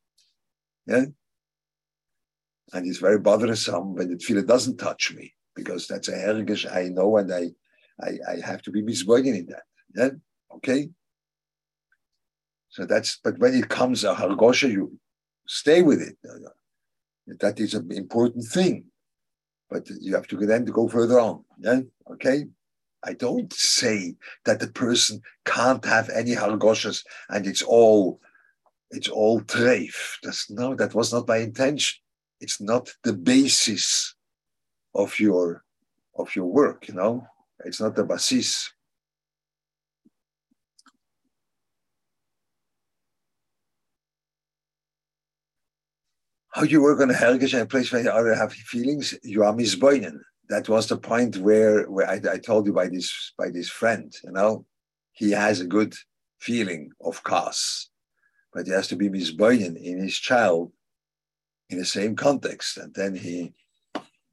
Yeah? 0.87 1.05
And 2.73 2.87
it's 2.87 2.99
very 2.99 3.19
bothersome 3.19 3.95
when 3.95 4.09
the 4.09 4.17
Tfile 4.17 4.47
doesn't 4.47 4.79
touch 4.79 5.15
me 5.15 5.35
because 5.59 5.87
that's 5.89 6.09
a 6.09 6.13
hergish 6.13 6.65
I 6.73 6.85
know 6.89 7.17
and 7.19 7.29
I, 7.35 7.45
I, 8.01 8.11
I 8.33 8.47
have 8.47 8.63
to 8.63 8.71
be 8.71 8.81
misbegotten 8.81 9.35
in 9.35 9.47
that. 9.47 9.65
Yeah? 9.95 10.11
Okay? 10.57 10.91
So 12.71 12.87
that's, 12.87 13.19
but 13.25 13.39
when 13.39 13.55
it 13.55 13.69
comes 13.69 14.05
a 14.05 14.15
hargosha, 14.15 14.71
you 14.71 14.99
stay 15.47 15.83
with 15.83 16.01
it. 16.01 16.17
That 17.41 17.59
is 17.59 17.75
an 17.75 17.91
important 17.93 18.45
thing. 18.45 18.85
But 19.69 19.89
you 20.01 20.15
have 20.15 20.29
to 20.29 20.37
then 20.37 20.65
to 20.67 20.73
go 20.73 20.89
further 20.89 21.19
on. 21.19 21.45
Yeah? 21.59 21.81
Okay? 22.13 22.45
I 23.05 23.13
don't 23.15 23.53
say 23.53 24.15
that 24.45 24.61
the 24.61 24.69
person 24.69 25.21
can't 25.45 25.85
have 25.85 26.09
any 26.09 26.35
hargoshas 26.35 27.05
and 27.29 27.47
it's 27.47 27.63
all 27.63 28.21
it's 28.91 29.09
all 29.09 29.41
treif. 29.43 30.17
That's 30.23 30.51
no, 30.51 30.75
that 30.77 30.95
was 30.95 31.13
not 31.13 31.29
my 31.29 31.39
intention. 31.39 32.01
It's 32.41 32.61
not 32.61 32.91
the 33.05 33.13
basis 33.13 34.15
of 34.99 35.19
your 35.19 35.65
of 36.19 36.35
your 36.37 36.47
work, 36.47 36.89
you 36.89 36.95
know. 36.95 37.27
It's 37.65 37.81
not 37.81 37.97
the 37.97 38.05
basis. 38.05 38.71
how 46.59 46.65
you 46.65 46.83
work 46.83 47.01
on 47.01 47.09
a 47.09 47.15
hergish 47.15 47.53
and 47.53 47.63
a 47.63 47.67
place 47.67 47.93
where 47.93 48.03
you 48.03 48.11
other 48.11 48.35
have 48.35 48.53
feelings, 48.53 49.15
you 49.23 49.45
are 49.45 49.53
misboinen. 49.53 50.19
That 50.49 50.69
was 50.69 50.89
the 50.89 50.97
point 50.97 51.37
where 51.37 51.85
where 51.85 52.09
I, 52.09 52.21
I, 52.33 52.39
told 52.39 52.67
you 52.67 52.73
by 52.73 52.89
this 52.89 53.33
by 53.39 53.51
this 53.51 53.69
friend, 53.69 54.13
you 54.25 54.33
know, 54.33 54.65
he 55.13 55.31
has 55.31 55.61
a 55.61 55.73
good 55.77 55.95
feeling 56.41 56.91
of 57.01 57.23
kas, 57.23 57.91
but 58.53 58.67
he 58.67 58.73
has 58.73 58.89
to 58.89 58.97
be 58.97 59.09
misboinen 59.09 59.77
in 59.77 59.99
his 60.01 60.19
child 60.19 60.73
in 61.71 61.79
the 61.79 61.85
same 61.85 62.17
context, 62.17 62.77
and 62.77 62.93
then 62.93 63.15
he 63.15 63.53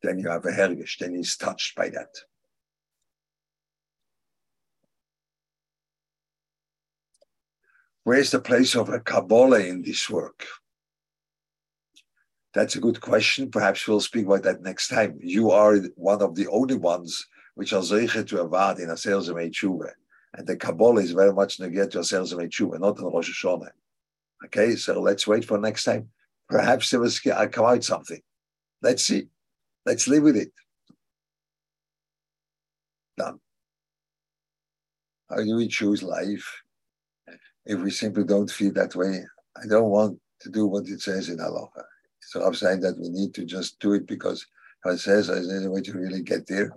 then 0.06 0.20
you 0.20 0.30
have 0.30 0.46
a 0.46 0.52
hergish, 0.52 1.00
then 1.00 1.16
he's 1.16 1.36
touched 1.36 1.76
by 1.76 1.90
that. 1.90 2.16
Where's 8.04 8.30
the 8.30 8.40
place 8.40 8.76
of 8.76 8.90
a 8.90 9.00
Kabbalah 9.00 9.62
in 9.62 9.82
this 9.82 10.10
work? 10.10 10.46
That's 12.54 12.76
a 12.76 12.80
good 12.80 13.02
question. 13.02 13.50
Perhaps 13.50 13.88
we'll 13.88 14.00
speak 14.00 14.28
about 14.28 14.44
that 14.44 14.62
next 14.62 14.90
time. 14.90 15.18
You 15.22 15.52
are 15.52 15.78
one 15.96 16.22
of 16.22 16.36
the 16.36 16.48
only 16.48 16.76
ones 16.76 17.28
which 17.56 17.74
are 17.74 17.82
zeiche 17.82 18.28
to 18.28 18.36
avad 18.36 18.80
in 18.80 18.90
Asel 18.90 19.28
Zemei 19.28 19.52
Tshuva. 19.52 19.90
And 20.36 20.46
the 20.46 20.56
Kabbalah 20.56 21.02
is 21.02 21.12
very 21.12 21.34
much 21.34 21.60
negate 21.60 21.92
to 21.92 22.00
Asel 22.00 22.32
Zemei 22.32 22.50
Tshuva, 22.50 22.80
not 22.80 23.00
in 23.00 23.06
Rosh 23.06 23.44
Hashanah. 23.44 23.72
Okay, 24.46 24.76
so 24.76 25.02
let's 25.02 25.26
wait 25.26 25.44
for 25.44 25.58
next 25.58 25.86
time. 25.86 26.10
Perhaps 26.48 26.92
there 26.92 27.00
will 27.00 27.48
come 27.50 27.66
out 27.66 27.84
something. 27.84 28.22
Let's 28.82 29.04
see. 29.04 29.30
Let's 29.86 30.08
live 30.08 30.24
with 30.24 30.36
it. 30.36 30.52
Done. 33.18 33.40
How 35.30 35.38
do 35.38 35.56
we 35.56 35.68
choose 35.68 36.02
life 36.02 36.62
if 37.66 37.80
we 37.80 37.92
simply 37.92 38.24
don't 38.24 38.50
feel 38.50 38.74
that 38.74 38.96
way? 38.96 39.26
I 39.62 39.68
don't 39.68 39.90
want 39.90 40.20
to 40.42 40.50
do 40.50 40.66
what 40.66 40.88
it 40.88 41.02
says 41.02 41.30
in 41.30 41.40
Allah. 41.40 41.68
So 42.20 42.44
I'm 42.44 42.56
saying 42.56 42.82
that 42.82 42.98
we 43.00 43.10
need 43.10 43.34
to 43.36 43.46
just 43.46 43.80
do 43.80 43.94
it 43.94 44.08
because 44.08 44.46
it 44.86 45.00
says 45.00 45.28
there's 45.28 45.66
a 45.66 45.70
way 45.70 45.82
to 45.82 45.94
really 45.94 46.22
get 46.22 46.48
there. 46.48 46.72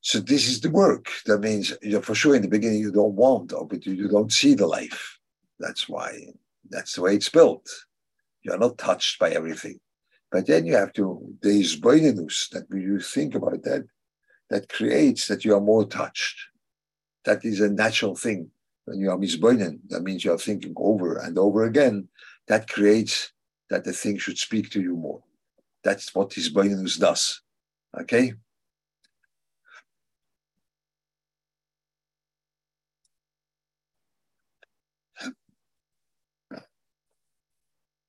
So 0.00 0.18
this 0.18 0.48
is 0.48 0.60
the 0.60 0.70
work. 0.70 1.08
That 1.26 1.40
means 1.40 1.74
you're 1.82 2.02
for 2.02 2.14
sure 2.14 2.34
in 2.34 2.42
the 2.42 2.48
beginning 2.48 2.80
you 2.80 2.92
don't 2.92 3.14
want 3.14 3.52
or 3.52 3.66
but 3.66 3.86
you 3.86 4.08
don't 4.08 4.32
see 4.32 4.54
the 4.54 4.66
life. 4.66 5.18
That's 5.58 5.88
why 5.88 6.32
that's 6.68 6.94
the 6.94 7.02
way 7.02 7.14
it's 7.14 7.28
built. 7.28 7.68
You're 8.42 8.58
not 8.58 8.78
touched 8.78 9.18
by 9.18 9.30
everything. 9.30 9.78
But 10.30 10.46
then 10.46 10.66
you 10.66 10.76
have 10.76 10.92
to 10.94 11.34
there's 11.42 11.80
boinenus 11.80 12.48
that 12.50 12.68
when 12.68 12.82
you 12.82 13.00
think 13.00 13.34
about 13.34 13.62
that, 13.64 13.86
that 14.48 14.68
creates 14.68 15.26
that 15.28 15.44
you 15.44 15.54
are 15.54 15.60
more 15.60 15.86
touched. 15.86 16.38
That 17.24 17.44
is 17.44 17.60
a 17.60 17.68
natural 17.68 18.14
thing. 18.14 18.50
When 18.84 18.98
you 18.98 19.10
are 19.10 19.18
misboinen, 19.18 19.80
that 19.88 20.02
means 20.02 20.24
you 20.24 20.32
are 20.32 20.38
thinking 20.38 20.74
over 20.76 21.18
and 21.18 21.38
over 21.38 21.64
again. 21.64 22.08
That 22.48 22.68
creates 22.68 23.32
that 23.68 23.84
the 23.84 23.92
thing 23.92 24.18
should 24.18 24.38
speak 24.38 24.70
to 24.70 24.80
you 24.80 24.96
more. 24.96 25.22
That's 25.84 26.14
what 26.14 26.32
his 26.32 26.50
does. 26.50 27.42
Okay? 28.00 28.34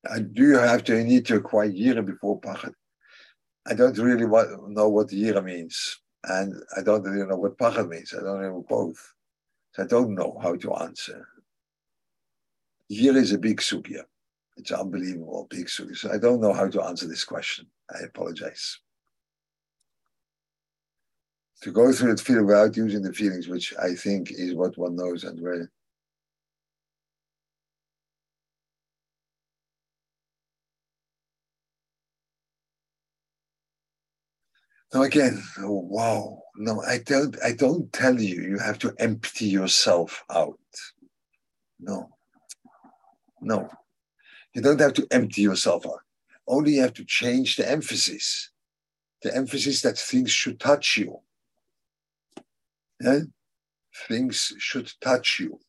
And 0.06 0.34
do 0.34 0.58
have 0.58 0.84
to 0.86 1.04
need 1.04 1.26
to 1.28 1.36
acquire 1.36 1.70
Yira 1.70 2.06
before 2.06 2.42
Pachad? 2.42 2.74
I 3.68 3.76
don't 3.76 3.98
really 3.98 4.26
want, 4.26 4.70
know 4.70 4.90
what 4.90 5.10
Yira 5.10 5.44
means. 5.44 6.00
And 6.24 6.56
I 6.76 6.82
don't 6.82 7.04
really 7.04 7.28
know 7.28 7.38
what 7.38 7.58
Pachad 7.58 7.90
means. 7.90 8.14
I 8.14 8.22
don't 8.24 8.42
know 8.42 8.66
both. 8.68 9.14
So 9.74 9.84
I 9.84 9.88
don't 9.88 10.16
know 10.16 10.38
how 10.42 10.56
to 10.56 10.74
answer. 10.76 11.28
Yira 12.92 13.18
is 13.18 13.32
a 13.32 13.38
big 13.38 13.62
sugya. 13.62 14.04
It's 14.58 14.72
unbelievable, 14.72 15.48
big 15.50 15.68
sugya. 15.68 15.96
So 15.96 16.12
I 16.12 16.18
don't 16.18 16.42
know 16.42 16.54
how 16.54 16.68
to 16.68 16.82
answer 16.84 17.08
this 17.08 17.24
question. 17.24 17.68
I 17.90 18.04
apologize. 18.06 18.80
To 21.62 21.72
go 21.72 21.92
through 21.94 22.16
the 22.16 22.22
feeling 22.22 22.48
without 22.48 22.76
using 22.76 23.04
the 23.04 23.14
feelings, 23.14 23.48
which 23.48 23.74
I 23.78 23.94
think 23.94 24.32
is 24.32 24.56
what 24.56 24.78
one 24.78 24.96
knows 24.96 25.24
and 25.24 25.40
where. 25.40 25.72
Now 34.94 35.04
again, 35.04 35.42
oh, 35.60 35.86
wow. 35.90 36.42
No, 36.58 36.82
I 36.84 37.00
don't 37.00 37.38
I 37.44 37.54
don't 37.54 37.92
tell 37.94 38.20
you 38.20 38.42
you 38.42 38.60
have 38.60 38.78
to 38.80 38.94
empty 39.00 39.46
yourself 39.46 40.24
out. 40.30 40.60
No. 41.80 42.10
No. 43.42 43.70
You 44.54 44.62
don't 44.62 44.82
have 44.82 44.94
to 44.96 45.08
empty 45.12 45.42
yourself 45.42 45.86
out. 45.86 46.02
Only 46.48 46.74
you 46.74 46.82
have 46.82 46.94
to 46.96 47.06
change 47.06 47.56
the 47.56 47.70
emphasis. 47.70 48.50
The 49.24 49.36
emphasis 49.36 49.82
that 49.82 49.98
things 49.98 50.32
should 50.32 50.60
touch 50.60 50.98
you. 50.98 51.20
Yeah? 53.00 53.20
Things 54.08 54.54
should 54.58 54.92
touch 55.02 55.40
you. 55.40 55.60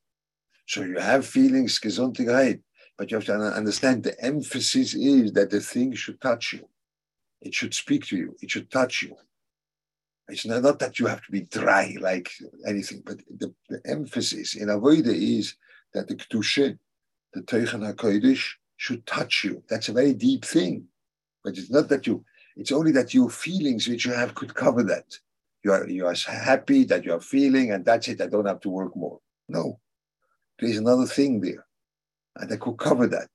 So 0.66 0.82
you 0.82 0.98
have 0.98 1.26
feelings, 1.26 1.78
Gesundheit, 1.78 2.60
but 2.98 3.10
you 3.10 3.16
have 3.16 3.26
to 3.26 3.34
understand 3.34 4.02
the 4.02 4.20
emphasis 4.24 4.94
is 4.94 5.32
that 5.32 5.50
the 5.50 5.60
thing 5.60 5.94
should 5.94 6.20
touch 6.20 6.54
you. 6.54 6.68
It 7.42 7.54
should 7.54 7.74
speak 7.74 8.06
to 8.06 8.16
you. 8.16 8.36
It 8.40 8.50
should 8.50 8.70
touch 8.70 9.02
you. 9.02 9.16
It's 10.28 10.46
not, 10.46 10.62
not 10.62 10.78
that 10.78 10.98
you 10.98 11.06
have 11.06 11.24
to 11.26 11.32
be 11.32 11.42
dry 11.42 11.96
like 12.00 12.30
anything, 12.66 13.02
but 13.04 13.18
the, 13.38 13.52
the 13.68 13.80
emphasis 13.84 14.54
in 14.54 14.68
Avoida 14.68 15.08
is 15.08 15.56
that 15.92 16.08
the 16.08 16.14
Kedusha, 16.14 16.78
the 17.34 17.42
Teichen 17.42 17.92
HaKodesh, 17.92 18.52
should 18.76 19.04
touch 19.06 19.44
you. 19.44 19.62
That's 19.68 19.88
a 19.88 19.92
very 19.92 20.14
deep 20.14 20.44
thing. 20.44 20.86
But 21.44 21.58
it's 21.58 21.70
not 21.70 21.88
that 21.88 22.06
you, 22.06 22.24
it's 22.56 22.72
only 22.72 22.92
that 22.92 23.14
your 23.14 23.30
feelings 23.30 23.88
which 23.88 24.06
you 24.06 24.12
have 24.12 24.34
could 24.34 24.54
cover 24.54 24.82
that. 24.84 25.18
You 25.64 25.72
are, 25.72 25.88
you 25.88 26.06
are 26.06 26.14
happy 26.14 26.84
that 26.84 27.04
you 27.04 27.12
are 27.12 27.20
feeling, 27.20 27.72
and 27.72 27.84
that's 27.84 28.08
it. 28.08 28.20
I 28.20 28.26
don't 28.26 28.46
have 28.46 28.60
to 28.60 28.68
work 28.68 28.96
more. 28.96 29.20
No, 29.48 29.78
there's 30.58 30.78
another 30.78 31.06
thing 31.06 31.40
there, 31.40 31.66
and 32.36 32.52
I 32.52 32.56
could 32.56 32.78
cover 32.78 33.06
that. 33.08 33.30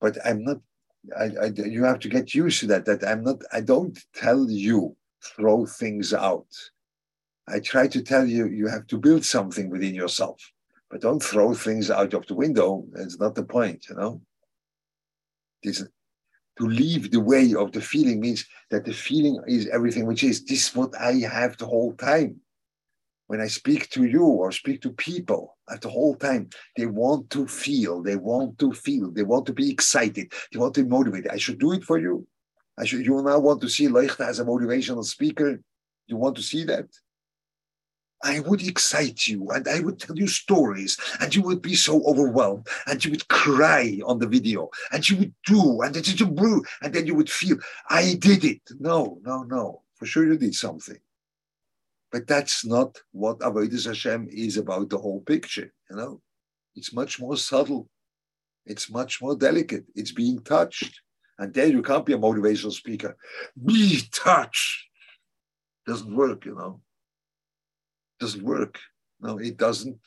But 0.00 0.18
I'm 0.24 0.42
not. 0.44 0.58
I, 1.18 1.30
I, 1.42 1.46
you 1.46 1.84
have 1.84 1.98
to 2.00 2.08
get 2.08 2.34
used 2.34 2.60
to 2.60 2.66
that. 2.68 2.84
That 2.84 3.06
I'm 3.06 3.24
not. 3.24 3.42
I 3.52 3.60
don't 3.60 3.98
tell 4.14 4.50
you 4.50 4.96
throw 5.22 5.66
things 5.66 6.12
out. 6.12 6.46
I 7.48 7.60
try 7.60 7.88
to 7.88 8.02
tell 8.02 8.26
you 8.26 8.46
you 8.46 8.68
have 8.68 8.86
to 8.88 8.98
build 8.98 9.24
something 9.24 9.70
within 9.70 9.94
yourself, 9.94 10.40
but 10.90 11.00
don't 11.00 11.22
throw 11.22 11.54
things 11.54 11.90
out 11.90 12.14
of 12.14 12.26
the 12.26 12.34
window. 12.34 12.84
That's 12.92 13.18
not 13.18 13.34
the 13.34 13.44
point, 13.44 13.86
you 13.88 13.96
know. 13.96 14.20
This, 15.62 15.84
to 16.58 16.66
leave 16.66 17.10
the 17.10 17.20
way 17.20 17.54
of 17.54 17.72
the 17.72 17.80
feeling 17.80 18.20
means 18.20 18.46
that 18.70 18.84
the 18.84 18.92
feeling 18.92 19.40
is 19.46 19.66
everything 19.68 20.06
which 20.06 20.22
is. 20.22 20.44
This 20.44 20.68
is 20.68 20.76
what 20.76 20.94
I 21.00 21.12
have 21.14 21.56
the 21.56 21.66
whole 21.66 21.94
time. 21.94 22.40
When 23.30 23.40
I 23.40 23.46
speak 23.46 23.88
to 23.90 24.06
you 24.06 24.24
or 24.24 24.50
speak 24.50 24.82
to 24.82 24.90
people 24.90 25.56
at 25.70 25.82
the 25.82 25.88
whole 25.88 26.16
time, 26.16 26.50
they 26.76 26.86
want 26.86 27.30
to 27.30 27.46
feel, 27.46 28.02
they 28.02 28.16
want 28.16 28.58
to 28.58 28.72
feel, 28.72 29.12
they 29.12 29.22
want 29.22 29.46
to 29.46 29.52
be 29.52 29.70
excited, 29.70 30.32
they 30.50 30.58
want 30.58 30.74
to 30.74 30.82
be 30.82 30.88
motivated. 30.88 31.30
I 31.30 31.36
should 31.36 31.60
do 31.60 31.70
it 31.70 31.84
for 31.84 31.96
you. 31.96 32.26
I 32.76 32.84
should 32.84 33.06
you 33.06 33.22
now 33.22 33.38
want 33.38 33.60
to 33.60 33.68
see 33.68 33.86
Leuchter 33.86 34.26
as 34.26 34.40
a 34.40 34.44
motivational 34.44 35.04
speaker. 35.04 35.60
You 36.08 36.16
want 36.16 36.34
to 36.38 36.42
see 36.42 36.64
that? 36.64 36.88
I 38.20 38.40
would 38.40 38.66
excite 38.66 39.28
you 39.28 39.48
and 39.50 39.68
I 39.68 39.78
would 39.78 40.00
tell 40.00 40.18
you 40.18 40.26
stories 40.26 40.98
and 41.20 41.32
you 41.32 41.42
would 41.42 41.62
be 41.62 41.76
so 41.76 42.02
overwhelmed 42.06 42.66
and 42.88 43.04
you 43.04 43.12
would 43.12 43.28
cry 43.28 44.00
on 44.06 44.18
the 44.18 44.26
video 44.26 44.70
and 44.90 45.08
you 45.08 45.16
would 45.18 45.34
do 45.46 45.82
and 45.82 45.94
then 45.94 46.02
you 46.04 46.26
brew 46.26 46.64
and 46.82 46.92
then 46.92 47.06
you 47.06 47.14
would 47.14 47.30
feel 47.30 47.58
I 47.88 48.14
did 48.18 48.44
it. 48.44 48.62
No, 48.80 49.20
no, 49.22 49.44
no. 49.44 49.82
For 49.94 50.06
sure 50.06 50.26
you 50.26 50.36
did 50.36 50.56
something. 50.56 50.98
But 52.12 52.26
that's 52.26 52.64
not 52.64 52.98
what 53.12 53.38
Avodah 53.40 53.86
Hashem 53.86 54.28
is 54.30 54.56
about 54.56 54.90
the 54.90 54.98
whole 54.98 55.20
picture, 55.20 55.72
you 55.88 55.96
know. 55.96 56.20
It's 56.74 56.92
much 56.92 57.20
more 57.20 57.36
subtle. 57.36 57.88
It's 58.66 58.90
much 58.90 59.22
more 59.22 59.36
delicate. 59.36 59.84
It's 59.94 60.12
being 60.12 60.40
touched. 60.40 61.00
And 61.38 61.54
there 61.54 61.66
you 61.66 61.82
can't 61.82 62.04
be 62.04 62.12
a 62.12 62.18
motivational 62.18 62.72
speaker. 62.72 63.16
Be 63.64 64.02
touched. 64.12 64.86
Doesn't 65.86 66.14
work, 66.14 66.44
you 66.44 66.54
know 66.54 66.80
doesn't 68.20 68.44
work. 68.44 68.78
No, 69.20 69.38
it 69.38 69.56
doesn't. 69.56 69.98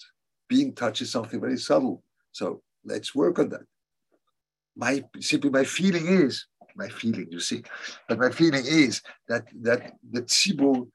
Being 0.48 0.74
touched 0.74 1.02
is 1.02 1.12
something 1.12 1.42
very 1.42 1.58
subtle. 1.58 2.04
So 2.32 2.62
let's 2.86 3.14
work 3.14 3.40
on 3.40 3.50
that. 3.50 3.66
My 4.76 5.04
simply 5.20 5.50
my 5.50 5.64
feeling 5.64 6.08
is 6.08 6.46
my 6.76 6.88
feeling, 6.88 7.28
you 7.30 7.40
see, 7.40 7.64
but 8.08 8.18
my 8.18 8.32
feeling 8.32 8.66
is 8.66 9.02
that 9.28 9.46
that 9.62 9.94
the 10.10 10.22
tzibur, 10.24 10.88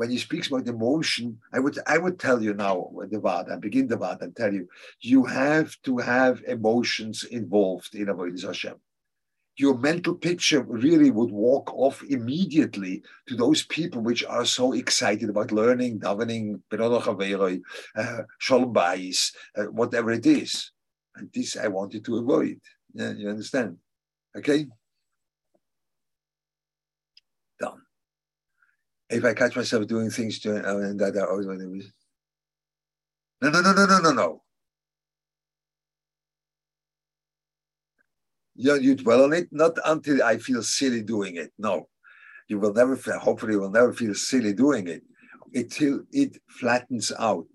when 0.00 0.10
he 0.10 0.16
speaks 0.16 0.48
about 0.48 0.66
emotion, 0.66 1.38
I 1.52 1.58
would 1.58 1.76
I 1.86 1.98
would 1.98 2.18
tell 2.18 2.42
you 2.42 2.54
now 2.54 2.76
the 3.10 3.20
I 3.52 3.56
begin 3.56 3.86
the 3.86 3.98
word 3.98 4.22
and 4.22 4.34
tell 4.34 4.52
you, 4.58 4.66
you 5.12 5.20
have 5.26 5.68
to 5.86 5.98
have 5.98 6.42
emotions 6.56 7.24
involved 7.24 7.94
in 7.94 8.06
avodas 8.06 8.46
Hashem 8.46 8.78
your 9.56 9.76
mental 9.76 10.14
picture 10.14 10.62
really 10.62 11.10
would 11.10 11.30
walk 11.30 11.66
off 11.74 12.02
immediately 12.16 13.02
to 13.28 13.34
those 13.36 13.62
people 13.76 14.00
which 14.00 14.24
are 14.24 14.46
so 14.46 14.72
excited 14.72 15.28
about 15.28 15.52
learning, 15.52 16.00
davening, 16.00 16.46
uh, 18.00 18.22
shalom 18.38 18.72
bayis, 18.72 19.34
uh, 19.58 19.64
whatever 19.64 20.10
it 20.12 20.24
is. 20.24 20.72
And 21.16 21.28
this 21.34 21.58
I 21.58 21.68
wanted 21.68 22.02
to 22.06 22.16
avoid. 22.16 22.58
Yeah, 22.94 23.12
you 23.12 23.28
understand? 23.28 23.76
Okay? 24.38 24.66
Done. 27.60 27.82
If 29.10 29.24
I 29.24 29.34
catch 29.34 29.56
myself 29.56 29.86
doing 29.86 30.10
things 30.10 30.38
to, 30.40 30.56
uh, 30.56 30.78
and 30.78 30.98
that 31.00 31.16
are 31.16 31.30
always 31.30 31.46
no, 31.46 33.50
no, 33.50 33.60
no, 33.60 33.72
no, 33.72 33.86
no, 33.86 33.98
no, 33.98 34.12
no. 34.12 34.42
you, 38.60 38.78
you 38.78 38.94
dwell 38.94 39.24
on 39.24 39.32
it, 39.32 39.48
not 39.50 39.78
until 39.86 40.22
I 40.22 40.36
feel 40.38 40.62
silly 40.62 41.02
doing 41.02 41.36
it. 41.36 41.52
No, 41.58 41.88
you 42.48 42.58
will 42.58 42.74
never, 42.74 42.94
hopefully, 43.18 43.54
you 43.54 43.60
will 43.60 43.70
never 43.70 43.92
feel 43.92 44.14
silly 44.14 44.52
doing 44.52 44.86
it 44.86 45.02
until 45.54 46.00
it 46.12 46.36
flattens 46.48 47.10
out. 47.18 47.48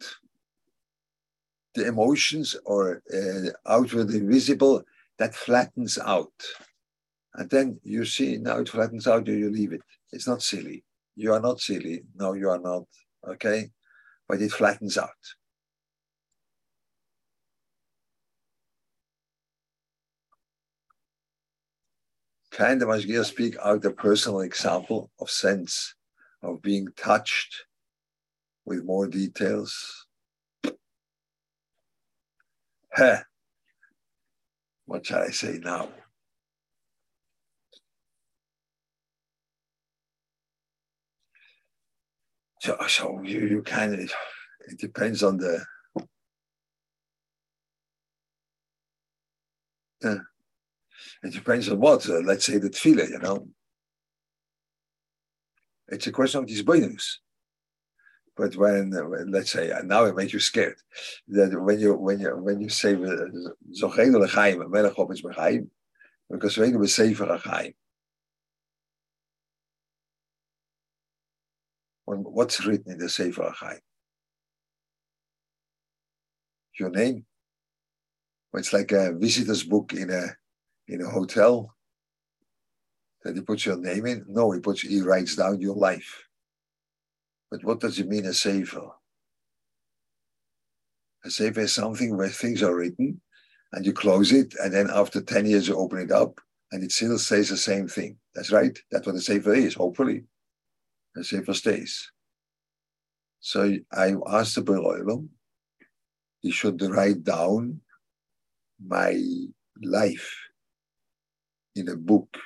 The 1.75 1.87
emotions 1.87 2.55
are 2.65 3.03
uh, 3.13 3.51
outwardly 3.67 4.21
visible, 4.21 4.83
that 5.19 5.35
flattens 5.35 5.99
out. 5.99 6.33
And 7.35 7.49
then 7.49 7.79
you 7.83 8.05
see, 8.05 8.37
now 8.37 8.59
it 8.59 8.69
flattens 8.69 9.07
out, 9.07 9.27
you 9.27 9.51
leave 9.51 9.73
it. 9.73 9.81
It's 10.11 10.27
not 10.27 10.41
silly. 10.41 10.84
You 11.15 11.33
are 11.33 11.39
not 11.39 11.61
silly. 11.61 12.03
No, 12.15 12.33
you 12.33 12.49
are 12.49 12.59
not. 12.59 12.83
Okay? 13.27 13.71
But 14.27 14.41
it 14.41 14.51
flattens 14.51 14.97
out. 14.97 15.09
Can 22.51 22.79
the 22.79 22.85
Mashgiach 22.85 23.25
speak 23.25 23.57
out 23.61 23.83
a 23.83 23.91
personal 23.91 24.39
example 24.39 25.11
of 25.19 25.29
sense, 25.29 25.93
of 26.41 26.61
being 26.61 26.87
touched 26.95 27.65
with 28.65 28.85
more 28.85 29.07
details? 29.07 30.07
Heh. 32.93 33.23
What 34.85 35.05
shall 35.05 35.23
I 35.23 35.31
say 35.31 35.59
now? 35.61 35.89
So, 42.65 42.75
so 42.87 43.21
you, 43.23 43.41
you 43.41 43.61
kind 43.61 43.93
of, 43.93 43.99
it 43.99 44.79
depends 44.79 45.21
on 45.21 45.37
the, 45.37 45.63
yeah. 50.01 50.15
It 51.21 51.33
depends 51.33 51.69
on 51.69 51.79
what. 51.79 52.09
Uh, 52.09 52.21
let's 52.21 52.45
say 52.45 52.57
the 52.57 52.71
tefillah, 52.71 53.07
you 53.07 53.19
know. 53.19 53.47
It's 55.89 56.07
a 56.07 56.11
question 56.11 56.39
of 56.39 56.47
disbonus. 56.47 57.17
But 58.35 58.55
when, 58.55 58.91
uh, 58.97 59.09
when, 59.09 59.29
let's 59.29 59.51
say, 59.51 59.69
uh, 59.69 59.83
now 59.83 60.05
it 60.05 60.15
makes 60.15 60.33
you 60.33 60.39
scared. 60.39 60.77
That 61.27 61.61
when 61.61 61.79
you 61.79 61.93
when 61.93 62.19
you 62.19 62.35
when 62.35 62.61
you 62.61 62.69
say 62.69 62.95
Zochenu 62.95 64.25
lechaim, 64.25 64.67
Melech 64.71 64.95
Hopetz 64.95 65.21
bechaim, 65.21 65.67
because 66.31 66.57
we 66.57 66.71
know 66.71 66.83
Sefer 66.85 67.27
HaChaim. 72.07 72.23
What's 72.23 72.65
written 72.65 72.93
in 72.93 72.97
the 72.99 73.09
Sefer 73.09 73.53
HaChaim? 73.61 73.79
Your 76.79 76.89
name. 76.89 77.25
Well, 78.51 78.59
It's 78.59 78.73
like 78.73 78.91
a 78.91 79.13
visitor's 79.13 79.63
book 79.63 79.93
in 79.93 80.09
a 80.09 80.35
in 80.87 81.01
a 81.01 81.09
hotel 81.09 81.75
that 83.23 83.35
he 83.35 83.41
puts 83.41 83.65
your 83.65 83.77
name 83.77 84.05
in? 84.05 84.23
No, 84.27 84.51
he 84.51 84.59
puts 84.59 84.81
he 84.81 85.01
writes 85.01 85.35
down 85.35 85.59
your 85.59 85.75
life. 85.75 86.23
But 87.49 87.63
what 87.63 87.79
does 87.79 87.99
it 87.99 88.07
mean 88.07 88.25
a 88.25 88.33
sefer? 88.33 88.89
A 91.25 91.29
sefer 91.31 91.61
is 91.61 91.73
something 91.73 92.15
where 92.15 92.29
things 92.29 92.61
are 92.61 92.75
written 92.75 93.19
and 93.73 93.85
you 93.85 93.93
close 93.93 94.31
it, 94.31 94.53
and 94.63 94.73
then 94.73 94.89
after 94.93 95.21
10 95.21 95.47
years 95.47 95.67
you 95.67 95.75
open 95.75 95.99
it 95.99 96.11
up 96.11 96.39
and 96.71 96.83
it 96.83 96.91
still 96.91 97.17
says 97.17 97.49
the 97.49 97.57
same 97.57 97.87
thing. 97.87 98.17
That's 98.35 98.51
right. 98.51 98.77
That's 98.91 99.07
what 99.07 99.15
a 99.15 99.21
sefer 99.21 99.53
is, 99.53 99.73
hopefully. 99.73 100.23
A 101.15 101.23
sefer 101.23 101.53
stays. 101.53 102.11
So 103.39 103.77
I 103.91 104.15
asked 104.27 104.55
the 104.55 104.61
Beroilum, 104.61 105.29
he 106.41 106.51
should 106.51 106.81
write 106.81 107.23
down 107.23 107.81
my 108.85 109.21
life 109.81 110.35
in 111.75 111.87
a 111.89 111.95
book. 111.95 112.37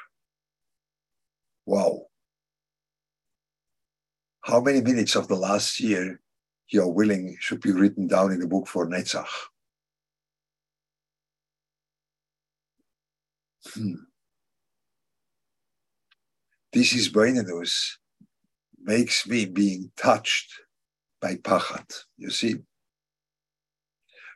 Wow. 1.66 2.08
How 4.42 4.62
many 4.62 4.82
minutes 4.82 5.16
of 5.16 5.28
the 5.28 5.36
last 5.36 5.80
year 5.80 6.20
you're 6.70 6.92
willing 6.92 7.38
should 7.40 7.62
be 7.62 7.72
written 7.72 8.08
down 8.08 8.32
in 8.32 8.42
a 8.42 8.48
book 8.48 8.68
for 8.68 8.88
Netzach? 8.88 9.28
Hmm. 13.74 13.96
This 16.72 16.94
is 16.94 17.10
Brainadus 17.10 17.98
makes 18.84 19.28
me 19.28 19.46
being 19.46 19.92
touched 19.98 20.52
by 21.22 21.36
Pachat, 21.36 22.04
you 22.18 22.30
see. 22.30 22.56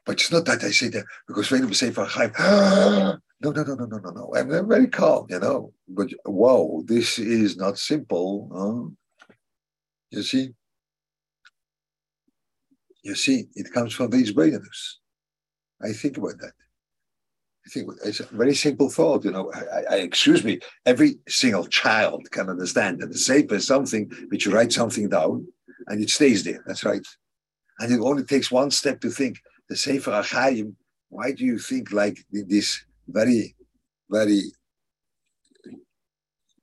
But 0.05 0.15
it's 0.15 0.31
not 0.31 0.45
that 0.45 0.63
I 0.63 0.71
say 0.71 0.89
that 0.89 1.05
because 1.27 1.49
when 1.49 1.67
we 1.67 1.73
say 1.73 1.91
for 1.91 2.05
Chaim, 2.05 2.31
no, 2.39 3.19
no, 3.41 3.51
no, 3.51 3.75
no, 3.75 3.85
no, 3.85 3.97
no, 3.97 4.09
no. 4.09 4.33
I'm, 4.35 4.51
I'm 4.51 4.67
very 4.67 4.87
calm, 4.87 5.27
you 5.29 5.39
know. 5.39 5.73
But 5.87 6.09
wow, 6.25 6.83
this 6.85 7.19
is 7.19 7.55
not 7.55 7.77
simple. 7.77 8.49
Huh? 8.53 9.35
You 10.11 10.23
see? 10.23 10.53
You 13.03 13.15
see, 13.15 13.45
it 13.55 13.71
comes 13.73 13.93
from 13.93 14.11
these 14.11 14.33
brainers. 14.33 14.95
I 15.81 15.91
think 15.93 16.17
about 16.17 16.39
that. 16.39 16.53
I 17.65 17.69
think 17.69 17.89
it's 18.03 18.19
a 18.19 18.25
very 18.25 18.55
simple 18.55 18.89
thought. 18.89 19.23
You 19.23 19.31
know, 19.31 19.51
I, 19.53 19.95
I, 19.95 19.95
excuse 19.97 20.43
me, 20.43 20.59
every 20.85 21.19
single 21.27 21.65
child 21.65 22.29
can 22.31 22.49
understand 22.49 22.99
that 22.99 23.11
the 23.11 23.17
sefer 23.17 23.55
is 23.55 23.67
something 23.67 24.11
which 24.29 24.45
you 24.45 24.53
write 24.53 24.73
something 24.73 25.07
down 25.07 25.47
and 25.87 26.01
it 26.01 26.09
stays 26.09 26.43
there. 26.43 26.63
That's 26.65 26.83
right. 26.83 27.05
And 27.79 27.91
it 27.91 27.99
only 27.99 28.23
takes 28.23 28.51
one 28.51 28.71
step 28.71 28.99
to 29.01 29.09
think 29.09 29.39
the 29.69 29.75
Sefer 29.75 30.11
HaChaim. 30.11 30.73
Why 31.09 31.31
do 31.31 31.45
you 31.45 31.57
think 31.57 31.91
like 31.91 32.17
this 32.31 32.83
very, 33.07 33.55
very 34.09 34.41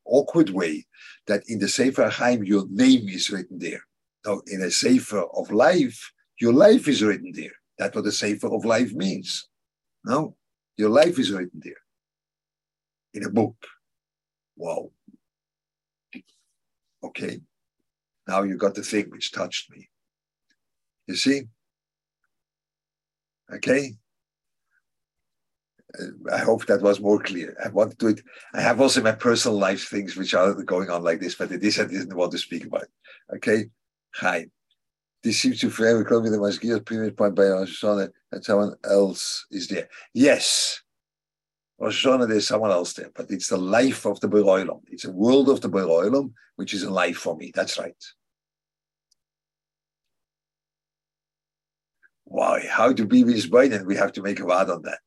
awkward 0.05 0.51
way 0.51 0.87
that 1.27 1.43
in 1.49 1.59
the 1.59 1.69
Sefer 1.69 2.09
HaChaim 2.09 2.47
your 2.47 2.67
name 2.69 3.09
is 3.09 3.31
written 3.31 3.59
there? 3.59 3.81
Now, 4.25 4.43
in 4.47 4.63
a 4.63 4.71
Sefer 4.71 5.25
of 5.35 5.51
life, 5.51 6.13
your 6.41 6.53
life 6.53 6.89
is 6.89 7.03
written 7.03 7.33
there. 7.35 7.53
That's 7.79 7.95
what 7.95 8.05
the 8.05 8.13
Sefer 8.13 8.49
of 8.49 8.65
life 8.65 8.93
means. 8.93 9.49
No, 10.05 10.37
your 10.81 10.89
life 10.89 11.19
is 11.19 11.31
written 11.31 11.61
there 11.63 11.83
in 13.13 13.25
a 13.25 13.31
book. 13.31 13.57
Wow. 14.57 14.91
Okay. 17.05 17.41
Now 18.27 18.43
you 18.43 18.57
got 18.57 18.75
the 18.75 18.83
thing 18.83 19.11
which 19.11 19.31
touched 19.31 19.71
me. 19.71 19.89
You 21.07 21.17
see? 21.17 21.43
Okay? 23.53 23.95
Uh, 25.99 26.33
I 26.33 26.39
hope 26.39 26.67
that 26.67 26.83
was 26.83 27.01
more 27.01 27.21
clear. 27.21 27.57
I 27.63 27.69
want 27.69 27.91
to 27.91 27.97
do 27.97 28.09
it. 28.09 28.23
I 28.55 28.61
have 28.61 28.81
also 28.81 29.03
my 29.03 29.13
personal 29.13 29.59
life 29.59 29.89
things 29.89 30.17
which 30.17 30.35
are 30.35 30.55
going 30.55 30.89
on 30.89 31.03
like 31.03 31.21
this, 31.21 31.35
but 31.35 31.49
this 31.49 31.79
I 31.79 31.85
didn't 31.85 32.15
want 32.15 32.33
to 32.33 32.39
speak 32.39 32.65
about. 32.65 32.87
Okay? 33.35 33.65
Hi. 34.15 34.47
This 35.23 35.41
seems 35.41 35.61
to 35.61 35.71
forever 35.71 35.99
with 35.99 36.33
the 36.33 36.39
Mashgiach 36.39 36.87
previous 36.87 37.13
point 37.13 37.35
by 37.35 37.49
Rosh 37.49 37.85
Hashanah 37.85 38.11
that 38.33 38.45
someone 38.45 38.75
else 38.85 39.47
is 39.51 39.69
there. 39.69 39.89
Yes. 40.15 40.81
Rosh 41.79 42.07
Hashanah, 42.07 42.29
there's 42.29 42.49
someone 42.49 42.71
else 42.71 42.95
there, 42.95 43.11
but 43.15 43.31
it's 43.31 43.49
the 43.49 43.59
life 43.59 44.07
of 44.07 44.19
the 44.21 44.29
Beroilam. 44.29 44.81
It's 44.89 45.05
a 45.05 45.13
world 45.13 45.51
of 45.51 45.61
the 45.61 45.69
Beroilam, 45.69 46.33
which 46.57 46.73
is 46.73 46.85
a 46.85 46.91
life 46.91 47.19
for 47.19 47.37
me. 47.37 47.53
That's 47.55 47.79
right. 47.79 47.95
Why? 52.25 52.65
How 52.67 52.93
to 52.93 53.05
be 53.05 53.25
misboinen? 53.25 53.87
We 53.87 53.97
have 53.97 54.13
to 54.13 54.23
make 54.23 54.41
a 54.41 54.47
word 54.47 54.71
on 54.71 54.83
that. 54.83 55.01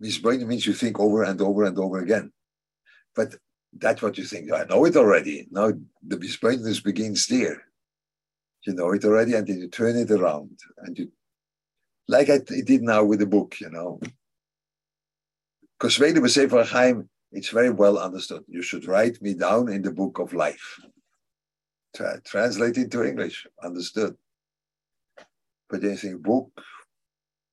Misboinen 0.00 0.46
means 0.46 0.66
you 0.66 0.74
think 0.74 1.00
over 1.00 1.22
and 1.24 1.40
over 1.40 1.64
and 1.64 1.76
over 1.78 1.98
again. 1.98 2.32
But 3.16 3.34
that's 3.72 4.02
what 4.02 4.18
you 4.18 4.24
think. 4.24 4.52
I 4.52 4.64
know 4.64 4.84
it 4.84 4.96
already. 4.96 5.48
Now 5.50 5.72
the 6.06 6.16
misbrainedness 6.16 6.84
begins 6.84 7.26
there. 7.26 7.64
You 8.66 8.74
know 8.74 8.92
it 8.92 9.04
already, 9.04 9.34
and 9.34 9.46
then 9.46 9.58
you 9.58 9.68
turn 9.68 9.96
it 9.96 10.10
around, 10.10 10.58
and 10.78 10.98
you, 10.98 11.10
like 12.08 12.28
I 12.28 12.38
did 12.38 12.82
now 12.82 13.04
with 13.04 13.20
the 13.20 13.26
book, 13.26 13.58
you 13.60 13.70
know. 13.70 14.00
Because 15.78 15.96
Sveda 15.96 16.28
Sefer 16.28 16.64
Chaim, 16.64 17.08
it's 17.32 17.48
very 17.48 17.70
well 17.70 17.98
understood. 17.98 18.44
You 18.48 18.60
should 18.60 18.86
write 18.86 19.22
me 19.22 19.34
down 19.34 19.70
in 19.72 19.80
the 19.80 19.92
book 19.92 20.18
of 20.18 20.34
life. 20.34 20.78
Tra- 21.96 22.20
translate 22.20 22.76
into 22.76 23.02
English, 23.02 23.46
understood. 23.62 24.14
But 25.70 25.80
then 25.80 25.92
you 25.92 25.96
think, 25.96 26.22
book, 26.22 26.50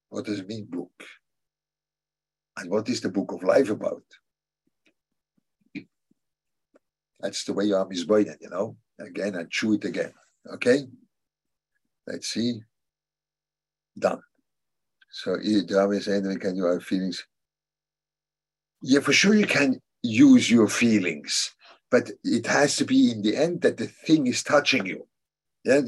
what 0.10 0.26
does 0.26 0.40
it 0.40 0.48
mean, 0.48 0.66
book? 0.66 0.92
And 2.58 2.70
what 2.70 2.90
is 2.90 3.00
the 3.02 3.10
book 3.10 3.32
of 3.32 3.44
life 3.44 3.70
about? 3.70 4.04
That's 7.20 7.44
the 7.46 7.54
way 7.54 7.66
you 7.66 7.76
are 7.76 7.88
misguided, 7.88 8.38
you 8.42 8.50
know. 8.50 8.76
Again, 9.00 9.36
and 9.36 9.50
chew 9.50 9.74
it 9.74 9.86
again. 9.86 10.14
Okay? 10.54 10.88
Let's 12.06 12.28
see. 12.28 12.62
Done. 13.98 14.22
So 15.10 15.38
David 15.38 16.04
saying, 16.04 16.40
can 16.40 16.56
you 16.56 16.66
have 16.66 16.84
feelings? 16.84 17.26
Yeah, 18.82 19.00
for 19.00 19.14
sure 19.14 19.34
you 19.34 19.48
can 19.48 19.82
use 20.04 20.50
your 20.52 20.68
feelings, 20.68 21.56
but 21.90 22.12
it 22.24 22.46
has 22.46 22.76
to 22.78 22.86
be 22.86 23.12
in 23.12 23.22
the 23.24 23.36
end 23.36 23.62
that 23.62 23.78
the 23.78 23.88
thing 23.88 24.28
is 24.28 24.44
touching 24.44 24.86
you. 24.86 25.08
Yeah, 25.66 25.82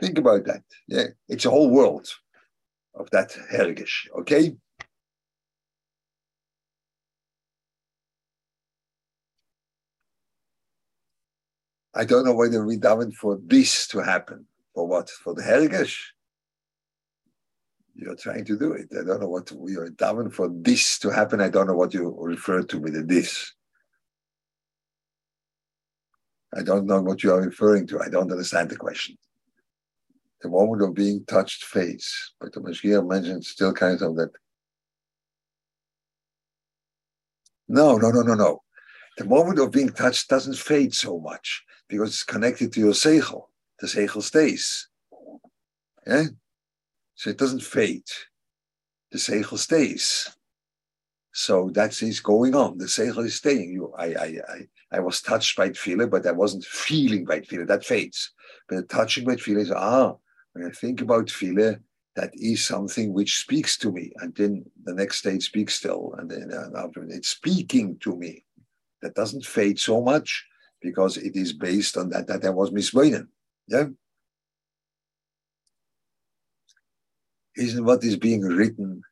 Think 0.00 0.18
about 0.18 0.44
that. 0.46 0.62
Yeah, 0.88 1.08
it's 1.28 1.44
a 1.44 1.50
whole 1.50 1.70
world 1.70 2.08
of 2.94 3.08
that 3.10 3.30
hergish. 3.50 4.08
Okay. 4.20 4.56
I 11.94 12.04
don't 12.04 12.24
know 12.24 12.34
whether 12.34 12.64
we 12.64 12.78
daven 12.78 13.12
for 13.14 13.38
this 13.44 13.86
to 13.88 13.98
happen. 13.98 14.46
For 14.74 14.86
what? 14.86 15.10
For 15.10 15.34
the 15.34 15.42
hergish? 15.42 15.98
You're 17.94 18.16
trying 18.16 18.46
to 18.46 18.58
do 18.58 18.72
it. 18.72 18.88
I 18.98 19.04
don't 19.04 19.20
know 19.20 19.28
what 19.28 19.52
we 19.52 19.76
are 19.76 19.90
daven 19.90 20.32
for 20.32 20.48
this 20.50 20.98
to 21.00 21.10
happen. 21.10 21.40
I 21.40 21.50
don't 21.50 21.66
know 21.66 21.76
what 21.76 21.92
you 21.92 22.14
refer 22.18 22.62
to 22.62 22.78
with 22.78 23.06
this. 23.08 23.52
I 26.54 26.62
don't 26.62 26.86
know 26.86 27.02
what 27.02 27.22
you 27.22 27.32
are 27.32 27.42
referring 27.42 27.86
to. 27.88 28.00
I 28.00 28.08
don't 28.08 28.30
understand 28.30 28.70
the 28.70 28.76
question 28.76 29.16
the 30.42 30.48
moment 30.48 30.82
of 30.82 30.94
being 30.94 31.24
touched 31.24 31.64
fades. 31.64 32.34
But 32.40 32.52
the 32.52 32.60
Mashgiach 32.60 33.08
mentioned 33.08 33.44
still 33.44 33.72
kind 33.72 34.00
of 34.02 34.16
that. 34.16 34.30
No, 37.68 37.96
no, 37.96 38.10
no, 38.10 38.22
no, 38.22 38.34
no. 38.34 38.62
The 39.16 39.24
moment 39.24 39.58
of 39.58 39.70
being 39.70 39.90
touched 39.90 40.28
doesn't 40.28 40.56
fade 40.56 40.94
so 40.94 41.18
much 41.18 41.62
because 41.92 42.08
it's 42.08 42.22
connected 42.22 42.72
to 42.72 42.80
your 42.80 42.92
seichel. 42.92 43.48
The 43.78 43.86
seichel 43.86 44.22
stays. 44.22 44.88
Yeah? 46.06 46.24
So 47.14 47.28
it 47.30 47.36
doesn't 47.36 47.62
fade. 47.62 48.08
The 49.10 49.18
seichel 49.18 49.58
stays. 49.58 50.34
So 51.32 51.70
that's 51.72 52.20
going 52.20 52.54
on. 52.54 52.78
The 52.78 52.86
seichel 52.86 53.26
is 53.26 53.34
staying. 53.36 53.72
You, 53.72 53.92
I, 53.96 54.06
I, 54.06 54.26
I, 54.48 54.58
I 54.90 55.00
was 55.00 55.20
touched 55.20 55.54
by 55.54 55.72
feeling, 55.72 56.08
but 56.08 56.26
I 56.26 56.32
wasn't 56.32 56.64
feeling 56.64 57.26
by 57.26 57.42
feeling. 57.42 57.66
That 57.66 57.84
fades. 57.84 58.32
But 58.70 58.88
touching 58.88 59.26
by 59.26 59.36
feeling 59.36 59.62
is 59.62 59.70
ah, 59.70 60.14
when 60.54 60.66
I 60.66 60.70
think 60.70 61.02
about 61.02 61.30
File, 61.30 61.76
that 62.16 62.30
is 62.34 62.66
something 62.66 63.12
which 63.12 63.40
speaks 63.40 63.76
to 63.78 63.92
me. 63.92 64.12
And 64.20 64.34
then 64.34 64.64
the 64.84 64.94
next 64.94 65.18
state 65.18 65.42
speaks 65.42 65.74
still. 65.74 66.14
And 66.16 66.30
then 66.30 66.50
after 66.74 67.04
it's 67.04 67.28
speaking 67.28 67.98
to 68.00 68.16
me. 68.16 68.44
That 69.02 69.14
doesn't 69.14 69.44
fade 69.44 69.80
so 69.80 70.00
much 70.00 70.46
because 70.82 71.16
it 71.16 71.36
is 71.36 71.52
based 71.52 71.96
on 71.96 72.10
that, 72.10 72.26
that 72.26 72.44
I 72.44 72.50
was 72.50 72.72
misguided. 72.72 73.26
Yeah. 73.68 73.86
Isn't 77.56 77.84
what 77.84 78.02
is 78.02 78.16
being 78.16 78.42
written 78.42 79.02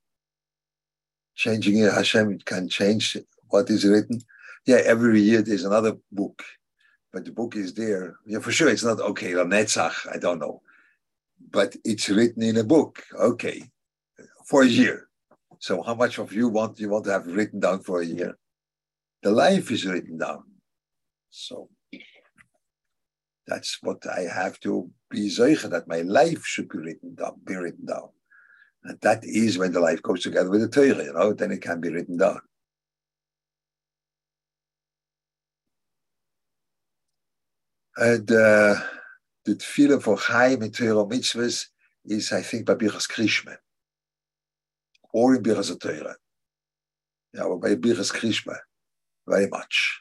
changing 1.34 1.78
it? 1.78 1.92
Hashem 1.92 2.38
can 2.40 2.68
change 2.68 3.16
what 3.48 3.70
is 3.70 3.84
written. 3.84 4.20
Yeah, 4.66 4.80
every 4.84 5.20
year 5.20 5.42
there's 5.42 5.64
another 5.64 5.96
book, 6.12 6.42
but 7.12 7.24
the 7.24 7.32
book 7.32 7.56
is 7.56 7.72
there. 7.74 8.16
Yeah, 8.26 8.40
for 8.40 8.52
sure, 8.52 8.68
it's 8.68 8.84
not 8.84 9.00
okay. 9.00 9.34
La 9.34 9.44
Netzach, 9.44 10.12
I 10.12 10.18
don't 10.18 10.38
know 10.38 10.62
but 11.50 11.76
it's 11.84 12.08
written 12.08 12.42
in 12.42 12.56
a 12.56 12.64
book. 12.64 13.02
Okay, 13.18 13.62
for 14.44 14.62
a 14.62 14.66
year. 14.66 15.08
So 15.58 15.82
how 15.82 15.94
much 15.94 16.18
of 16.18 16.32
you 16.32 16.48
want 16.48 16.80
you 16.80 16.88
want 16.88 17.04
to 17.04 17.12
have 17.12 17.26
written 17.26 17.60
down 17.60 17.80
for 17.80 18.00
a 18.00 18.06
year? 18.06 18.36
The 19.22 19.30
life 19.30 19.70
is 19.70 19.86
written 19.86 20.18
down. 20.18 20.44
So 21.30 21.68
that's 23.46 23.78
what 23.82 24.06
I 24.06 24.22
have 24.22 24.60
to 24.60 24.90
be 25.10 25.28
zeichen, 25.28 25.70
that 25.70 25.88
my 25.88 26.02
life 26.02 26.44
should 26.44 26.68
be 26.68 26.78
written 26.78 27.14
down, 27.14 27.40
be 27.44 27.56
written 27.56 27.86
down. 27.86 28.10
And 28.84 28.98
that 29.00 29.24
is 29.24 29.58
when 29.58 29.72
the 29.72 29.80
life 29.80 30.02
goes 30.02 30.22
together 30.22 30.50
with 30.50 30.62
the 30.62 30.68
Torah, 30.68 31.04
you 31.04 31.12
know, 31.12 31.32
then 31.32 31.52
it 31.52 31.62
can 31.62 31.80
be 31.80 31.90
written 31.90 32.16
down. 32.16 32.40
And 37.96 38.30
uh, 38.30 38.76
the 39.44 39.56
tefillah 39.56 40.02
for 40.02 40.16
Chaim 40.16 40.62
in 40.62 40.70
Torah 40.70 41.04
mitzvahs 41.04 41.66
is, 42.06 42.32
I 42.32 42.40
think, 42.40 42.64
by 42.66 42.74
Birchas 42.74 43.10
Krishma 43.10 43.56
or 45.12 45.34
in 45.34 45.42
Birchas 45.42 45.78
Torah. 45.78 46.16
Yeah, 47.34 47.44
but 47.48 47.60
by 47.60 47.74
Birchas 47.74 48.12
Krishma, 48.12 48.56
very 49.28 49.48
much. 49.48 50.00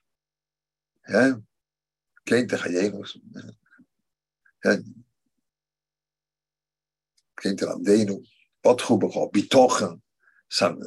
Yeah, 1.11 1.33
Kein 2.25 2.47
Techayenus. 2.47 3.17
Yeah. 4.63 4.75
Kein 7.41 7.55
Teramdenu. 7.55 8.23
Potchubecho, 8.63 9.31
Bitochen. 9.31 10.01
Some, 10.49 10.79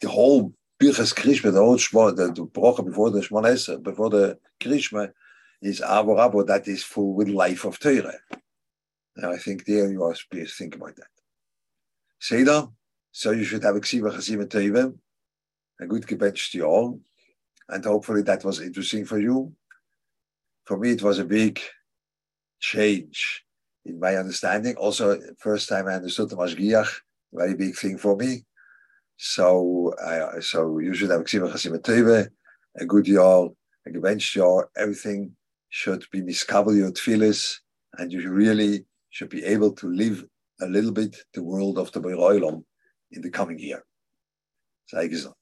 the 0.00 0.08
whole 0.08 0.52
Birchas 0.80 1.14
Krishma, 1.14 1.52
the 1.52 1.60
whole 1.60 1.76
Shmo, 1.76 2.14
the, 2.14 2.26
the 2.26 2.46
Brocha 2.46 2.84
before 2.84 3.10
the 3.10 3.20
Shmones, 3.20 3.82
before 3.82 4.10
the 4.10 4.38
Krishma, 4.60 5.12
is 5.62 5.80
Abo 5.80 6.16
Rabo, 6.16 6.46
that 6.46 6.66
is 6.68 6.82
full 6.82 7.14
with 7.14 7.28
life 7.28 7.64
of 7.64 7.78
Torah. 7.78 8.18
Now 9.16 9.32
I 9.32 9.38
think 9.38 9.64
there 9.64 9.90
you 9.90 10.02
are, 10.02 10.14
please 10.30 10.54
think 10.56 10.74
about 10.74 10.96
that. 10.96 11.06
Seder, 12.18 12.66
so 13.12 13.30
you 13.30 13.44
should 13.44 13.62
have 13.62 13.76
a 13.76 13.80
Ksiva 13.80 14.12
Chasim 14.12 14.48
Torah, 14.50 14.92
a 15.80 15.86
good 15.86 16.02
gebetst 16.02 16.50
to 16.50 16.58
you 16.58 16.64
all, 16.64 17.00
and 17.68 17.84
hopefully 17.84 18.22
that 18.22 18.44
was 18.44 18.60
interesting 18.60 19.04
for 19.04 19.18
you. 19.18 19.52
For 20.66 20.78
me, 20.78 20.90
it 20.90 21.02
was 21.02 21.18
a 21.18 21.24
big 21.24 21.60
change 22.60 23.44
in 23.84 24.00
my 24.00 24.16
understanding. 24.16 24.76
Also, 24.76 25.20
first 25.38 25.68
time 25.68 25.88
I 25.88 25.94
understood 25.94 26.30
the 26.30 26.36
Mashgiach, 26.36 26.90
very 27.32 27.54
big 27.54 27.76
thing 27.76 27.98
for 27.98 28.16
me. 28.16 28.44
So, 29.16 29.94
uh, 30.02 30.40
so 30.40 30.78
you 30.78 30.94
should 30.94 31.10
have 31.10 31.20
a 32.76 32.86
good 32.86 33.06
year, 33.06 33.48
a 33.86 33.90
gewünscht 33.90 34.34
year. 34.34 34.68
Everything 34.76 35.36
should 35.68 36.04
be 36.10 36.22
miskabel 36.22 36.76
your 36.76 36.90
tefillis, 36.90 37.60
and 37.98 38.12
you 38.12 38.30
really 38.30 38.84
should 39.10 39.28
be 39.28 39.44
able 39.44 39.72
to 39.72 39.88
live 39.88 40.24
a 40.60 40.66
little 40.66 40.92
bit 40.92 41.16
the 41.34 41.42
world 41.42 41.78
of 41.78 41.92
the 41.92 42.00
Beiroilom 42.00 42.64
in 43.12 43.22
the 43.22 43.30
coming 43.30 43.58
year. 43.58 43.84
Sei 44.86 45.08
gesund. 45.08 45.34